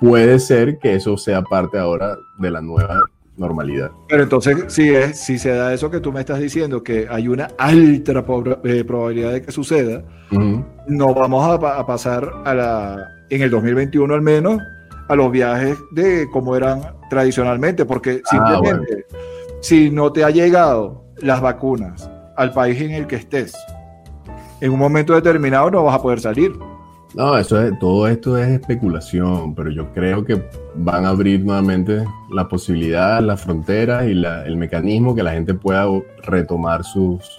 puede 0.00 0.38
ser 0.38 0.78
que 0.78 0.94
eso 0.94 1.16
sea 1.16 1.42
parte 1.42 1.78
ahora 1.78 2.16
de 2.38 2.50
la 2.50 2.60
nueva 2.60 3.00
normalidad. 3.36 3.90
Pero 4.08 4.22
entonces, 4.22 4.64
si, 4.68 4.90
es, 4.90 5.18
si 5.18 5.38
se 5.38 5.50
da 5.50 5.72
eso 5.72 5.90
que 5.90 6.00
tú 6.00 6.12
me 6.12 6.20
estás 6.20 6.38
diciendo, 6.38 6.82
que 6.82 7.06
hay 7.10 7.28
una 7.28 7.48
alta 7.58 8.12
eh, 8.64 8.84
probabilidad 8.84 9.32
de 9.32 9.42
que 9.42 9.52
suceda, 9.52 10.02
Ujú. 10.30 10.64
no 10.88 11.14
vamos 11.14 11.44
a, 11.46 11.78
a 11.78 11.86
pasar 11.86 12.30
a 12.44 12.54
la, 12.54 13.08
en 13.30 13.42
el 13.42 13.50
2021 13.50 14.12
al 14.14 14.22
menos, 14.22 14.60
a 15.08 15.14
los 15.16 15.30
viajes 15.30 15.78
de 15.92 16.28
como 16.32 16.56
eran 16.56 16.80
tradicionalmente, 17.10 17.84
porque 17.84 18.22
Ah, 18.24 18.28
simplemente, 18.30 19.06
si 19.60 19.90
no 19.90 20.12
te 20.12 20.24
ha 20.24 20.30
llegado 20.30 21.04
las 21.18 21.40
vacunas 21.40 22.10
al 22.36 22.52
país 22.52 22.80
en 22.80 22.92
el 22.92 23.06
que 23.06 23.16
estés, 23.16 23.54
en 24.60 24.70
un 24.72 24.78
momento 24.78 25.14
determinado 25.14 25.70
no 25.70 25.84
vas 25.84 25.96
a 25.96 26.02
poder 26.02 26.20
salir. 26.20 26.52
No, 27.14 27.36
eso 27.36 27.60
es, 27.60 27.78
todo 27.78 28.06
esto 28.08 28.38
es 28.38 28.48
especulación, 28.48 29.54
pero 29.54 29.70
yo 29.70 29.92
creo 29.92 30.24
que 30.24 30.42
van 30.74 31.04
a 31.04 31.10
abrir 31.10 31.44
nuevamente 31.44 32.04
la 32.32 32.48
posibilidad, 32.48 33.20
las 33.20 33.42
fronteras 33.42 34.06
y 34.06 34.14
la- 34.14 34.44
el 34.46 34.56
mecanismo 34.56 35.14
que 35.14 35.22
la 35.22 35.32
gente 35.32 35.52
pueda 35.54 35.86
retomar 36.24 36.82
sus, 36.84 37.38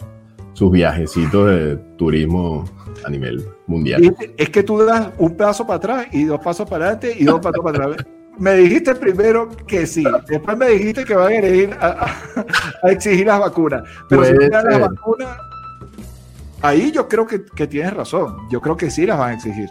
sus 0.54 0.72
viajecitos 0.72 1.50
de 1.50 1.78
turismo 1.98 2.64
a 3.06 3.10
nivel 3.10 3.44
mundial. 3.68 4.16
Es 4.38 4.50
que 4.50 4.62
tú 4.64 4.78
das 4.86 5.10
un 5.18 5.36
paso 5.36 5.66
para 5.66 5.78
atrás 5.78 6.08
y 6.12 6.26
dos 6.26 6.40
pasos 6.42 6.70
para 6.70 6.86
adelante 6.86 7.16
y 7.20 7.24
dos 7.26 7.40
pasos 7.40 7.64
para 7.64 7.86
atrás. 7.86 8.06
Me 8.38 8.54
dijiste 8.56 8.96
primero 8.96 9.50
que 9.68 9.86
sí, 9.86 10.04
después 10.28 10.58
me 10.58 10.68
dijiste 10.70 11.06
que 11.06 11.16
van 11.16 11.34
a, 11.34 11.36
elegir 11.36 11.76
a, 11.80 11.88
a- 11.88 12.46
a 12.88 12.92
exigir 12.92 13.26
las 13.28 13.40
vacunas. 13.40 13.84
Pero 14.10 14.24
si 14.26 14.34
las 14.50 14.64
vacunas, 14.82 15.38
ahí 16.62 16.92
yo 16.92 17.08
creo 17.08 17.26
que, 17.28 17.44
que 17.46 17.68
tienes 17.68 17.94
razón. 17.94 18.36
Yo 18.52 18.62
creo 18.62 18.78
que 18.78 18.90
sí 18.90 19.06
las 19.06 19.18
van 19.20 19.32
a 19.32 19.34
exigir. 19.36 19.70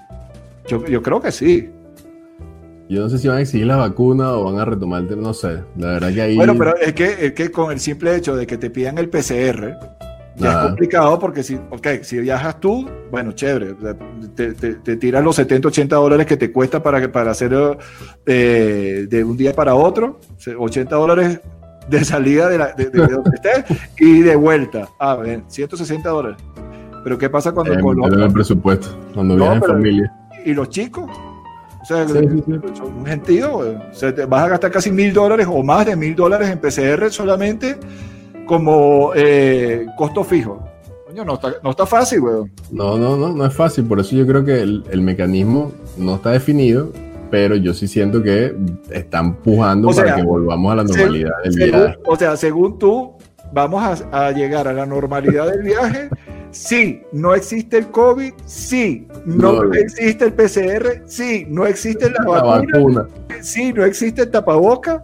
Yo, 0.68 0.85
yo 0.87 1.03
creo 1.03 1.20
que 1.20 1.33
sí. 1.33 1.70
Yo 2.88 3.01
no 3.01 3.09
sé 3.09 3.18
si 3.18 3.29
van 3.29 3.38
a 3.38 3.40
exigir 3.40 3.66
la 3.66 3.77
vacuna 3.77 4.33
o 4.33 4.45
van 4.45 4.59
a 4.59 4.64
retomar, 4.64 5.03
el 5.03 5.09
tema, 5.09 5.23
no 5.23 5.33
sé. 5.33 5.61
La 5.79 5.88
verdad 5.92 6.12
que 6.12 6.23
ahí... 6.23 6.37
Bueno, 6.37 6.55
pero 6.59 6.77
es 6.77 6.92
que, 6.92 7.27
es 7.27 7.33
que 7.33 7.51
con 7.51 7.73
el 7.73 7.81
simple 7.81 8.14
hecho 8.16 8.37
de 8.37 8.47
que 8.47 8.59
te 8.59 8.68
pidan 8.71 8.99
el 8.99 9.09
PCR, 9.09 9.77
ya 10.37 10.49
Ajá. 10.51 10.61
es 10.61 10.66
complicado 10.68 11.18
porque 11.18 11.42
si, 11.42 11.59
okay, 11.71 12.05
si 12.05 12.18
viajas 12.18 12.59
tú, 12.61 12.88
bueno, 13.11 13.33
chévere, 13.33 13.75
te, 14.35 14.53
te, 14.53 14.75
te 14.75 14.97
tiras 14.97 15.23
los 15.25 15.37
70, 15.37 15.68
80 15.68 15.97
dólares 15.97 16.27
que 16.27 16.37
te 16.37 16.51
cuesta 16.53 16.83
para, 16.83 17.11
para 17.11 17.31
hacer 17.31 17.55
eh, 18.27 19.07
de 19.09 19.25
un 19.25 19.37
día 19.37 19.55
para 19.55 19.75
otro, 19.75 20.18
80 20.59 20.95
dólares 20.95 21.40
de 21.88 22.05
salida 22.05 22.49
de, 22.49 22.59
la- 22.59 22.73
de- 22.73 22.90
de 22.90 23.07
donde 23.07 23.31
estés 23.42 23.64
y 23.99 24.21
de 24.21 24.37
vuelta. 24.37 24.88
Ah, 24.99 25.16
bien, 25.16 25.45
160 25.49 26.09
dólares. 26.09 26.38
Pero 27.05 27.18
¿qué 27.18 27.29
pasa 27.31 27.53
cuando 27.53 27.73
eh, 27.75 27.81
con 27.81 27.97
los- 27.97 28.12
el 28.12 28.33
presupuesto, 28.33 28.88
cuando 29.14 29.35
No, 29.37 29.45
viajan 29.45 29.62
en 29.62 29.68
familia. 29.77 30.12
y 30.45 30.53
los 30.55 30.68
chicos? 30.68 31.11
O 31.83 31.85
sea, 31.85 32.07
Sí, 32.07 32.14
sí, 32.14 32.42
sí. 32.47 32.53
son 32.79 32.95
un 32.99 33.07
gentío. 33.07 33.57
O 33.59 33.75
sea, 33.95 34.14
te 34.14 34.25
vas 34.25 34.45
a 34.45 34.49
gastar 34.51 34.71
casi 34.71 34.90
mil 34.92 35.12
dólares 35.12 35.47
o 35.51 35.62
más 35.62 35.85
de 35.87 35.97
mil 35.97 36.14
dólares 36.14 36.49
en 36.49 36.59
PCR 36.59 37.11
solamente 37.11 37.77
como 38.47 39.12
eh, 39.14 39.87
costo 39.97 40.25
fijo. 40.25 40.62
Coño, 41.07 41.25
no 41.25 41.35
está, 41.35 41.53
no 41.62 41.71
está 41.71 41.87
fácil, 41.87 42.21
güey. 42.21 42.35
No, 42.71 42.97
no, 42.97 43.16
no, 43.16 43.33
no 43.33 43.47
es 43.47 43.53
fácil. 43.55 43.85
Por 43.85 44.01
eso 44.01 44.16
yo 44.16 44.27
creo 44.27 44.45
que 44.45 44.61
el, 44.62 44.85
el 44.90 45.01
mecanismo 45.03 45.73
no 45.99 46.14
está 46.16 46.31
definido, 46.31 46.90
pero 47.31 47.55
yo 47.57 47.75
sí 47.75 47.87
siento 47.88 48.23
que 48.23 48.55
están 48.90 49.35
pujando 49.37 49.88
O 49.88 49.92
sea, 49.92 50.05
para 50.05 50.16
que 50.16 50.23
volvamos 50.23 50.73
a 50.73 50.77
la 50.77 50.87
se- 50.87 50.97
normalidad 50.99 51.31
del 51.45 51.53
Según- 51.53 51.81
viaje. 51.81 51.99
o 52.07 52.16
sea, 52.16 52.37
según 52.37 52.79
tú, 52.79 53.12
vamos 53.52 53.83
a, 54.13 54.27
a 54.27 54.33
llegar 54.33 54.69
a 54.69 54.73
la 54.73 54.87
normalidad 54.87 55.50
del 55.50 55.63
viaje. 55.63 56.09
Sí, 56.53 57.03
no 57.13 57.35
existe 57.35 57.79
el 57.79 57.87
COVID. 57.88 58.33
Sí, 58.44 59.09
no, 59.25 59.65
No. 59.65 59.73
existe 59.73 60.27
el 60.27 60.33
PCR. 60.35 61.03
Sí, 61.07 61.46
no 61.48 61.67
existe 61.67 62.11
la, 62.11 62.19
La 62.25 62.42
vacuna. 62.42 62.79
vacuna. 62.79 63.07
Sí, 63.40 63.73
no 63.73 63.85
existe 63.85 64.23
el 64.23 64.31
tapaboca. 64.31 65.03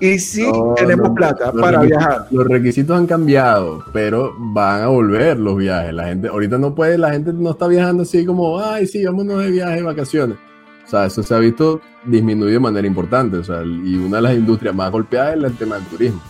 Y 0.00 0.18
sí, 0.18 0.42
No, 0.42 0.74
tenemos 0.76 1.10
no, 1.10 1.14
plata 1.14 1.52
para 1.52 1.80
viajar. 1.82 2.26
Los 2.32 2.48
requisitos 2.48 2.98
han 2.98 3.06
cambiado, 3.06 3.84
pero 3.92 4.34
van 4.36 4.82
a 4.82 4.88
volver 4.88 5.38
los 5.38 5.56
viajes. 5.56 5.94
La 5.94 6.06
gente, 6.08 6.26
ahorita 6.26 6.58
no 6.58 6.74
puede, 6.74 6.98
la 6.98 7.12
gente 7.12 7.32
no 7.32 7.50
está 7.52 7.68
viajando 7.68 8.02
así 8.02 8.26
como, 8.26 8.58
ay, 8.58 8.88
sí, 8.88 9.04
vámonos 9.04 9.38
de 9.44 9.50
viaje, 9.52 9.76
de 9.76 9.82
vacaciones. 9.82 10.36
O 10.84 10.90
sea, 10.90 11.06
eso 11.06 11.22
se 11.22 11.32
ha 11.32 11.38
visto 11.38 11.80
disminuido 12.04 12.48
de 12.54 12.58
manera 12.58 12.84
importante. 12.84 13.36
O 13.36 13.44
sea, 13.44 13.62
y 13.62 13.94
una 13.94 14.16
de 14.16 14.22
las 14.22 14.34
industrias 14.34 14.74
más 14.74 14.90
golpeadas 14.90 15.36
es 15.36 15.44
el 15.44 15.56
tema 15.56 15.76
del 15.76 15.84
turismo. 15.84 16.20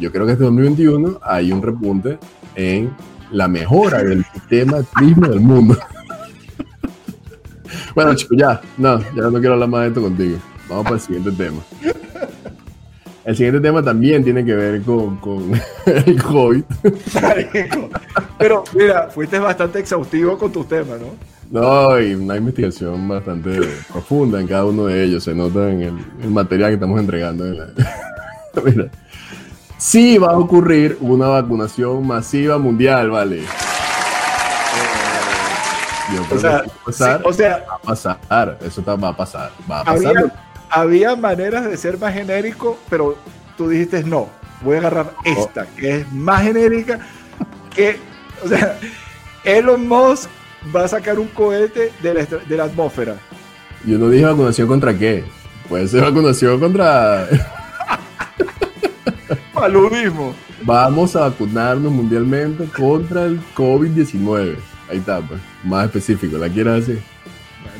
Yo 0.00 0.10
creo 0.10 0.24
que 0.24 0.32
este 0.32 0.44
2021 0.44 1.18
hay 1.22 1.52
un 1.52 1.60
repunte 1.60 2.18
en 2.54 2.90
la 3.30 3.48
mejora 3.48 4.02
del 4.02 4.24
sistema 4.32 4.78
de 4.78 4.84
turismo 4.84 5.28
del 5.28 5.40
mundo. 5.40 5.76
bueno, 7.94 8.14
chicos, 8.14 8.36
ya, 8.38 8.60
no, 8.76 9.00
ya 9.14 9.22
no 9.22 9.38
quiero 9.38 9.54
hablar 9.54 9.68
más 9.68 9.82
de 9.82 9.88
esto 9.88 10.02
contigo. 10.02 10.38
Vamos 10.68 10.84
para 10.84 10.96
el 10.96 11.00
siguiente 11.00 11.32
tema. 11.32 11.60
El 13.24 13.36
siguiente 13.36 13.60
tema 13.60 13.82
también 13.82 14.24
tiene 14.24 14.42
que 14.42 14.54
ver 14.54 14.80
con, 14.82 15.18
con 15.18 15.52
el 15.86 16.22
COVID. 16.22 16.62
Pero 18.38 18.64
mira, 18.74 19.08
fuiste 19.08 19.38
bastante 19.38 19.80
exhaustivo 19.80 20.38
con 20.38 20.50
tus 20.50 20.66
temas, 20.66 20.98
¿no? 20.98 21.38
No, 21.50 22.00
y 22.00 22.14
una 22.14 22.36
investigación 22.36 23.08
bastante 23.08 23.60
profunda 23.90 24.40
en 24.40 24.46
cada 24.46 24.64
uno 24.66 24.86
de 24.86 25.04
ellos. 25.04 25.24
Se 25.24 25.34
nota 25.34 25.70
en 25.70 25.82
el, 25.82 25.98
el 26.22 26.30
material 26.30 26.70
que 26.70 26.74
estamos 26.74 27.00
entregando. 27.00 27.46
En 27.46 27.58
la... 27.58 27.66
Mira. 28.64 28.90
Sí 29.78 30.18
va 30.18 30.32
a 30.32 30.38
ocurrir 30.38 30.98
una 31.00 31.28
vacunación 31.28 32.04
masiva 32.06 32.58
mundial, 32.58 33.10
¿vale? 33.10 33.42
Yo 36.14 36.22
creo 36.24 36.36
O 36.36 36.40
sea, 36.40 36.62
que 36.62 36.68
va 36.68 36.74
a 36.74 36.84
pasar. 36.84 37.18
sí, 37.18 37.22
o 37.28 37.32
sea, 37.32 37.66
va 37.68 37.74
a 37.74 37.78
pasar. 37.78 38.58
Eso 38.62 38.84
va 38.84 39.08
a 39.08 39.16
pasar. 39.16 39.52
Va 39.70 39.80
a 39.80 39.84
pasar. 39.84 40.16
había, 40.16 40.32
había 40.68 41.16
maneras 41.16 41.64
de 41.64 41.76
ser 41.76 41.98
más 41.98 42.12
genérico, 42.12 42.78
pero 42.90 43.16
tú 43.56 43.68
dijiste 43.68 44.02
no. 44.02 44.28
Voy 44.62 44.76
a 44.76 44.78
agarrar 44.80 45.14
esta, 45.24 45.66
que 45.66 45.98
es 45.98 46.12
más 46.12 46.42
genérica, 46.42 46.98
que, 47.72 48.00
o 48.44 48.48
sea, 48.48 48.76
Elon 49.44 49.86
Musk 49.86 50.28
va 50.74 50.84
a 50.84 50.88
sacar 50.88 51.20
un 51.20 51.28
cohete 51.28 51.92
de 52.02 52.14
la, 52.14 52.24
de 52.24 52.56
la 52.56 52.64
atmósfera. 52.64 53.14
Yo 53.84 53.96
no 53.96 54.08
dije 54.08 54.24
vacunación 54.24 54.66
contra 54.66 54.98
qué. 54.98 55.24
Puede 55.68 55.86
ser 55.86 56.02
vacunación 56.02 56.58
contra. 56.58 57.28
Paludismo. 59.60 60.34
Vamos 60.62 61.14
a 61.16 61.20
vacunarnos 61.28 61.92
mundialmente 61.92 62.64
contra 62.76 63.24
el 63.26 63.40
COVID-19. 63.54 64.56
Ahí 64.90 64.98
está, 64.98 65.20
pues. 65.20 65.40
Más 65.64 65.86
específico. 65.86 66.36
¿La 66.38 66.48
quieres 66.48 66.84
así? 66.84 66.98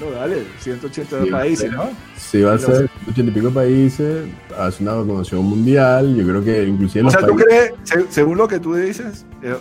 Bueno, 0.01 0.16
dale, 0.16 0.45
180 0.61 1.24
Sí, 1.24 1.31
países. 1.31 1.72
¿no? 1.72 1.85
Sí, 2.16 2.43
va 2.43 2.55
a 2.55 2.59
ser 2.59 2.89
80 3.11 3.31
y 3.31 3.35
pico 3.35 3.51
países. 3.51 4.26
Hace 4.57 4.83
una 4.83 4.93
vacunación 4.95 5.45
mundial. 5.45 6.14
Yo 6.14 6.24
creo 6.26 6.45
que 6.45 6.64
inclusive 6.64 7.07
O 7.07 7.11
sea, 7.11 7.26
¿tú 7.26 7.35
crees, 7.35 7.72
se- 7.85 8.07
según 8.11 8.37
lo 8.39 8.47
que 8.47 8.61
tú 8.61 8.74
dices, 8.74 9.24
eh, 9.43 9.57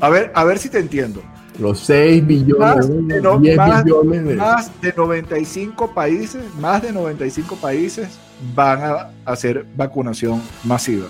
a 0.00 0.08
ver, 0.08 0.30
a 0.34 0.44
ver 0.44 0.58
si 0.58 0.68
te 0.70 0.78
entiendo. 0.78 1.22
los 1.58 1.80
6 1.80 2.24
billones, 2.24 2.58
Más 2.58 2.88
de 3.08 3.20
no- 3.20 3.38
10 3.40 3.56
más- 3.56 3.82
billones 3.84 4.24
de. 4.24 4.36
Más 4.36 4.80
de 4.80 4.94
95 4.96 5.92
países, 5.92 6.42
más 6.60 6.80
de 6.82 6.92
95 6.92 7.56
países 7.56 8.08
van 8.54 8.80
a 8.82 9.10
hacer 9.24 9.66
vacunación 9.76 10.40
masiva. 10.62 11.08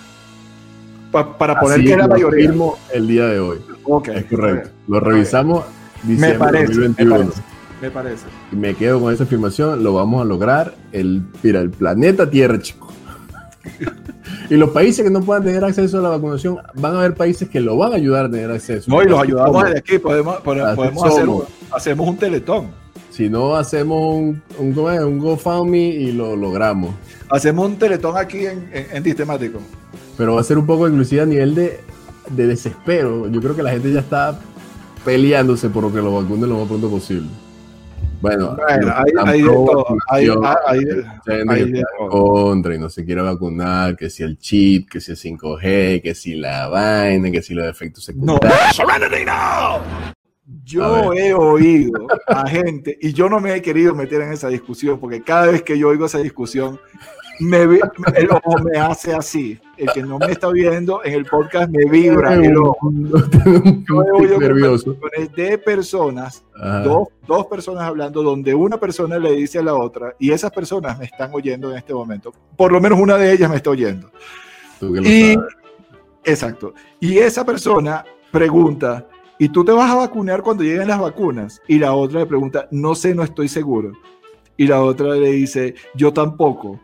Pa- 1.11 1.37
para 1.39 1.59
poner 1.59 1.83
que 1.85 1.97
lo 1.97 2.09
mayoría. 2.09 2.53
el 2.93 3.07
día 3.09 3.27
de 3.27 3.41
hoy. 3.41 3.59
Ok, 3.85 4.09
Es 4.09 4.25
correcto. 4.27 4.71
Lo 4.89 5.01
revisamos 5.01 5.65
Me 6.05 6.13
diciembre 6.15 6.39
parece, 6.39 6.75
me 6.75 6.75
2021. 6.89 7.17
parece, 7.19 7.43
me 7.81 7.91
parece. 7.91 8.27
Y 8.53 8.57
me 8.57 8.75
quedo 8.75 9.01
con 9.01 9.13
esa 9.15 9.25
afirmación, 9.25 9.83
lo 9.83 9.95
vamos 9.95 10.21
a 10.21 10.25
lograr. 10.25 10.75
El, 10.93 11.23
mira, 11.43 11.61
el 11.61 11.71
planeta 11.71 12.29
Tierra, 12.29 12.59
chico. 12.61 12.89
y 14.51 14.55
los 14.57 14.71
países 14.71 15.05
que 15.05 15.11
no 15.11 15.21
puedan 15.23 15.45
tener 15.45 15.65
acceso 15.65 15.99
a 15.99 16.03
la 16.03 16.09
vacunación, 16.11 16.59
van 16.75 16.95
a 16.95 16.99
haber 17.01 17.15
países 17.15 17.49
que 17.49 17.61
lo 17.61 17.77
van 17.77 17.93
a 17.93 17.97
ayudar 17.97 18.27
a 18.27 18.31
tener 18.31 18.51
acceso. 18.51 18.91
No, 18.91 19.03
y 19.03 19.07
los 19.07 19.21
ayudamos 19.23 19.65
desde 19.65 19.79
aquí, 19.79 19.99
podemos, 19.99 20.37
podemos 20.39 21.05
hacer, 21.05 21.27
hacemos 21.71 22.09
un 22.09 22.17
teletón. 22.17 22.67
Si 23.11 23.29
no, 23.29 23.57
hacemos 23.57 24.15
un, 24.15 24.43
un, 24.59 24.79
un 24.79 25.19
GoFundMe 25.19 25.79
y 25.89 26.13
lo 26.13 26.37
logramos. 26.37 26.95
Hacemos 27.31 27.67
un 27.67 27.77
teletón 27.77 28.17
aquí 28.17 28.47
en, 28.47 28.69
en, 28.73 28.87
en 28.93 29.05
Sistemático. 29.05 29.59
Pero 30.19 30.35
va 30.35 30.41
a 30.43 30.45
ser 30.45 30.59
un 30.59 30.67
poco 30.67 30.87
inclusive 30.89 31.23
a 31.23 31.27
nivel 31.27 31.55
de, 31.55 31.81
de 32.29 32.47
desespero. 32.47 33.29
Yo 33.29 33.41
creo 33.41 33.57
que 33.57 33.63
la 33.63 33.71
gente 33.71 33.91
ya 33.93 34.01
está 34.01 34.39
peleándose 35.05 35.71
por 35.71 35.91
que 35.93 35.99
lo 35.99 36.13
vacunen 36.15 36.51
lo 36.51 36.59
más 36.59 36.69
pronto 36.69 36.91
posible. 36.91 37.29
Bueno, 38.21 38.57
Bueno, 38.57 38.93
hay- 38.97 39.39
de 39.39 39.45
todo, 39.49 39.87
hay- 40.11 40.27
vacunación, 40.29 40.45
hay- 40.67 40.79
hay- 41.49 41.71
de 41.73 41.85
todo. 41.97 42.09
contra 42.11 42.75
y 42.75 42.79
no 42.81 42.91
se 42.91 43.05
quiere 43.05 43.23
vacunar, 43.23 43.97
que 43.97 44.11
si 44.11 44.25
el 44.25 44.37
chip, 44.39 44.91
que 44.91 45.01
si 45.01 45.13
el 45.13 45.17
5G, 45.17 46.03
que 46.03 46.15
si 46.17 46.35
la 46.35 46.67
vaina, 46.67 47.31
que 47.31 47.41
si 47.41 47.55
los 47.55 47.65
efectos 47.67 48.03
No. 48.17 48.35
secundarios. 48.35 48.77
Yo 50.65 51.11
A 51.13 51.17
he 51.17 51.33
oído 51.33 52.07
a 52.27 52.49
gente, 52.49 52.99
y 53.01 53.13
yo 53.13 53.29
no 53.29 53.39
me 53.39 53.55
he 53.55 53.63
querido 53.63 53.95
meter 53.95 54.23
en 54.23 54.33
esa 54.33 54.49
discusión, 54.49 54.99
porque 54.99 55.23
cada 55.23 55.47
vez 55.47 55.63
que 55.63 55.79
yo 55.79 55.89
oigo 55.89 56.07
esa 56.07 56.19
discusión, 56.19 56.81
me 57.41 57.67
ve- 57.67 57.81
el 58.17 58.31
ojo 58.31 58.59
me 58.65 58.79
hace 58.79 59.15
así. 59.15 59.59
El 59.77 59.89
que 59.93 60.03
no 60.03 60.19
me 60.19 60.33
está 60.33 60.49
viendo 60.51 61.05
en 61.05 61.15
el 61.15 61.25
podcast 61.25 61.71
me 61.71 61.85
vibra 61.89 62.35
el 62.35 62.57
ojo. 62.57 62.91
Yo 63.89 64.39
nervioso. 64.39 64.97
de 65.37 65.59
personas, 65.59 66.45
dos, 66.85 67.09
dos 67.27 67.47
personas 67.47 67.85
hablando, 67.85 68.23
donde 68.23 68.55
una 68.55 68.79
persona 68.79 69.19
le 69.19 69.33
dice 69.33 69.59
a 69.59 69.63
la 69.63 69.75
otra, 69.75 70.15
y 70.19 70.33
esas 70.33 70.51
personas 70.51 70.99
me 70.99 71.05
están 71.05 71.31
oyendo 71.33 71.71
en 71.71 71.79
este 71.79 71.95
momento. 71.95 72.33
Por 72.57 72.73
lo 72.73 72.81
menos 72.81 72.99
una 73.01 73.17
de 73.17 73.33
ellas 73.33 73.49
me 73.51 73.57
está 73.57 73.71
oyendo. 73.71 74.11
Tú 74.81 74.93
que 74.93 75.01
lo 75.01 75.09
Y, 75.09 75.35
sabes. 75.35 75.49
exacto. 76.25 76.75
Y 77.01 77.19
esa 77.19 77.45
persona 77.45 78.05
pregunta, 78.33 79.07
¿y 79.39 79.49
tú 79.49 79.65
te 79.65 79.73
vas 79.73 79.91
a 79.91 79.95
vacunar 79.97 80.43
cuando 80.43 80.65
lleguen 80.65 80.89
las 80.89 81.01
vacunas? 81.01 81.61
Y 81.69 81.79
la 81.79 81.93
otra 81.95 82.21
le 82.21 82.27
pregunta, 82.27 82.67
no 82.73 82.95
sé, 82.95 83.15
no 83.15 83.23
estoy 83.23 83.49
seguro. 83.49 83.93
Y 84.57 84.67
la 84.67 84.83
otra 84.83 85.15
le 85.15 85.31
dice, 85.31 85.75
yo 85.95 86.13
tampoco. 86.13 86.81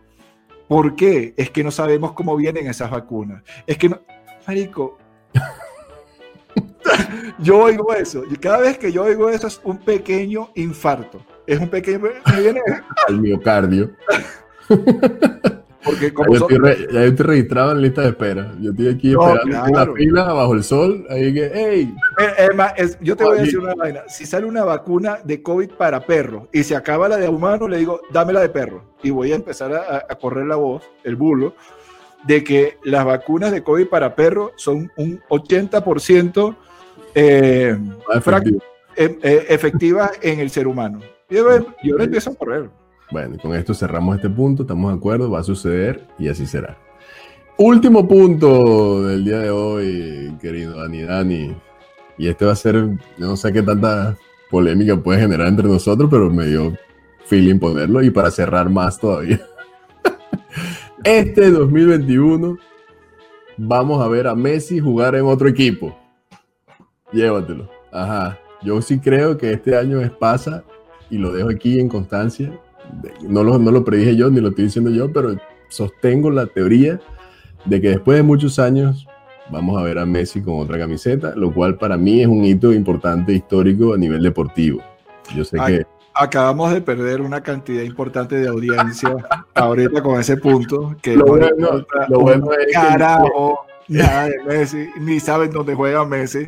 ¿Por 0.68 0.96
qué? 0.96 1.34
Es 1.36 1.50
que 1.50 1.62
no 1.62 1.70
sabemos 1.70 2.12
cómo 2.12 2.36
vienen 2.36 2.66
esas 2.66 2.90
vacunas. 2.90 3.42
Es 3.66 3.78
que 3.78 3.88
no... 3.88 4.00
Marico. 4.46 4.98
yo 7.38 7.58
oigo 7.58 7.92
eso. 7.94 8.24
Y 8.30 8.36
cada 8.36 8.58
vez 8.58 8.78
que 8.78 8.92
yo 8.92 9.04
oigo 9.04 9.30
eso 9.30 9.46
es 9.46 9.60
un 9.64 9.78
pequeño 9.78 10.50
infarto. 10.54 11.24
Es 11.46 11.60
un 11.60 11.68
pequeño... 11.68 12.08
Al 13.08 13.20
miocardio. 13.20 13.90
Porque 15.84 16.14
como 16.14 16.34
yo, 16.34 16.40
estoy 16.40 16.56
re- 16.58 16.86
yo 16.92 17.00
estoy 17.00 17.26
registrado 17.26 17.72
en 17.72 17.82
lista 17.82 18.00
de 18.02 18.08
espera. 18.08 18.54
Yo 18.60 18.70
estoy 18.70 18.88
aquí 18.88 19.12
No, 19.12 19.26
esperando 19.28 19.66
en 19.66 19.72
claro. 19.72 19.92
la 19.92 19.98
fila 19.98 20.32
bajo 20.32 20.54
el 20.54 20.64
sol. 20.64 21.06
Ahí 21.10 21.34
que, 21.34 21.50
hey, 21.52 21.94
Eh, 22.18 22.46
es 22.50 22.56
más, 22.56 22.72
es- 22.76 22.98
yo 23.00 23.16
te 23.16 23.24
voy 23.24 23.38
a 23.38 23.42
decir 23.42 23.58
una 23.58 23.74
vaina. 23.74 24.00
Si 24.08 24.24
sale 24.24 24.46
una 24.46 24.64
vacuna 24.64 25.18
de 25.24 25.42
COVID 25.42 25.70
para 25.72 26.00
perros 26.00 26.48
y 26.52 26.62
se 26.62 26.74
acaba 26.74 27.08
la 27.08 27.16
de 27.18 27.28
humano, 27.28 27.68
le 27.68 27.76
digo, 27.78 28.00
dame 28.12 28.32
la 28.32 28.40
de 28.40 28.48
perro. 28.48 28.82
Y 29.02 29.10
voy 29.10 29.32
a 29.32 29.36
empezar 29.36 29.72
a, 29.74 30.06
a 30.08 30.14
correr 30.16 30.46
la 30.46 30.56
voz, 30.56 30.82
el 31.04 31.16
bulo, 31.16 31.54
de 32.26 32.42
que 32.42 32.78
las 32.84 33.04
vacunas 33.04 33.52
de 33.52 33.62
COVID 33.62 33.86
para 33.88 34.14
perros 34.16 34.52
son 34.56 34.90
un 34.96 35.20
80% 35.28 36.56
eh, 37.14 37.76
efectivo. 38.14 38.58
eh, 38.96 39.18
eh, 39.22 39.46
efectivas 39.50 40.12
en 40.22 40.40
el 40.40 40.48
ser 40.50 40.66
humano. 40.66 41.00
Y 41.28 41.34
yo, 41.36 41.46
yo 41.82 41.98
empiezo 41.98 42.30
a 42.30 42.34
correr. 42.34 42.70
Bueno, 43.14 43.36
con 43.40 43.54
esto 43.54 43.74
cerramos 43.74 44.16
este 44.16 44.28
punto. 44.28 44.64
Estamos 44.64 44.90
de 44.90 44.98
acuerdo, 44.98 45.30
va 45.30 45.38
a 45.38 45.44
suceder 45.44 46.04
y 46.18 46.26
así 46.26 46.48
será. 46.48 46.76
Último 47.56 48.08
punto 48.08 49.04
del 49.04 49.24
día 49.24 49.38
de 49.38 49.50
hoy, 49.50 50.36
querido 50.40 50.80
Dani 50.80 51.02
Dani. 51.02 51.56
Y 52.18 52.26
este 52.26 52.44
va 52.44 52.50
a 52.50 52.56
ser, 52.56 52.98
no 53.16 53.36
sé 53.36 53.52
qué 53.52 53.62
tanta 53.62 54.16
polémica 54.50 54.96
puede 54.96 55.20
generar 55.20 55.46
entre 55.46 55.68
nosotros, 55.68 56.08
pero 56.10 56.28
me 56.28 56.46
dio 56.46 56.76
feeling 57.26 57.60
ponerlo 57.60 58.02
y 58.02 58.10
para 58.10 58.32
cerrar 58.32 58.68
más 58.68 58.98
todavía. 58.98 59.40
Este 61.04 61.52
2021 61.52 62.58
vamos 63.56 64.02
a 64.02 64.08
ver 64.08 64.26
a 64.26 64.34
Messi 64.34 64.80
jugar 64.80 65.14
en 65.14 65.26
otro 65.26 65.46
equipo. 65.46 65.96
Llévatelo. 67.12 67.70
Ajá. 67.92 68.40
Yo 68.60 68.82
sí 68.82 68.98
creo 68.98 69.38
que 69.38 69.52
este 69.52 69.76
año 69.76 70.00
es 70.00 70.10
pasa 70.10 70.64
y 71.10 71.18
lo 71.18 71.32
dejo 71.32 71.50
aquí 71.50 71.78
en 71.78 71.88
constancia. 71.88 72.52
No 73.22 73.42
lo, 73.44 73.58
no 73.58 73.70
lo 73.70 73.84
predije 73.84 74.16
yo 74.16 74.30
ni 74.30 74.40
lo 74.40 74.48
estoy 74.50 74.64
diciendo 74.64 74.90
yo, 74.90 75.12
pero 75.12 75.36
sostengo 75.68 76.30
la 76.30 76.46
teoría 76.46 77.00
de 77.64 77.80
que 77.80 77.88
después 77.90 78.16
de 78.18 78.22
muchos 78.22 78.58
años 78.58 79.06
vamos 79.50 79.78
a 79.80 79.82
ver 79.84 79.98
a 79.98 80.06
Messi 80.06 80.40
con 80.42 80.58
otra 80.60 80.78
camiseta, 80.78 81.34
lo 81.36 81.52
cual 81.52 81.76
para 81.76 81.96
mí 81.96 82.20
es 82.22 82.26
un 82.26 82.44
hito 82.44 82.72
importante 82.72 83.32
histórico 83.32 83.94
a 83.94 83.98
nivel 83.98 84.22
deportivo. 84.22 84.80
Yo 85.34 85.44
sé 85.44 85.58
Ay, 85.60 85.78
que 85.78 85.86
Acabamos 86.16 86.72
de 86.72 86.80
perder 86.80 87.20
una 87.20 87.42
cantidad 87.42 87.82
importante 87.82 88.36
de 88.36 88.46
audiencia 88.46 89.16
ahorita 89.54 90.00
con 90.02 90.20
ese 90.20 90.36
punto. 90.36 90.94
Que 91.02 91.16
Lo 91.16 91.24
no 91.24 91.32
bueno- 91.32 91.48
importa 91.58 92.06
lo 92.08 92.20
bueno 92.20 92.52
es 92.52 92.66
que- 92.66 92.72
carajo, 92.72 93.58
nada 93.88 94.26
de 94.28 94.42
Messi, 94.46 94.86
ni 95.00 95.18
saben 95.18 95.50
dónde 95.50 95.74
juega 95.74 96.04
Messi. 96.04 96.46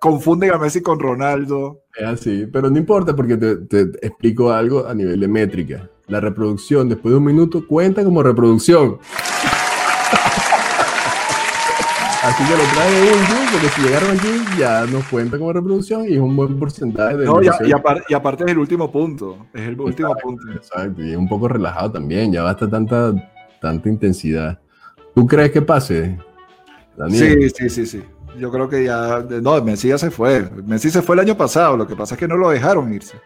Confunden 0.00 0.52
a 0.52 0.58
Messi 0.58 0.80
con 0.82 0.98
Ronaldo. 1.00 1.82
es 1.96 2.06
así, 2.06 2.46
pero 2.52 2.70
no 2.70 2.78
importa 2.78 3.14
porque 3.16 3.36
te, 3.36 3.56
te 3.56 3.80
explico 4.06 4.52
algo 4.52 4.86
a 4.86 4.94
nivel 4.94 5.18
de 5.20 5.28
métrica. 5.28 5.88
La 6.06 6.20
reproducción 6.20 6.88
después 6.88 7.12
de 7.12 7.18
un 7.18 7.24
minuto 7.24 7.66
cuenta 7.66 8.04
como 8.04 8.22
reproducción. 8.22 8.98
Así 12.24 12.44
que 12.44 12.50
lo 12.52 12.62
traje 12.72 13.02
último, 13.02 13.40
porque 13.50 13.68
si 13.70 13.80
llegaron 13.82 14.10
aquí 14.16 14.28
ya 14.56 14.86
nos 14.86 15.04
cuenta 15.08 15.36
como 15.38 15.52
reproducción 15.52 16.04
y 16.08 16.12
es 16.14 16.20
un 16.20 16.36
buen 16.36 16.56
porcentaje 16.56 17.16
de 17.16 17.24
No, 17.26 17.42
y, 17.42 17.48
a- 17.48 17.58
y 18.08 18.14
aparte 18.14 18.44
es 18.44 18.50
el 18.52 18.58
último 18.58 18.92
punto. 18.92 19.46
Es 19.52 19.62
el 19.62 19.80
último 19.80 20.14
punto. 20.22 20.40
Exacto, 20.54 21.02
y 21.02 21.10
es 21.10 21.16
un 21.16 21.28
poco 21.28 21.48
relajado 21.48 21.90
también, 21.90 22.32
ya 22.32 22.44
basta 22.44 22.70
tanta, 22.70 23.12
tanta 23.60 23.88
intensidad. 23.88 24.60
¿Tú 25.16 25.26
crees 25.26 25.50
que 25.50 25.62
pase? 25.62 26.16
Daniel? 26.96 27.50
Sí, 27.52 27.68
sí, 27.68 27.68
sí, 27.70 27.86
sí. 27.86 28.02
Yo 28.38 28.50
creo 28.50 28.68
que 28.68 28.84
ya. 28.84 29.24
No, 29.42 29.62
Messi 29.62 29.88
ya 29.88 29.98
se 29.98 30.10
fue. 30.10 30.48
Messi 30.64 30.90
se 30.90 31.02
fue 31.02 31.16
el 31.16 31.20
año 31.20 31.36
pasado. 31.36 31.76
Lo 31.76 31.86
que 31.86 31.96
pasa 31.96 32.14
es 32.14 32.18
que 32.18 32.28
no 32.28 32.36
lo 32.36 32.50
dejaron 32.50 32.92
irse. 32.92 33.18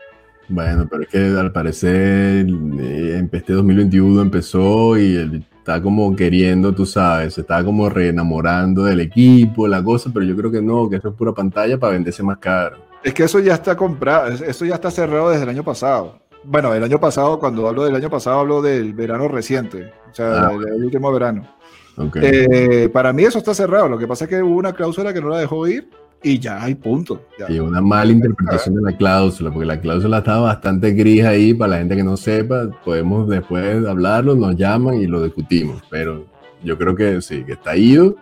Bueno, 0.49 0.87
pero 0.89 1.03
es 1.03 1.09
que 1.09 1.19
al 1.19 1.53
parecer 1.53 2.47
eh, 2.81 3.29
este 3.33 3.53
2021 3.53 4.23
empezó 4.23 4.97
y 4.97 5.17
el 5.17 5.45
está 5.67 5.83
como 5.83 6.15
queriendo, 6.15 6.73
tú 6.73 6.87
sabes, 6.87 7.35
se 7.35 7.41
está 7.41 7.65
como 7.65 7.89
reenamorando 7.89 8.85
del 8.85 9.01
equipo, 9.01 9.67
la 9.67 9.83
cosa, 9.83 10.11
pero 10.15 10.25
yo 10.25 10.37
creo 10.37 10.49
que 10.53 10.63
no, 10.63 10.89
que 10.89 10.95
eso 10.95 11.09
es 11.09 11.15
pura 11.17 11.33
pantalla 11.33 11.77
para 11.77 11.95
venderse 11.95 12.23
más 12.23 12.39
caro. 12.39 12.77
Es 13.03 13.13
que 13.13 13.25
eso 13.25 13.41
ya 13.41 13.55
está 13.55 13.77
comprado, 13.77 14.29
eso 14.29 14.65
ya 14.65 14.77
está 14.77 14.93
cerrado 14.93 15.31
desde 15.31 15.43
el 15.43 15.49
año 15.49 15.65
pasado. 15.65 16.21
Bueno, 16.45 16.73
el 16.73 16.85
año 16.85 17.01
pasado, 17.01 17.41
cuando 17.41 17.67
hablo 17.67 17.85
del 17.85 17.97
año 17.97 18.09
pasado, 18.09 18.39
hablo 18.39 18.63
del 18.63 18.95
verano 18.95 19.27
reciente, 19.27 19.93
o 20.09 20.15
sea, 20.15 20.47
Ah, 20.47 20.53
el, 20.53 20.69
el 20.69 20.85
último 20.85 21.11
verano. 21.13 21.49
Ok. 21.97 22.17
Eh, 22.23 22.89
para 22.93 23.13
mí 23.13 23.25
eso 23.25 23.39
está 23.39 23.55
cerrado. 23.55 23.89
Lo 23.89 23.99
que 23.99 24.07
pasa 24.07 24.25
es 24.25 24.31
que 24.31 24.43
hubo 24.43 24.57
una 24.57 24.73
cláusula 24.73 25.13
que 25.13 25.21
no 25.21 25.29
la 25.29 25.39
dejó 25.39 25.67
ir 25.67 25.89
y 26.23 26.39
ya 26.39 26.63
hay 26.63 26.75
punto. 26.75 27.27
Ya. 27.39 27.51
Y 27.51 27.59
una 27.61 27.81
mala 27.81 28.13
interpretación 28.13 28.75
de 28.77 28.83
la 28.83 28.97
cláusula, 28.97 29.51
porque 29.51 29.67
la 29.67 29.81
cláusula 29.81 30.19
estaba 30.19 30.41
bastante 30.41 30.93
gris 30.93 31.25
ahí, 31.25 31.55
para 31.55 31.73
la 31.73 31.79
gente 31.79 31.97
que 31.97 32.05
no 32.05 32.17
sepa, 32.17 32.69
podemos 32.85 33.29
después 33.29 33.87
hablarlo, 33.87 34.35
nos 34.35 34.57
llaman 34.57 34.95
y 34.95 35.07
lo 35.07 35.23
discutimos, 35.23 35.83
pero 35.91 36.27
yo 36.65 36.77
creo 36.79 36.97
que 36.97 37.21
sí, 37.21 37.45
que 37.45 37.53
está 37.53 37.77
ido, 37.77 38.17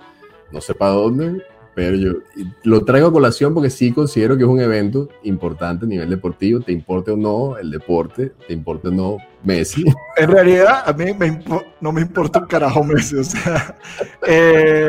no 0.53 0.61
sé 0.61 0.75
para 0.75 0.93
dónde, 0.93 1.43
pero 1.75 1.97
yo 1.97 2.13
lo 2.63 2.85
traigo 2.85 3.09
a 3.09 3.13
colación 3.13 3.53
porque 3.55 3.71
sí 3.71 3.93
considero 3.93 4.37
que 4.37 4.45
es 4.45 4.49
un 4.49 4.61
evento 4.61 5.09
importante 5.25 5.85
a 5.85 5.89
nivel 5.89 6.09
deportivo, 6.11 6.61
te 6.61 6.73
importe 6.73 7.11
o 7.11 7.17
no 7.17 7.57
el 7.59 7.71
deporte, 7.71 8.33
te 8.47 8.53
importe 8.53 8.89
o 8.89 8.91
no 8.93 9.17
Messi. 9.43 9.85
En 10.17 10.31
realidad, 10.31 10.85
a 10.87 10.93
mí 10.93 11.13
me 11.19 11.43
no 11.81 11.93
me 11.93 12.01
importa 12.03 12.39
un 12.41 12.47
carajo 12.47 12.85
Messi. 12.85 13.17
O 13.17 13.25
sea, 13.25 13.77
eh, 14.27 14.89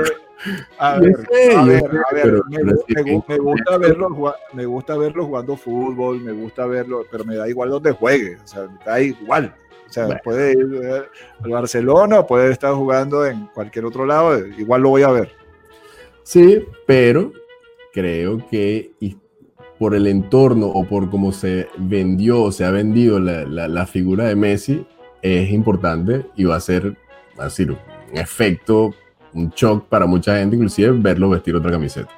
a 0.77 0.99
ver, 0.99 1.15
sé, 1.31 1.55
a 1.55 1.63
ver, 1.65 1.79
sé, 1.79 1.85
a 1.87 2.13
ver, 2.13 2.23
pero- 2.23 2.43
me, 2.47 2.57
pero 2.87 3.05
me 3.05 3.23
me 3.27 3.37
gusta 3.39 3.77
verlo, 3.77 4.35
me 4.53 4.65
gusta 4.65 4.97
verlo 4.97 5.25
jugando 5.25 5.57
fútbol, 5.57 6.21
me 6.21 6.31
gusta 6.33 6.65
verlo, 6.67 7.03
pero 7.09 7.25
me 7.25 7.35
da 7.35 7.49
igual 7.49 7.69
donde 7.71 7.91
juegue. 7.91 8.37
O 8.43 8.47
sea, 8.47 8.63
me 8.63 8.77
da 8.85 9.01
igual. 9.01 9.55
O 9.87 9.91
sea, 9.91 10.05
Bueno. 10.05 10.21
puede 10.23 10.51
ir 10.53 10.79
eh, 10.83 11.03
al 11.43 11.49
Barcelona 11.51 12.23
puede 12.23 12.51
estar 12.51 12.73
jugando 12.73 13.25
en 13.25 13.45
cualquier 13.53 13.85
otro 13.85 14.05
lado, 14.05 14.37
igual 14.45 14.81
lo 14.81 14.89
voy 14.89 15.03
a 15.03 15.09
ver. 15.11 15.31
Sí, 16.25 16.59
pero 16.87 17.31
creo 17.93 18.45
que 18.49 18.91
por 19.79 19.93
el 19.93 20.07
entorno 20.07 20.67
o 20.67 20.85
por 20.85 21.09
cómo 21.09 21.31
se 21.31 21.67
vendió 21.77 22.41
o 22.41 22.51
se 22.51 22.65
ha 22.65 22.71
vendido 22.71 23.19
la, 23.19 23.43
la- 23.45 23.67
la 23.67 23.85
figura 23.85 24.25
de 24.25 24.35
Messi, 24.35 24.85
es 25.21 25.51
importante 25.51 26.25
y 26.35 26.45
va 26.45 26.55
a 26.55 26.59
ser, 26.59 26.95
va 27.39 27.43
a 27.43 27.45
decir, 27.45 27.71
un 27.71 28.17
efecto, 28.17 28.93
un 29.33 29.49
shock 29.51 29.87
para 29.87 30.05
mucha 30.05 30.37
gente, 30.39 30.55
inclusive 30.55 30.91
verlo 30.91 31.29
vestir 31.29 31.55
otra 31.55 31.71
camiseta. 31.71 32.09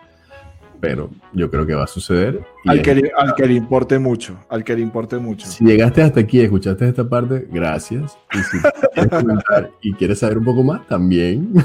Pero 0.80 1.10
yo 1.34 1.49
creo 1.49 1.66
que 1.66 1.74
va 1.74 1.86
a 1.86 1.88
suceder. 1.88 2.39
y 2.64 2.70
Al 2.70 2.78
es- 2.78 2.84
que, 2.84 2.95
le, 2.95 3.12
al 3.18 3.34
que 3.34 3.45
le 3.47 3.53
importe 3.55 3.97
mucho, 3.97 4.38
al 4.47 4.64
que 4.64 4.76
le 4.76 4.82
importe 4.84 5.18
mucho. 5.18 5.47
si 5.47 5.66
llegaste 5.66 6.03
hasta 6.03 6.20
aquí 6.20 6.38
y 6.39 6.43
escuchaste 6.43 6.88
esta 6.88 7.08
parte, 7.10 7.47
gracias. 7.51 8.16
Y 8.34 8.38
si 8.38 8.58
quieres 8.93 9.12
comentar 9.12 9.72
y 9.82 9.93
quieres 9.93 10.20
saber 10.20 10.38
un 10.38 10.45
poco 10.45 10.64
más, 10.64 10.86
también. 10.88 11.51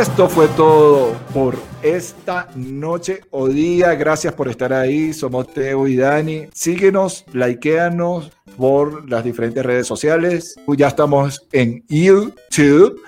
Esto 0.00 0.28
fue 0.28 0.48
todo 0.48 1.12
por 1.32 1.54
esta 1.82 2.48
noche 2.56 3.20
o 3.30 3.48
día. 3.48 3.94
Gracias 3.94 4.34
por 4.34 4.48
estar 4.48 4.72
ahí. 4.72 5.12
Somos 5.12 5.46
Teo 5.54 5.86
y 5.86 5.94
Dani. 5.96 6.48
Síguenos, 6.52 7.24
likeanos 7.32 8.32
por 8.56 9.08
las 9.08 9.22
diferentes 9.22 9.64
redes 9.64 9.86
sociales. 9.86 10.56
Ya 10.76 10.88
estamos 10.88 11.46
en 11.52 11.84
YouTube. 11.88 13.00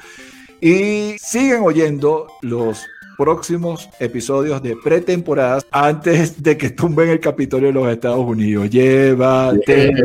Y 0.60 1.16
siguen 1.18 1.62
oyendo 1.64 2.28
los 2.42 2.86
próximos 3.18 3.88
episodios 3.98 4.62
de 4.62 4.76
pretemporadas 4.76 5.66
antes 5.72 6.40
de 6.42 6.56
que 6.56 6.70
tumben 6.70 7.08
el 7.08 7.18
Capitolio 7.18 7.68
de 7.68 7.74
los 7.74 7.88
Estados 7.88 8.24
Unidos. 8.24 8.70
Llévatelo. 8.70 9.96